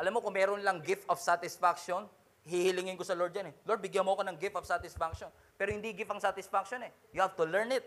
Alam 0.00 0.16
mo, 0.16 0.18
kung 0.24 0.32
meron 0.32 0.64
lang 0.64 0.80
gift 0.80 1.04
of 1.12 1.20
satisfaction, 1.20 2.08
hihilingin 2.48 2.96
ko 2.96 3.04
sa 3.04 3.12
Lord 3.12 3.36
yan 3.36 3.52
eh. 3.52 3.54
Lord, 3.68 3.84
bigyan 3.84 4.00
mo 4.00 4.16
ako 4.16 4.24
ng 4.24 4.40
gift 4.40 4.56
of 4.56 4.64
satisfaction. 4.64 5.28
Pero 5.60 5.76
hindi 5.76 5.92
gift 5.92 6.08
ang 6.08 6.24
satisfaction 6.24 6.80
eh. 6.80 6.90
You 7.12 7.20
have 7.20 7.36
to 7.36 7.44
learn 7.44 7.68
it. 7.68 7.84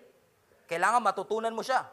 Kailangan 0.69 1.01
matutunan 1.01 1.49
mo 1.57 1.65
siya. 1.65 1.89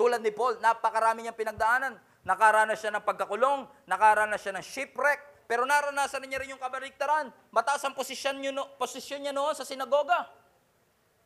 Tulad 0.00 0.24
ni 0.24 0.32
Paul, 0.32 0.56
napakarami 0.64 1.28
niyang 1.28 1.36
pinagdaanan. 1.36 2.00
Nakaranas 2.24 2.80
siya 2.80 2.88
ng 2.96 3.04
pagkakulong, 3.04 3.68
nakaranas 3.84 4.40
siya 4.40 4.56
ng 4.56 4.64
shipwreck, 4.64 5.44
pero 5.44 5.68
naranasan 5.68 6.24
niya 6.24 6.40
rin 6.40 6.56
yung 6.56 6.62
kabaliktaran. 6.62 7.28
Mataas 7.52 7.84
ang 7.84 7.92
posisyon 7.92 8.40
niya, 8.40 8.52
no, 8.52 8.64
posisyon 8.80 9.28
niya 9.28 9.32
noon 9.36 9.52
sa 9.52 9.64
sinagoga. 9.64 10.28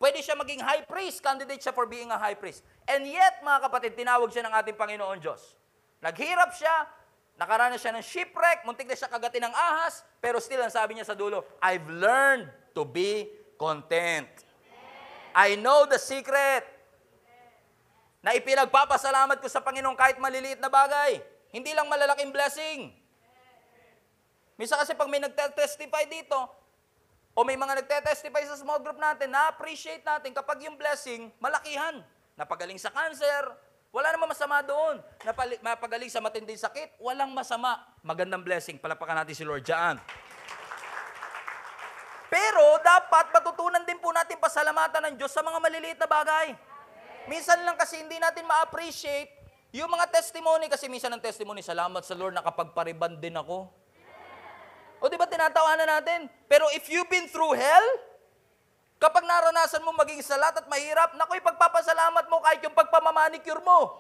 Pwede 0.03 0.19
siya 0.19 0.35
maging 0.35 0.59
high 0.59 0.83
priest, 0.83 1.23
candidate 1.23 1.63
siya 1.63 1.71
for 1.71 1.87
being 1.87 2.11
a 2.11 2.19
high 2.19 2.35
priest. 2.35 2.67
And 2.91 3.07
yet, 3.07 3.39
mga 3.39 3.71
kapatid, 3.71 3.95
tinawag 3.95 4.35
siya 4.35 4.43
ng 4.51 4.55
ating 4.59 4.75
Panginoon 4.75 5.23
Diyos. 5.23 5.55
Naghirap 6.03 6.51
siya, 6.59 6.91
nakaranas 7.39 7.79
siya 7.79 7.95
ng 7.95 8.03
shipwreck, 8.03 8.67
muntik 8.67 8.91
na 8.91 8.99
siya 8.99 9.07
kagatin 9.07 9.47
ng 9.47 9.55
ahas, 9.55 10.03
pero 10.19 10.43
still, 10.43 10.59
ang 10.59 10.75
sabi 10.75 10.99
niya 10.99 11.07
sa 11.07 11.15
dulo, 11.15 11.47
I've 11.63 11.87
learned 11.87 12.51
to 12.75 12.83
be 12.83 13.31
content. 13.55 14.27
I 15.39 15.55
know 15.55 15.87
the 15.87 16.03
secret 16.03 16.67
na 18.27 18.35
ipinagpapasalamat 18.35 19.39
ko 19.39 19.47
sa 19.47 19.63
Panginoon 19.63 19.95
kahit 19.95 20.19
maliliit 20.19 20.59
na 20.59 20.67
bagay. 20.67 21.23
Hindi 21.55 21.79
lang 21.79 21.87
malalaking 21.87 22.35
blessing. 22.35 22.91
Misa 24.59 24.75
kasi 24.75 24.99
pag 24.99 25.07
may 25.07 25.23
nagte-testify 25.23 26.11
dito, 26.11 26.62
o 27.33 27.41
may 27.49 27.57
mga 27.57 27.81
nagte-testify 27.81 28.45
sa 28.45 28.61
small 28.61 28.81
group 28.85 29.01
natin, 29.01 29.33
na-appreciate 29.33 30.05
natin 30.05 30.37
kapag 30.37 30.61
yung 30.69 30.77
blessing, 30.77 31.33
malakihan. 31.41 32.05
Napagaling 32.37 32.77
sa 32.77 32.93
cancer, 32.93 33.49
wala 33.89 34.13
namang 34.13 34.33
masama 34.37 34.61
doon. 34.61 35.01
Napali- 35.25 35.61
Napagaling 35.65 36.13
sa 36.13 36.21
matinding 36.21 36.61
sakit, 36.61 37.01
walang 37.01 37.33
masama. 37.33 37.81
Magandang 38.05 38.45
blessing. 38.45 38.77
Palapakan 38.77 39.25
natin 39.25 39.37
si 39.37 39.45
Lord 39.45 39.65
dyan. 39.65 39.97
Pero 42.33 42.81
dapat 42.81 43.29
matutunan 43.29 43.85
din 43.85 44.01
po 44.01 44.09
natin 44.09 44.41
pasalamatan 44.41 45.13
ng 45.13 45.15
Diyos 45.21 45.33
sa 45.33 45.45
mga 45.45 45.61
maliliit 45.61 46.01
na 46.01 46.09
bagay. 46.09 46.57
Minsan 47.29 47.61
lang 47.65 47.77
kasi 47.77 48.01
hindi 48.01 48.17
natin 48.17 48.49
ma-appreciate 48.49 49.29
yung 49.73 49.89
mga 49.89 50.09
testimony 50.13 50.69
kasi 50.69 50.85
minsan 50.85 51.09
ang 51.09 51.21
testimony, 51.25 51.65
salamat 51.65 52.05
sa 52.05 52.13
Lord 52.13 52.37
nakapagpariban 52.37 53.17
din 53.17 53.33
ako. 53.37 53.73
O 55.03 55.11
di 55.11 55.19
ba 55.19 55.27
tinatawanan 55.27 55.99
natin? 55.99 56.31
Pero 56.47 56.71
if 56.79 56.87
you've 56.87 57.11
been 57.11 57.27
through 57.27 57.59
hell, 57.59 57.87
kapag 59.03 59.27
naranasan 59.27 59.83
mo 59.83 59.91
maging 59.99 60.23
salat 60.23 60.55
at 60.55 60.71
mahirap, 60.71 61.19
naku, 61.19 61.43
ipagpapasalamat 61.43 62.31
mo 62.31 62.39
kahit 62.39 62.63
yung 62.63 62.71
pagpamamanicure 62.71 63.59
mo. 63.67 63.99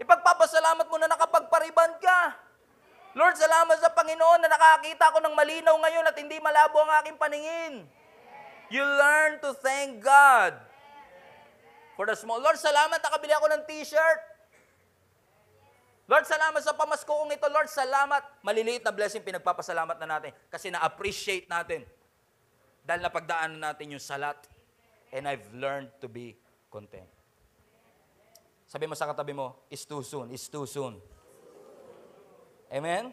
Ipagpapasalamat 0.00 0.88
mo 0.88 0.96
na 0.96 1.12
nakapagpariban 1.12 2.00
ka. 2.00 2.32
Lord, 3.12 3.36
salamat 3.36 3.76
sa 3.76 3.92
Panginoon 3.92 4.40
na 4.40 4.48
nakakita 4.48 5.12
ko 5.12 5.20
ng 5.20 5.36
malinaw 5.36 5.76
ngayon 5.76 6.08
at 6.08 6.16
hindi 6.16 6.40
malabo 6.40 6.80
ang 6.80 7.04
aking 7.04 7.20
paningin. 7.20 7.84
You 8.72 8.80
learn 8.80 9.36
to 9.44 9.52
thank 9.60 10.00
God 10.00 10.56
for 11.92 12.08
the 12.08 12.16
small. 12.16 12.40
Lord, 12.40 12.56
salamat 12.56 13.04
nakabili 13.04 13.36
ako 13.36 13.52
ng 13.52 13.62
t-shirt. 13.68 14.31
Lord, 16.10 16.26
salamat 16.26 16.60
sa 16.60 16.74
pamasko 16.74 17.06
kong 17.06 17.30
ito. 17.30 17.46
Lord, 17.46 17.70
salamat. 17.70 18.22
Maliliit 18.42 18.82
na 18.82 18.90
blessing 18.90 19.22
pinagpapasalamat 19.22 19.96
na 20.02 20.18
natin 20.18 20.30
kasi 20.50 20.68
na-appreciate 20.68 21.46
natin. 21.46 21.86
Dahil 22.82 23.06
napagdaanan 23.06 23.62
natin 23.62 23.94
yung 23.94 24.02
salat. 24.02 24.36
And 25.14 25.30
I've 25.30 25.46
learned 25.54 25.94
to 26.02 26.10
be 26.10 26.34
content. 26.72 27.06
Sabi 28.66 28.88
mo 28.88 28.96
sa 28.96 29.04
katabi 29.04 29.36
mo, 29.36 29.68
it's 29.68 29.84
too 29.84 30.00
soon, 30.00 30.32
it's 30.32 30.48
too 30.48 30.64
soon. 30.64 30.96
Amen? 32.72 33.12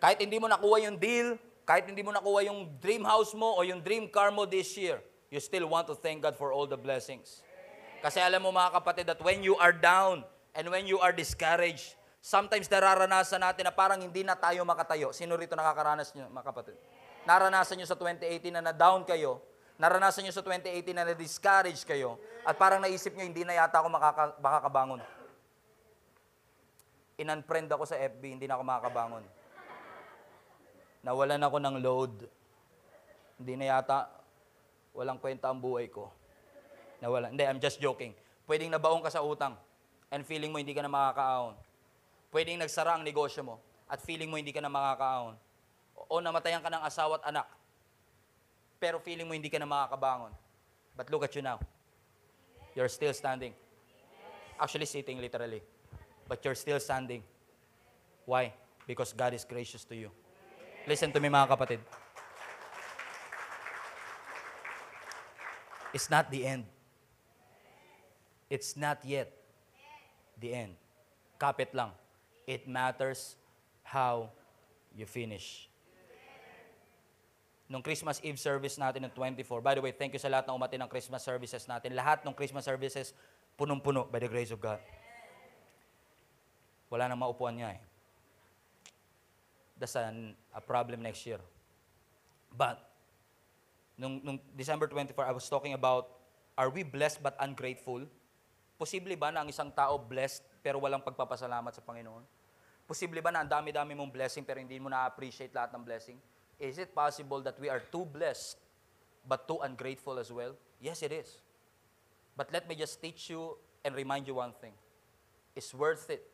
Kahit 0.00 0.16
hindi 0.24 0.40
mo 0.40 0.48
nakuha 0.48 0.88
yung 0.88 0.96
deal, 0.96 1.36
kahit 1.68 1.84
hindi 1.84 2.00
mo 2.00 2.16
nakuha 2.16 2.48
yung 2.48 2.80
dream 2.80 3.04
house 3.04 3.36
mo 3.36 3.60
o 3.60 3.60
yung 3.60 3.84
dream 3.84 4.08
car 4.08 4.32
mo 4.32 4.48
this 4.48 4.72
year, 4.74 5.04
you 5.28 5.36
still 5.36 5.68
want 5.68 5.84
to 5.84 5.92
thank 5.92 6.24
God 6.24 6.32
for 6.32 6.48
all 6.48 6.64
the 6.64 6.80
blessings. 6.80 7.44
Kasi 8.00 8.24
alam 8.24 8.40
mo 8.40 8.48
mga 8.48 8.72
kapatid 8.80 9.04
that 9.12 9.20
when 9.20 9.44
you 9.44 9.52
are 9.60 9.74
down 9.74 10.24
and 10.56 10.64
when 10.72 10.88
you 10.88 10.96
are 10.96 11.12
discouraged, 11.12 11.92
sometimes 12.26 12.66
nararanasan 12.66 13.38
natin 13.38 13.70
na 13.70 13.74
parang 13.74 14.02
hindi 14.02 14.26
na 14.26 14.34
tayo 14.34 14.66
makatayo. 14.66 15.14
Sino 15.14 15.38
rito 15.38 15.54
nakakaranas 15.54 16.10
nyo 16.10 16.26
mga 16.26 16.46
kapatid? 16.50 16.74
Naranasan 17.22 17.78
nyo 17.78 17.86
sa 17.86 17.94
2018 17.94 18.50
na 18.50 18.62
na-down 18.70 19.06
kayo, 19.06 19.38
naranasan 19.78 20.26
nyo 20.26 20.34
sa 20.34 20.42
2018 20.42 20.90
na 20.90 21.06
na-discourage 21.06 21.86
kayo, 21.86 22.18
at 22.42 22.58
parang 22.58 22.82
naisip 22.82 23.14
nyo, 23.14 23.22
hindi 23.22 23.46
na 23.46 23.54
yata 23.54 23.78
ako 23.78 23.88
makaka- 23.90 24.38
makakabangon. 24.42 25.02
In-unfriend 27.18 27.70
ako 27.70 27.86
sa 27.86 27.98
FB, 27.98 28.22
hindi 28.38 28.46
na 28.50 28.58
ako 28.58 28.62
makakabangon. 28.62 29.24
Nawalan 31.06 31.42
ako 31.46 31.56
ng 31.62 31.76
load. 31.82 32.14
Hindi 33.38 33.54
na 33.58 33.78
yata, 33.78 34.10
walang 34.94 35.18
kwenta 35.18 35.50
ang 35.50 35.62
buhay 35.62 35.90
ko. 35.90 36.10
Nawala. 37.02 37.30
Hindi, 37.30 37.42
I'm 37.46 37.62
just 37.62 37.78
joking. 37.78 38.14
Pwedeng 38.46 38.70
nabaong 38.70 39.02
ka 39.02 39.10
sa 39.14 39.22
utang 39.22 39.58
and 40.10 40.22
feeling 40.22 40.54
mo 40.54 40.62
hindi 40.62 40.74
ka 40.74 40.82
na 40.82 40.90
makakaahon. 40.90 41.65
Pwedeng 42.36 42.60
nagsara 42.60 42.92
ang 42.92 43.00
negosyo 43.00 43.40
mo 43.40 43.56
at 43.88 43.96
feeling 44.04 44.28
mo 44.28 44.36
hindi 44.36 44.52
ka 44.52 44.60
na 44.60 44.68
makakaahon. 44.68 45.40
O, 46.12 46.20
namatayan 46.20 46.60
ka 46.60 46.68
ng 46.68 46.84
asawa 46.84 47.16
at 47.16 47.32
anak. 47.32 47.48
Pero 48.76 49.00
feeling 49.00 49.24
mo 49.24 49.32
hindi 49.32 49.48
ka 49.48 49.56
na 49.56 49.64
makakabangon. 49.64 50.36
But 50.92 51.08
look 51.08 51.24
at 51.24 51.32
you 51.32 51.40
now. 51.40 51.56
You're 52.76 52.92
still 52.92 53.16
standing. 53.16 53.56
Actually 54.60 54.84
sitting 54.84 55.16
literally. 55.16 55.64
But 56.28 56.44
you're 56.44 56.60
still 56.60 56.76
standing. 56.76 57.24
Why? 58.28 58.52
Because 58.84 59.16
God 59.16 59.32
is 59.32 59.48
gracious 59.48 59.88
to 59.88 59.96
you. 59.96 60.12
Listen 60.84 61.16
to 61.16 61.20
me 61.24 61.32
mga 61.32 61.48
kapatid. 61.56 61.80
It's 65.96 66.12
not 66.12 66.28
the 66.28 66.44
end. 66.44 66.68
It's 68.52 68.76
not 68.76 69.00
yet 69.08 69.32
the 70.36 70.52
end. 70.52 70.76
Kapit 71.40 71.72
lang. 71.72 71.96
It 72.46 72.70
matters 72.70 73.34
how 73.82 74.30
you 74.94 75.04
finish. 75.04 75.68
Nung 77.66 77.82
Christmas 77.82 78.22
Eve 78.22 78.38
service 78.38 78.78
natin 78.78 79.10
ng 79.10 79.12
24, 79.12 79.58
by 79.58 79.74
the 79.74 79.82
way, 79.82 79.90
thank 79.90 80.14
you 80.14 80.22
sa 80.22 80.30
lahat 80.30 80.46
na 80.46 80.54
umati 80.54 80.78
ng 80.78 80.86
Christmas 80.86 81.26
services 81.26 81.66
natin. 81.66 81.98
Lahat 81.98 82.22
ng 82.22 82.30
Christmas 82.30 82.62
services, 82.62 83.10
Punong-puno 83.56 84.04
by 84.12 84.20
the 84.20 84.28
grace 84.28 84.52
of 84.52 84.60
God. 84.60 84.76
Wala 86.92 87.08
nang 87.08 87.16
maupuan 87.16 87.56
niya 87.56 87.72
eh. 87.72 87.80
That's 89.80 89.96
an, 89.96 90.36
a 90.52 90.60
problem 90.60 91.00
next 91.00 91.24
year. 91.24 91.40
But, 92.52 92.76
nung, 93.96 94.20
nung 94.20 94.38
December 94.52 94.86
24, 94.92 95.24
I 95.24 95.32
was 95.32 95.48
talking 95.48 95.72
about, 95.72 96.12
are 96.56 96.68
we 96.68 96.84
blessed 96.84 97.24
but 97.24 97.32
ungrateful? 97.40 98.04
Posible 98.76 99.16
ba 99.16 99.32
na 99.32 99.40
ang 99.40 99.48
isang 99.48 99.72
tao 99.72 99.96
blessed 99.96 100.44
pero 100.66 100.82
walang 100.82 100.98
pagpapasalamat 100.98 101.70
sa 101.70 101.82
Panginoon? 101.86 102.26
Posible 102.90 103.22
ba 103.22 103.30
na 103.30 103.46
ang 103.46 103.50
dami-dami 103.50 103.94
mong 103.94 104.10
blessing 104.10 104.42
pero 104.42 104.58
hindi 104.58 104.82
mo 104.82 104.90
na-appreciate 104.90 105.54
lahat 105.54 105.70
ng 105.78 105.86
blessing? 105.86 106.18
Is 106.58 106.82
it 106.82 106.90
possible 106.90 107.38
that 107.46 107.54
we 107.62 107.70
are 107.70 107.78
too 107.78 108.02
blessed 108.02 108.58
but 109.22 109.46
too 109.46 109.62
ungrateful 109.62 110.18
as 110.18 110.34
well? 110.34 110.58
Yes, 110.82 111.06
it 111.06 111.14
is. 111.14 111.38
But 112.34 112.50
let 112.50 112.66
me 112.66 112.74
just 112.74 112.98
teach 112.98 113.30
you 113.30 113.54
and 113.86 113.94
remind 113.94 114.26
you 114.26 114.42
one 114.42 114.58
thing. 114.58 114.74
It's 115.54 115.70
worth 115.70 116.10
it. 116.10 116.26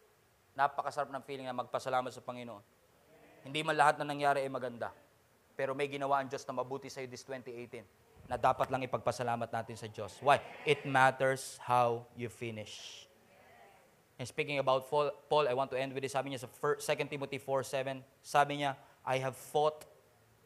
Napakasarap 0.57 1.13
ng 1.13 1.25
feeling 1.29 1.45
na 1.45 1.53
magpasalamat 1.53 2.17
sa 2.17 2.25
Panginoon. 2.25 2.65
Hindi 3.45 3.61
man 3.61 3.77
lahat 3.77 4.01
na 4.01 4.09
nangyari 4.09 4.41
ay 4.41 4.49
maganda. 4.49 4.97
Pero 5.53 5.77
may 5.77 5.93
ginawa 5.93 6.25
ang 6.25 6.33
Diyos 6.33 6.49
na 6.49 6.57
mabuti 6.57 6.89
sa 6.89 7.05
this 7.05 7.21
2018 7.29 7.85
na 8.33 8.41
dapat 8.41 8.73
lang 8.73 8.81
ipagpasalamat 8.81 9.53
natin 9.53 9.77
sa 9.77 9.93
Diyos. 9.93 10.17
Why? 10.25 10.41
It 10.65 10.89
matters 10.89 11.61
how 11.61 12.09
you 12.17 12.33
finish. 12.33 13.05
And 14.23 14.31
speaking 14.31 14.63
about 14.63 14.87
Paul, 14.87 15.51
I 15.51 15.55
want 15.59 15.75
to 15.75 15.79
end 15.83 15.91
with 15.91 16.07
this. 16.07 16.15
Sabi 16.15 16.31
niya 16.31 16.47
sa 16.47 16.47
2 16.47 16.79
Timothy 17.11 17.43
4.7, 17.43 18.07
sabi 18.23 18.63
niya, 18.63 18.79
I 19.03 19.19
have 19.19 19.35
fought 19.35 19.83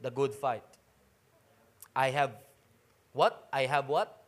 the 0.00 0.08
good 0.08 0.32
fight. 0.32 0.64
I 1.92 2.08
have, 2.08 2.32
what? 3.12 3.44
I 3.52 3.68
have 3.68 3.84
what? 3.84 4.24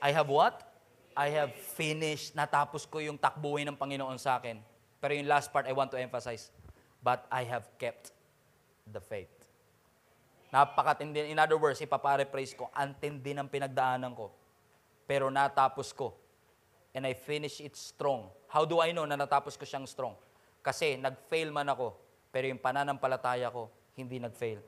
I 0.00 0.08
have 0.16 0.32
what? 0.32 0.64
I 1.12 1.28
have 1.36 1.52
finished. 1.52 2.32
Natapos 2.32 2.88
ko 2.88 2.96
yung 2.96 3.20
takbuhin 3.20 3.68
ng 3.68 3.76
Panginoon 3.76 4.16
sa 4.16 4.40
akin. 4.40 4.56
Pero 5.04 5.12
yung 5.12 5.28
last 5.28 5.52
part, 5.52 5.68
I 5.68 5.76
want 5.76 5.92
to 5.92 6.00
emphasize, 6.00 6.48
but 7.04 7.28
I 7.28 7.44
have 7.44 7.68
kept 7.76 8.08
the 8.88 9.04
faith. 9.04 9.28
Napakatindi. 10.48 11.28
In 11.28 11.36
other 11.36 11.60
words, 11.60 11.76
ipaparephrase 11.84 12.56
ko, 12.56 12.72
ang 12.72 12.96
tindi 12.96 13.36
ng 13.36 13.52
pinagdaanan 13.52 14.16
ko. 14.16 14.32
Pero 15.04 15.28
natapos 15.28 15.92
ko. 15.92 16.21
And 16.92 17.08
I 17.08 17.16
finish 17.16 17.60
it 17.64 17.72
strong. 17.72 18.28
How 18.52 18.68
do 18.68 18.84
I 18.84 18.92
know 18.92 19.08
na 19.08 19.16
natapos 19.16 19.56
ko 19.56 19.64
siyang 19.64 19.88
strong? 19.88 20.12
Kasi 20.60 21.00
nag-fail 21.00 21.48
man 21.48 21.66
ako, 21.72 21.96
pero 22.30 22.46
yung 22.46 22.60
pananampalataya 22.60 23.48
ko, 23.48 23.72
hindi 23.96 24.20
nag-fail. 24.20 24.60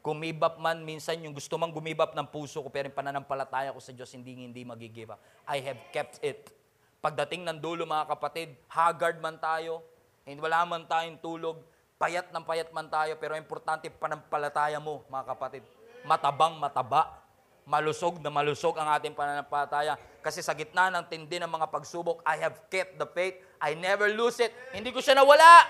Gumibap 0.00 0.62
man 0.62 0.86
minsan 0.86 1.18
yung 1.18 1.34
gusto 1.34 1.58
mang 1.58 1.74
gumibap 1.74 2.14
ng 2.14 2.30
puso 2.30 2.62
ko, 2.62 2.70
pero 2.70 2.86
yung 2.86 2.94
pananampalataya 2.94 3.74
ko 3.74 3.82
sa 3.82 3.90
Diyos, 3.90 4.06
hindi 4.14 4.38
hindi 4.38 4.62
magigive 4.62 5.18
up. 5.18 5.20
I 5.50 5.58
have 5.58 5.80
kept 5.90 6.22
it. 6.22 6.54
Pagdating 7.02 7.42
ng 7.42 7.58
dulo 7.58 7.82
mga 7.82 8.06
kapatid, 8.14 8.54
haggard 8.70 9.18
man 9.18 9.36
tayo, 9.42 9.82
hindi 10.22 10.38
wala 10.38 10.62
man 10.62 10.86
tayong 10.86 11.18
tulog, 11.18 11.58
payat 11.98 12.30
ng 12.30 12.44
payat 12.46 12.70
man 12.70 12.86
tayo, 12.86 13.18
pero 13.18 13.34
importante 13.34 13.90
panampalataya 13.90 14.78
mo, 14.78 15.02
mga 15.10 15.24
kapatid. 15.34 15.62
Matabang 16.06 16.54
mataba, 16.54 17.25
malusog 17.66 18.22
na 18.22 18.30
malusog 18.30 18.78
ang 18.78 18.86
ating 18.94 19.12
pananampalataya. 19.12 19.98
Kasi 20.22 20.38
sa 20.40 20.54
gitna 20.54 20.86
ng 20.94 21.04
tindi 21.10 21.42
ng 21.42 21.50
mga 21.50 21.66
pagsubok, 21.66 22.22
I 22.22 22.38
have 22.38 22.70
kept 22.70 22.96
the 22.96 23.06
faith. 23.10 23.42
I 23.58 23.74
never 23.74 24.06
lose 24.14 24.38
it. 24.38 24.54
Hindi 24.70 24.94
ko 24.94 25.02
siya 25.02 25.18
nawala. 25.18 25.66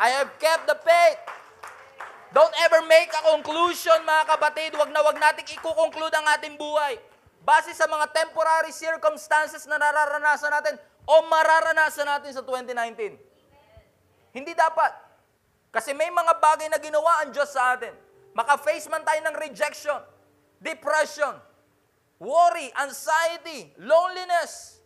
I 0.00 0.08
have 0.16 0.32
kept 0.40 0.64
the 0.64 0.76
faith. 0.80 1.20
Don't 2.32 2.56
ever 2.64 2.80
make 2.88 3.12
a 3.12 3.22
conclusion, 3.36 4.00
mga 4.08 4.24
kapatid. 4.24 4.72
Huwag 4.72 4.88
na 4.88 5.04
huwag 5.04 5.20
nating 5.20 5.52
ikukonclude 5.52 6.16
ang 6.16 6.26
ating 6.32 6.56
buhay. 6.56 6.96
Base 7.44 7.76
sa 7.76 7.84
mga 7.84 8.08
temporary 8.08 8.72
circumstances 8.72 9.68
na 9.68 9.76
nararanasan 9.76 10.48
natin 10.48 10.74
o 11.04 11.28
mararanasan 11.28 12.08
natin 12.08 12.32
sa 12.32 12.40
2019. 12.40 13.20
Hindi 14.32 14.52
dapat. 14.56 14.96
Kasi 15.68 15.92
may 15.92 16.08
mga 16.08 16.32
bagay 16.40 16.72
na 16.72 16.80
ginawa 16.80 17.20
ang 17.20 17.36
Diyos 17.36 17.52
sa 17.52 17.76
atin. 17.76 17.92
Maka-face 18.32 18.88
man 18.88 19.04
tayo 19.04 19.20
ng 19.28 19.36
rejection, 19.36 20.00
depression, 20.62 21.34
worry, 22.22 22.70
anxiety, 22.78 23.74
loneliness, 23.82 24.78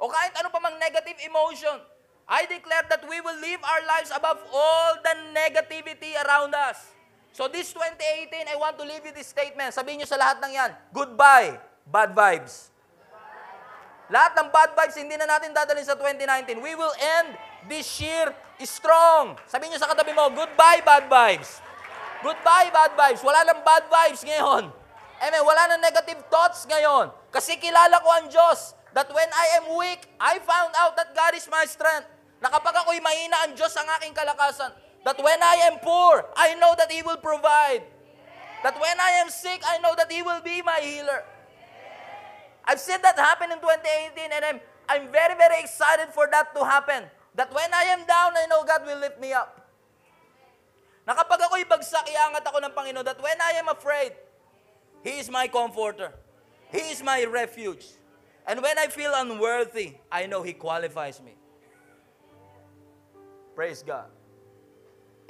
o 0.00 0.08
kahit 0.08 0.32
ano 0.40 0.48
pa 0.48 0.60
mang 0.60 0.76
negative 0.80 1.16
emotion. 1.24 1.76
I 2.26 2.42
declare 2.50 2.82
that 2.90 3.06
we 3.06 3.22
will 3.22 3.38
live 3.38 3.62
our 3.62 3.82
lives 3.86 4.10
above 4.10 4.42
all 4.50 4.98
the 4.98 5.14
negativity 5.30 6.10
around 6.26 6.58
us. 6.58 6.90
So 7.30 7.46
this 7.46 7.70
2018, 7.70 8.50
I 8.50 8.56
want 8.58 8.74
to 8.80 8.84
leave 8.88 9.04
you 9.06 9.14
this 9.14 9.30
statement. 9.30 9.70
Sabihin 9.70 10.02
nyo 10.02 10.08
sa 10.10 10.18
lahat 10.18 10.42
ng 10.42 10.52
yan, 10.56 10.70
goodbye, 10.90 11.54
bad 11.86 12.16
vibes. 12.16 12.74
Lahat 14.10 14.34
ng 14.38 14.48
bad 14.50 14.74
vibes, 14.74 14.96
hindi 14.98 15.14
na 15.14 15.28
natin 15.28 15.54
dadalhin 15.54 15.86
sa 15.86 15.94
2019. 15.94 16.58
We 16.58 16.74
will 16.74 16.94
end 16.98 17.38
this 17.70 17.86
year 18.02 18.34
strong. 18.64 19.38
Sabihin 19.46 19.76
nyo 19.76 19.80
sa 19.82 19.90
katabi 19.92 20.16
mo, 20.16 20.26
goodbye, 20.32 20.82
bad 20.82 21.06
vibes. 21.06 21.62
Goodbye, 22.26 22.74
bad 22.74 22.96
vibes. 22.96 23.22
Wala 23.22 23.44
nang 23.46 23.60
bad 23.62 23.84
vibes 23.86 24.26
ngayon. 24.26 24.85
Amen. 25.20 25.42
Wala 25.44 25.72
nang 25.72 25.82
negative 25.82 26.20
thoughts 26.28 26.68
ngayon. 26.68 27.08
Kasi 27.32 27.56
kilala 27.56 28.00
ko 28.04 28.08
ang 28.12 28.26
Diyos 28.28 28.76
that 28.92 29.08
when 29.12 29.28
I 29.32 29.46
am 29.60 29.76
weak, 29.76 30.08
I 30.20 30.40
found 30.44 30.72
out 30.76 30.96
that 30.96 31.16
God 31.16 31.32
is 31.36 31.48
my 31.48 31.64
strength. 31.64 32.08
Na 32.40 32.52
kapag 32.52 32.76
ako'y 32.84 33.00
mahina, 33.00 33.48
ang 33.48 33.56
Diyos 33.56 33.72
ang 33.80 33.88
aking 33.96 34.12
kalakasan. 34.12 34.72
That 35.08 35.16
when 35.16 35.40
I 35.40 35.70
am 35.72 35.80
poor, 35.80 36.26
I 36.36 36.58
know 36.60 36.76
that 36.76 36.92
He 36.92 37.00
will 37.00 37.20
provide. 37.20 37.84
That 38.60 38.76
when 38.76 38.96
I 39.00 39.22
am 39.24 39.32
sick, 39.32 39.62
I 39.64 39.80
know 39.80 39.96
that 39.96 40.12
He 40.12 40.20
will 40.20 40.44
be 40.44 40.60
my 40.60 40.80
healer. 40.84 41.24
I've 42.66 42.82
seen 42.82 42.98
that 43.06 43.14
happen 43.14 43.54
in 43.54 43.62
2018 43.62 44.34
and 44.34 44.42
I'm, 44.42 44.58
I'm 44.90 45.06
very, 45.14 45.38
very 45.38 45.62
excited 45.62 46.10
for 46.10 46.26
that 46.34 46.50
to 46.52 46.66
happen. 46.66 47.06
That 47.38 47.54
when 47.54 47.70
I 47.70 47.94
am 47.94 48.02
down, 48.04 48.34
I 48.34 48.50
know 48.50 48.66
God 48.66 48.82
will 48.84 48.98
lift 48.98 49.22
me 49.22 49.30
up. 49.32 49.54
Na 51.06 51.14
kapag 51.14 51.38
ako'y 51.46 51.62
bagsak, 51.70 52.10
iangat 52.10 52.42
ako 52.42 52.58
ng 52.66 52.74
Panginoon. 52.74 53.06
That 53.06 53.22
when 53.22 53.38
I 53.38 53.62
am 53.62 53.70
afraid, 53.70 54.18
He 55.06 55.22
is 55.22 55.30
my 55.30 55.46
comforter. 55.46 56.10
He 56.74 56.90
is 56.90 56.98
my 56.98 57.22
refuge. 57.30 57.86
And 58.42 58.58
when 58.58 58.74
I 58.74 58.90
feel 58.90 59.14
unworthy, 59.14 60.02
I 60.10 60.26
know 60.26 60.42
He 60.42 60.50
qualifies 60.50 61.22
me. 61.22 61.38
Praise 63.54 63.86
God. 63.86 64.10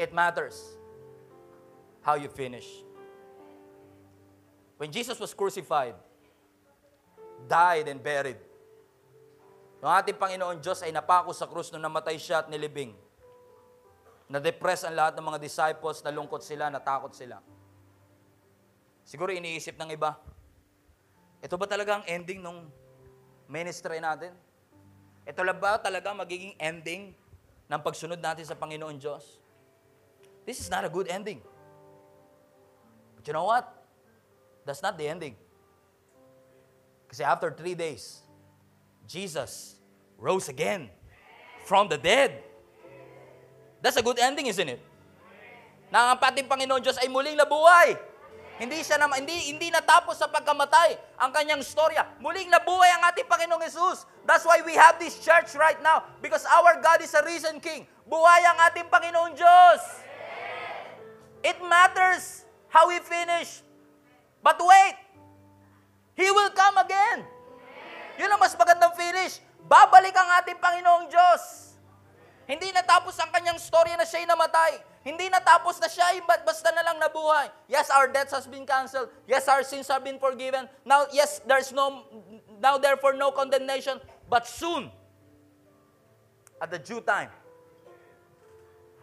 It 0.00 0.16
matters 0.16 0.56
how 2.00 2.16
you 2.16 2.32
finish. 2.32 2.64
When 4.80 4.88
Jesus 4.88 5.20
was 5.20 5.36
crucified, 5.36 6.00
died 7.44 7.92
and 7.92 8.00
buried, 8.00 8.40
yung 9.84 9.92
ating 9.92 10.16
Panginoon 10.16 10.64
Diyos 10.64 10.80
ay 10.80 10.92
napako 10.92 11.36
sa 11.36 11.44
krus 11.44 11.68
nung 11.68 11.84
namatay 11.84 12.16
siya 12.16 12.40
at 12.40 12.48
nilibing. 12.48 12.96
Na-depress 14.32 14.88
ang 14.88 14.96
lahat 14.96 15.20
ng 15.20 15.26
mga 15.36 15.36
disciples, 15.36 16.00
nalungkot 16.00 16.40
sila, 16.40 16.72
natakot 16.72 17.12
sila. 17.12 17.44
Siguro 19.06 19.30
iniisip 19.30 19.78
ng 19.78 19.94
iba, 19.94 20.18
ito 21.38 21.54
ba 21.54 21.66
talaga 21.70 22.02
ang 22.02 22.04
ending 22.10 22.42
ng 22.42 22.66
ministry 23.46 24.02
natin? 24.02 24.34
Ito 25.22 25.46
lang 25.46 25.62
ba 25.62 25.78
talaga 25.78 26.10
magiging 26.10 26.58
ending 26.58 27.14
ng 27.70 27.80
pagsunod 27.86 28.18
natin 28.18 28.42
sa 28.42 28.58
Panginoon 28.58 28.98
Diyos? 28.98 29.38
This 30.42 30.58
is 30.58 30.66
not 30.66 30.82
a 30.82 30.90
good 30.90 31.06
ending. 31.06 31.38
But 33.14 33.22
you 33.30 33.34
know 33.34 33.46
what? 33.46 33.70
That's 34.66 34.82
not 34.82 34.98
the 34.98 35.06
ending. 35.06 35.38
Kasi 37.06 37.22
after 37.22 37.54
three 37.54 37.78
days, 37.78 38.26
Jesus 39.06 39.78
rose 40.18 40.50
again 40.50 40.90
from 41.62 41.86
the 41.86 41.98
dead. 41.98 42.42
That's 43.78 43.98
a 43.98 44.02
good 44.02 44.18
ending, 44.18 44.50
isn't 44.50 44.66
it? 44.66 44.82
Na 45.94 46.10
ang 46.10 46.18
pating 46.18 46.50
Panginoon 46.50 46.82
Diyos 46.82 46.98
ay 46.98 47.06
muling 47.06 47.38
nabuhay. 47.38 47.94
Hindi 48.56 48.80
siya 48.80 48.96
na, 48.96 49.12
hindi 49.12 49.52
hindi 49.52 49.68
natapos 49.68 50.16
sa 50.16 50.32
pagkamatay 50.32 51.20
ang 51.20 51.28
kanyang 51.28 51.60
storya. 51.60 52.08
Muling 52.24 52.48
nabuhay 52.48 52.88
ang 52.96 53.04
ating 53.12 53.28
Panginoong 53.28 53.60
Jesus. 53.60 54.08
That's 54.24 54.48
why 54.48 54.64
we 54.64 54.72
have 54.72 54.96
this 54.96 55.20
church 55.20 55.52
right 55.60 55.76
now 55.84 56.08
because 56.24 56.48
our 56.48 56.80
God 56.80 57.04
is 57.04 57.12
a 57.12 57.20
risen 57.20 57.60
king. 57.60 57.84
Buhay 58.08 58.42
ang 58.48 58.58
ating 58.72 58.88
Panginoong 58.88 59.36
Diyos. 59.36 59.80
It 61.44 61.60
matters 61.68 62.48
how 62.72 62.88
we 62.88 62.96
finish. 63.04 63.60
But 64.40 64.56
wait, 64.56 64.96
He 66.16 66.32
will 66.32 66.50
come 66.56 66.80
again. 66.80 67.28
Yun 68.16 68.32
ang 68.32 68.40
mas 68.40 68.56
magandang 68.56 68.96
finish. 68.96 69.44
Babalik 69.68 70.16
ang 70.16 70.40
ating 70.40 70.56
Panginoong 70.56 71.12
Diyos. 71.12 71.42
Hindi 72.48 72.72
natapos 72.72 73.20
ang 73.20 73.28
kanyang 73.34 73.60
storya 73.60 74.00
na 74.00 74.08
siya'y 74.08 74.24
namatay. 74.24 74.80
Hindi 75.06 75.30
natapos 75.30 75.78
na 75.78 75.86
siya 75.86 76.18
ay 76.18 76.18
basta 76.26 76.74
na 76.74 76.82
lang 76.82 76.98
nabuhay. 76.98 77.46
Yes, 77.70 77.94
our 77.94 78.10
debts 78.10 78.34
has 78.34 78.50
been 78.50 78.66
canceled. 78.66 79.06
Yes, 79.30 79.46
our 79.46 79.62
sins 79.62 79.86
have 79.86 80.02
been 80.02 80.18
forgiven. 80.18 80.66
Now, 80.82 81.06
yes, 81.14 81.38
there's 81.46 81.70
no, 81.70 82.02
now 82.58 82.74
therefore 82.74 83.14
no 83.14 83.30
condemnation. 83.30 84.02
But 84.26 84.50
soon, 84.50 84.90
at 86.58 86.74
the 86.74 86.82
due 86.82 86.98
time, 87.06 87.30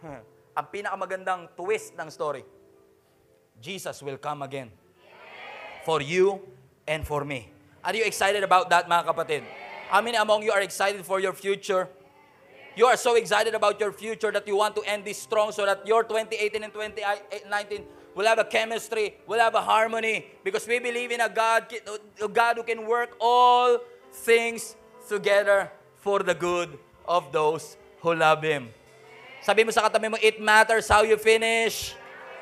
ang 0.60 0.66
pinakamagandang 0.68 1.56
twist 1.56 1.96
ng 1.96 2.12
story, 2.12 2.44
Jesus 3.56 4.04
will 4.04 4.20
come 4.20 4.44
again. 4.44 4.68
For 5.88 6.04
you 6.04 6.44
and 6.84 7.00
for 7.08 7.24
me. 7.24 7.48
Are 7.80 7.96
you 7.96 8.04
excited 8.04 8.44
about 8.44 8.68
that, 8.68 8.84
mga 8.84 9.08
kapatid? 9.08 9.40
How 9.88 10.04
many 10.04 10.20
among 10.20 10.44
you 10.44 10.52
are 10.52 10.60
excited 10.60 11.00
for 11.00 11.16
your 11.16 11.32
future? 11.32 11.88
You 12.74 12.86
are 12.86 12.96
so 12.96 13.14
excited 13.14 13.54
about 13.54 13.78
your 13.78 13.92
future 13.92 14.32
that 14.32 14.48
you 14.48 14.56
want 14.56 14.74
to 14.74 14.82
end 14.82 15.04
this 15.04 15.22
strong 15.22 15.52
so 15.52 15.64
that 15.64 15.86
your 15.86 16.02
2018 16.02 16.64
and 16.64 16.72
2019 16.72 17.86
will 18.14 18.26
have 18.26 18.38
a 18.38 18.44
chemistry, 18.44 19.14
will 19.26 19.38
have 19.38 19.54
a 19.54 19.62
harmony, 19.62 20.26
because 20.42 20.66
we 20.66 20.78
believe 20.78 21.10
in 21.10 21.20
a 21.20 21.28
God, 21.28 21.70
a 22.22 22.28
God 22.28 22.56
who 22.56 22.62
can 22.62 22.86
work 22.86 23.16
all 23.20 23.78
things 24.12 24.74
together 25.08 25.70
for 26.02 26.20
the 26.20 26.34
good 26.34 26.78
of 27.06 27.30
those 27.30 27.76
who 28.02 28.14
love 28.14 28.42
Him. 28.42 28.70
Sabi 29.42 29.62
mo 29.62 29.70
sa 29.70 29.86
katabi 29.86 30.10
mo, 30.10 30.18
it 30.22 30.40
matters 30.40 30.88
how 30.88 31.02
you 31.02 31.16
finish. 31.16 31.94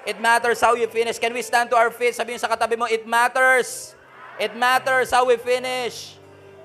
It 0.06 0.20
matters 0.20 0.60
how 0.60 0.74
you 0.74 0.88
finish. 0.88 1.18
Can 1.18 1.32
we 1.32 1.42
stand 1.42 1.68
to 1.70 1.76
our 1.76 1.90
feet? 1.90 2.14
Sabi 2.14 2.32
mo 2.32 2.38
sa 2.38 2.48
katabi 2.48 2.78
mo, 2.78 2.86
it 2.88 3.04
matters. 3.04 3.94
It 4.40 4.56
matters 4.56 5.12
how 5.12 5.28
we 5.28 5.36
finish. 5.36 6.16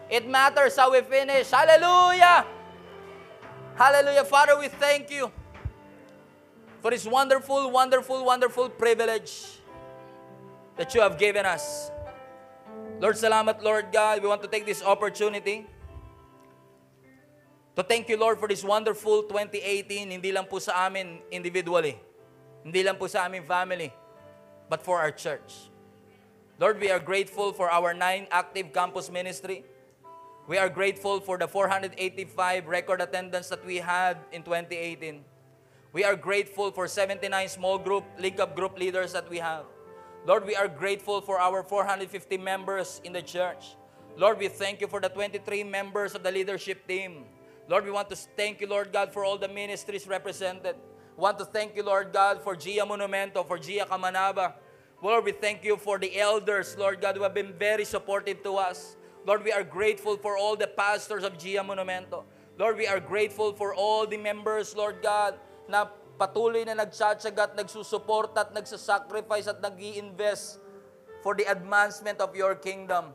It 0.07 0.23
matters 0.23 0.79
how 0.79 0.91
we 0.91 1.03
finish. 1.03 1.51
Hallelujah! 1.51 2.56
Hallelujah. 3.77 4.25
Father, 4.25 4.57
we 4.57 4.69
thank 4.73 5.13
you 5.13 5.29
for 6.81 6.89
this 6.89 7.05
wonderful, 7.05 7.69
wonderful, 7.69 8.25
wonderful 8.25 8.69
privilege 8.73 9.61
that 10.77 10.95
you 10.95 11.01
have 11.01 11.21
given 11.21 11.45
us. 11.45 11.93
Lord, 12.97 13.21
salamat, 13.21 13.61
Lord 13.61 13.93
God. 13.93 14.25
We 14.25 14.27
want 14.27 14.41
to 14.41 14.49
take 14.49 14.65
this 14.65 14.81
opportunity 14.81 15.69
to 17.77 17.85
thank 17.85 18.09
you, 18.09 18.17
Lord, 18.17 18.41
for 18.41 18.49
this 18.49 18.65
wonderful 18.65 19.29
2018, 19.29 20.09
hindi 20.09 20.33
lang 20.33 20.49
po 20.49 20.57
sa 20.57 20.89
amin 20.89 21.21
individually, 21.29 21.93
hindi 22.65 22.81
lang 22.81 22.97
po 22.97 23.05
sa 23.05 23.29
aming 23.29 23.45
family, 23.45 23.93
but 24.65 24.81
for 24.81 24.97
our 24.97 25.13
church. 25.13 25.69
Lord, 26.57 26.81
we 26.81 26.89
are 26.89 26.97
grateful 26.97 27.53
for 27.53 27.69
our 27.69 27.93
nine 27.93 28.25
active 28.33 28.73
campus 28.73 29.13
ministry. 29.13 29.61
We 30.47 30.57
are 30.57 30.69
grateful 30.69 31.19
for 31.19 31.37
the 31.37 31.45
485 31.45 32.67
record 32.67 33.01
attendance 33.01 33.49
that 33.49 33.65
we 33.65 33.83
had 33.83 34.15
in 34.31 34.43
2018. 34.43 35.19
We 35.91 36.05
are 36.05 36.15
grateful 36.15 36.71
for 36.71 36.87
79 36.87 37.49
small 37.49 37.77
group, 37.77 38.05
link 38.17 38.39
up 38.39 38.55
group 38.55 38.79
leaders 38.79 39.11
that 39.11 39.29
we 39.29 39.39
have. 39.39 39.65
Lord, 40.25 40.45
we 40.45 40.55
are 40.55 40.69
grateful 40.69 41.19
for 41.19 41.37
our 41.37 41.63
450 41.63 42.37
members 42.37 43.01
in 43.03 43.11
the 43.11 43.21
church. 43.21 43.75
Lord, 44.15 44.39
we 44.39 44.47
thank 44.47 44.79
you 44.79 44.87
for 44.87 45.01
the 45.01 45.09
23 45.09 45.65
members 45.65 46.15
of 46.15 46.23
the 46.23 46.31
leadership 46.31 46.87
team. 46.87 47.25
Lord, 47.67 47.83
we 47.83 47.91
want 47.91 48.09
to 48.09 48.15
thank 48.15 48.61
you, 48.61 48.67
Lord 48.67 48.93
God, 48.93 49.11
for 49.11 49.25
all 49.25 49.37
the 49.37 49.49
ministries 49.49 50.07
represented. 50.07 50.77
We 51.17 51.23
want 51.23 51.39
to 51.39 51.45
thank 51.45 51.75
you, 51.75 51.83
Lord 51.83 52.13
God, 52.13 52.41
for 52.41 52.55
Gia 52.55 52.85
Monumento, 52.85 53.45
for 53.45 53.57
Gia 53.57 53.85
Kamanaba. 53.85 54.53
Lord, 55.03 55.25
we 55.25 55.33
thank 55.33 55.65
you 55.65 55.75
for 55.75 55.99
the 55.99 56.17
elders, 56.17 56.77
Lord 56.77 57.01
God, 57.01 57.17
who 57.17 57.23
have 57.23 57.33
been 57.33 57.51
very 57.51 57.83
supportive 57.83 58.41
to 58.43 58.55
us. 58.55 58.95
Lord, 59.25 59.43
we 59.43 59.51
are 59.51 59.63
grateful 59.63 60.17
for 60.17 60.37
all 60.37 60.55
the 60.55 60.67
pastors 60.67 61.23
of 61.23 61.37
Gia 61.37 61.63
Monumento. 61.63 62.23
Lord, 62.57 62.77
we 62.77 62.87
are 62.87 62.99
grateful 62.99 63.53
for 63.53 63.73
all 63.73 64.05
the 64.05 64.17
members, 64.17 64.75
Lord 64.75 65.01
God, 65.01 65.37
na 65.69 65.85
patuloy 66.17 66.65
na 66.65 66.73
nagsatsaga 66.73 67.53
at 67.53 67.53
nagsusuporta 67.53 68.49
at 68.49 68.51
nagsasacrifice 68.53 69.45
at 69.45 69.61
nag 69.61 69.77
invest 69.77 70.57
for 71.21 71.37
the 71.37 71.45
advancement 71.45 72.17
of 72.17 72.33
your 72.33 72.57
kingdom. 72.57 73.13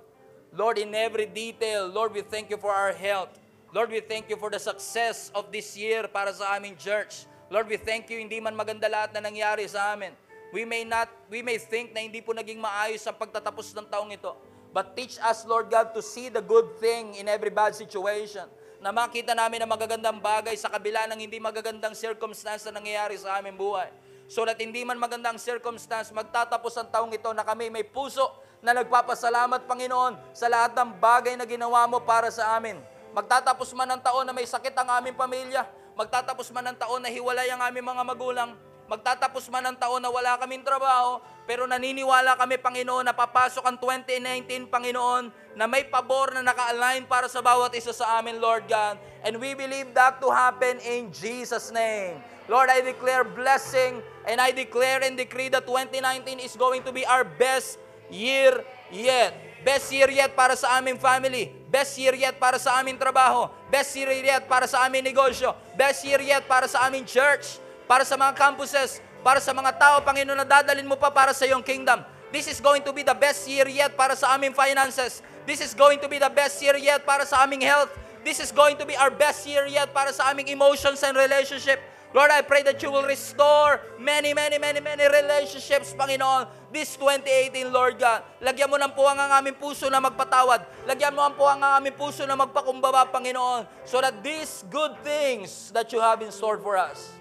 Lord, 0.55 0.79
in 0.79 0.95
every 0.95 1.27
detail, 1.27 1.89
Lord, 1.89 2.13
we 2.13 2.23
thank 2.23 2.53
you 2.53 2.61
for 2.61 2.71
our 2.71 2.93
health. 2.93 3.35
Lord, 3.73 3.89
we 3.89 4.05
thank 4.05 4.29
you 4.29 4.37
for 4.37 4.53
the 4.53 4.61
success 4.61 5.33
of 5.35 5.49
this 5.49 5.73
year 5.75 6.05
para 6.05 6.29
sa 6.31 6.55
aming 6.61 6.77
church. 6.77 7.25
Lord, 7.49 7.73
we 7.73 7.81
thank 7.81 8.13
you, 8.13 8.21
hindi 8.21 8.37
man 8.37 8.53
maganda 8.53 8.85
lahat 8.85 9.17
na 9.17 9.25
nangyari 9.25 9.65
sa 9.65 9.97
amin. 9.97 10.13
We 10.53 10.69
may 10.69 10.85
not, 10.85 11.09
we 11.33 11.41
may 11.41 11.57
think 11.57 11.97
na 11.97 12.05
hindi 12.05 12.21
po 12.21 12.37
naging 12.37 12.61
maayos 12.61 13.01
ang 13.09 13.17
pagtatapos 13.17 13.73
ng 13.73 13.89
taong 13.89 14.13
ito. 14.13 14.37
But 14.73 14.97
teach 14.97 15.21
us, 15.21 15.45
Lord 15.45 15.69
God, 15.69 15.93
to 15.93 16.01
see 16.01 16.33
the 16.33 16.41
good 16.41 16.81
thing 16.81 17.13
in 17.21 17.29
every 17.29 17.53
bad 17.53 17.77
situation. 17.77 18.49
Na 18.81 18.89
makita 18.89 19.37
namin 19.37 19.61
ang 19.63 19.71
magagandang 19.71 20.19
bagay 20.19 20.57
sa 20.57 20.73
kabila 20.73 21.05
ng 21.13 21.21
hindi 21.21 21.37
magagandang 21.37 21.93
circumstance 21.93 22.65
na 22.67 22.81
nangyayari 22.81 23.21
sa 23.21 23.37
aming 23.39 23.55
buhay. 23.55 23.93
So 24.33 24.49
that 24.49 24.57
hindi 24.57 24.81
man 24.81 24.97
magandang 24.97 25.37
circumstance, 25.37 26.09
magtatapos 26.09 26.73
ang 26.81 26.89
taong 26.89 27.13
ito 27.13 27.29
na 27.37 27.45
kami 27.45 27.69
may 27.69 27.85
puso 27.85 28.25
na 28.65 28.73
nagpapasalamat, 28.73 29.69
Panginoon, 29.69 30.33
sa 30.33 30.49
lahat 30.49 30.73
ng 30.73 30.97
bagay 30.97 31.37
na 31.37 31.45
ginawa 31.45 31.85
mo 31.85 32.01
para 32.01 32.33
sa 32.33 32.57
amin. 32.57 32.81
Magtatapos 33.13 33.77
man 33.77 33.93
ang 33.93 34.01
taon 34.01 34.25
na 34.25 34.33
may 34.33 34.49
sakit 34.49 34.73
ang 34.73 34.89
aming 34.97 35.13
pamilya. 35.13 35.69
Magtatapos 35.93 36.49
man 36.49 36.73
ang 36.73 36.79
taon 36.81 37.05
na 37.05 37.13
hiwalay 37.13 37.53
ang 37.53 37.61
aming 37.61 37.85
mga 37.85 38.03
magulang. 38.09 38.57
Magtatapos 38.93 39.49
man 39.49 39.65
ang 39.65 39.73
taon 39.81 40.05
na 40.05 40.13
wala 40.13 40.37
kaming 40.37 40.61
trabaho. 40.61 41.17
Pero 41.49 41.65
naniniwala 41.65 42.37
kami, 42.37 42.61
Panginoon, 42.61 43.09
na 43.09 43.17
papasok 43.17 43.65
ang 43.65 43.81
2019, 43.81 44.69
Panginoon, 44.69 45.33
na 45.57 45.65
may 45.65 45.89
pabor 45.89 46.37
na 46.37 46.45
naka-align 46.45 47.09
para 47.09 47.25
sa 47.25 47.41
bawat 47.41 47.73
isa 47.73 47.97
sa 47.97 48.21
amin, 48.21 48.37
Lord 48.37 48.69
God. 48.69 49.01
And 49.25 49.41
we 49.41 49.57
believe 49.57 49.97
that 49.97 50.21
to 50.21 50.29
happen 50.29 50.77
in 50.85 51.09
Jesus' 51.09 51.73
name. 51.73 52.21
Lord, 52.53 52.69
I 52.69 52.85
declare 52.85 53.25
blessing 53.25 54.05
and 54.29 54.37
I 54.37 54.53
declare 54.53 55.01
and 55.01 55.17
decree 55.17 55.49
that 55.57 55.65
2019 55.65 56.45
is 56.45 56.53
going 56.53 56.85
to 56.85 56.93
be 56.93 57.09
our 57.09 57.25
best 57.25 57.81
year 58.13 58.61
yet. 58.93 59.33
Best 59.65 59.89
year 59.89 60.13
yet 60.13 60.37
para 60.37 60.53
sa 60.53 60.77
aming 60.77 61.01
family. 61.01 61.49
Best 61.73 61.97
year 61.97 62.13
yet 62.13 62.37
para 62.37 62.61
sa 62.61 62.77
aming 62.77 63.01
trabaho. 63.01 63.49
Best 63.73 63.97
year 63.97 64.13
yet 64.21 64.45
para 64.45 64.69
sa 64.69 64.85
aming 64.85 65.07
negosyo. 65.07 65.57
Best 65.81 66.05
year 66.05 66.21
yet 66.21 66.45
para 66.45 66.69
sa 66.69 66.85
aming 66.91 67.09
church. 67.09 67.62
Para 67.87 68.07
sa 68.07 68.19
mga 68.19 68.33
campuses. 68.37 69.03
Para 69.23 69.39
sa 69.39 69.55
mga 69.55 69.79
tao, 69.79 69.97
Panginoon, 70.03 70.35
na 70.35 70.47
dadalin 70.47 70.87
mo 70.87 70.99
pa 70.99 71.11
para 71.11 71.31
sa 71.31 71.47
iyong 71.47 71.63
kingdom. 71.63 72.03
This 72.33 72.49
is 72.49 72.65
going 72.65 72.81
to 72.83 72.97
be 72.97 73.05
the 73.05 73.15
best 73.15 73.45
year 73.45 73.69
yet 73.69 73.93
para 73.93 74.17
sa 74.17 74.33
aming 74.35 74.57
finances. 74.57 75.21
This 75.45 75.61
is 75.61 75.77
going 75.77 76.01
to 76.01 76.09
be 76.09 76.17
the 76.17 76.33
best 76.33 76.59
year 76.65 76.75
yet 76.81 77.05
para 77.05 77.29
sa 77.29 77.45
aming 77.45 77.61
health. 77.61 77.93
This 78.25 78.41
is 78.41 78.49
going 78.49 78.81
to 78.81 78.87
be 78.89 78.97
our 78.97 79.13
best 79.13 79.45
year 79.45 79.69
yet 79.69 79.93
para 79.93 80.15
sa 80.17 80.33
aming 80.33 80.49
emotions 80.49 81.05
and 81.05 81.13
relationship. 81.13 81.83
Lord, 82.13 82.29
I 82.29 82.45
pray 82.45 82.61
that 82.69 82.81
you 82.85 82.93
will 82.93 83.09
restore 83.09 83.81
many, 83.97 84.37
many, 84.37 84.61
many, 84.61 84.81
many 84.85 85.05
relationships, 85.09 85.97
Panginoon, 85.97 86.45
this 86.69 86.93
2018, 87.01 87.73
Lord 87.73 87.97
God. 87.97 88.21
Lagyan 88.45 88.69
mo 88.69 88.77
ng 88.77 88.93
puwang 88.93 89.17
ang 89.17 89.33
aming 89.41 89.57
puso 89.57 89.89
na 89.89 89.97
magpatawad. 89.97 90.61
Lagyan 90.85 91.17
mo 91.17 91.25
ang 91.25 91.33
puwang 91.33 91.61
ang 91.65 91.81
aming 91.81 91.97
puso 91.97 92.29
na 92.29 92.37
magpakumbaba, 92.37 93.09
Panginoon, 93.09 93.65
so 93.89 93.97
that 94.05 94.21
these 94.21 94.61
good 94.69 94.93
things 95.01 95.73
that 95.73 95.89
you 95.89 96.05
have 96.05 96.21
in 96.21 96.29
store 96.29 96.61
for 96.61 96.77
us, 96.77 97.17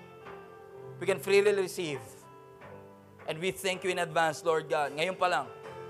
we 1.01 1.09
can 1.09 1.17
freely 1.17 1.51
receive. 1.51 1.99
And 3.27 3.39
we 3.41 3.49
thank 3.49 3.83
you 3.83 3.89
in 3.89 3.97
advance, 3.97 4.45
Lord 4.45 4.69
God. 4.69 4.93
Ngayon 4.93 5.17
pa 5.17 5.25
lang, 5.25 5.45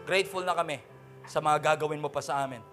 grateful 0.08 0.40
na 0.40 0.56
kami 0.56 0.80
sa 1.28 1.44
mga 1.44 1.76
gagawin 1.76 2.00
mo 2.00 2.08
pa 2.08 2.24
sa 2.24 2.48
amin. 2.48 2.64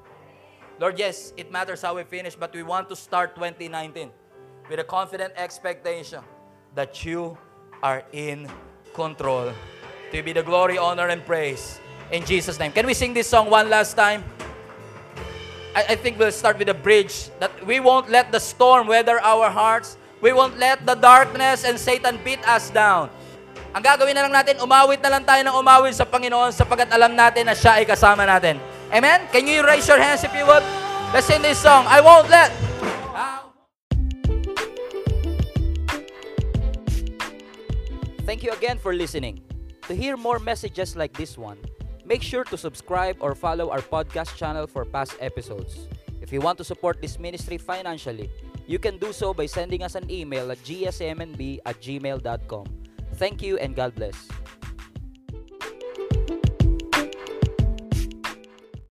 Lord, 0.78 0.94
yes, 0.94 1.34
it 1.34 1.50
matters 1.50 1.82
how 1.82 1.98
we 1.98 2.06
finish, 2.06 2.38
but 2.38 2.54
we 2.54 2.62
want 2.62 2.86
to 2.88 2.94
start 2.94 3.34
2019 3.34 4.14
with 4.70 4.78
a 4.78 4.86
confident 4.86 5.34
expectation 5.34 6.22
that 6.78 7.02
you 7.02 7.34
are 7.82 8.06
in 8.14 8.46
control. 8.94 9.50
To 10.14 10.22
be 10.22 10.30
the 10.30 10.46
glory, 10.46 10.78
honor, 10.78 11.10
and 11.10 11.26
praise. 11.26 11.82
In 12.14 12.24
Jesus' 12.24 12.58
name. 12.58 12.70
Can 12.70 12.86
we 12.86 12.94
sing 12.94 13.12
this 13.12 13.26
song 13.26 13.50
one 13.50 13.68
last 13.68 13.98
time? 13.98 14.22
I, 15.74 15.92
I 15.92 15.96
think 15.98 16.18
we'll 16.18 16.30
start 16.30 16.56
with 16.58 16.70
a 16.70 16.78
bridge 16.78 17.28
that 17.42 17.50
we 17.66 17.80
won't 17.80 18.08
let 18.08 18.30
the 18.30 18.38
storm 18.38 18.86
weather 18.86 19.18
our 19.20 19.50
hearts. 19.50 19.98
We 20.18 20.34
won't 20.34 20.58
let 20.58 20.82
the 20.82 20.98
darkness 20.98 21.62
and 21.62 21.78
Satan 21.78 22.18
beat 22.26 22.42
us 22.42 22.74
down. 22.74 23.10
Ang 23.70 23.82
gagawin 23.84 24.16
na 24.18 24.26
lang 24.26 24.34
natin, 24.34 24.58
umawit 24.58 24.98
na 24.98 25.14
lang 25.14 25.22
tayo 25.22 25.44
ng 25.46 25.54
umawit 25.54 25.94
sa 25.94 26.02
Panginoon 26.02 26.50
sapagat 26.50 26.90
alam 26.90 27.14
natin 27.14 27.46
na 27.46 27.54
siya 27.54 27.78
ay 27.78 27.86
kasama 27.86 28.26
natin. 28.26 28.58
Amen? 28.90 29.28
Can 29.30 29.46
you 29.46 29.62
raise 29.62 29.86
your 29.86 30.00
hands 30.00 30.24
if 30.26 30.32
you 30.34 30.42
would? 30.42 30.64
Let's 31.14 31.30
sing 31.30 31.44
this 31.44 31.62
song. 31.62 31.86
I 31.86 32.02
won't 32.02 32.26
let 32.28 32.50
Thank 38.28 38.44
you 38.44 38.52
again 38.52 38.76
for 38.76 38.92
listening. 38.92 39.40
To 39.88 39.96
hear 39.96 40.14
more 40.20 40.38
messages 40.38 40.92
like 40.92 41.16
this 41.16 41.40
one, 41.40 41.56
make 42.04 42.20
sure 42.20 42.44
to 42.52 42.60
subscribe 42.60 43.16
or 43.24 43.32
follow 43.34 43.72
our 43.72 43.80
podcast 43.80 44.36
channel 44.36 44.68
for 44.68 44.84
past 44.84 45.16
episodes. 45.16 45.88
If 46.20 46.28
you 46.28 46.44
want 46.44 46.60
to 46.60 46.64
support 46.64 47.00
this 47.00 47.18
ministry 47.18 47.56
financially, 47.56 48.28
you 48.68 48.78
can 48.78 48.98
do 49.00 49.12
so 49.16 49.32
by 49.32 49.46
sending 49.46 49.82
us 49.82 49.96
an 49.96 50.04
email 50.12 50.52
at 50.52 50.60
gsmnb 50.62 51.58
at 51.64 51.80
gmail.com. 51.80 52.66
Thank 53.16 53.42
you 53.42 53.56
and 53.56 53.74
God 53.74 53.96
bless. 53.96 54.28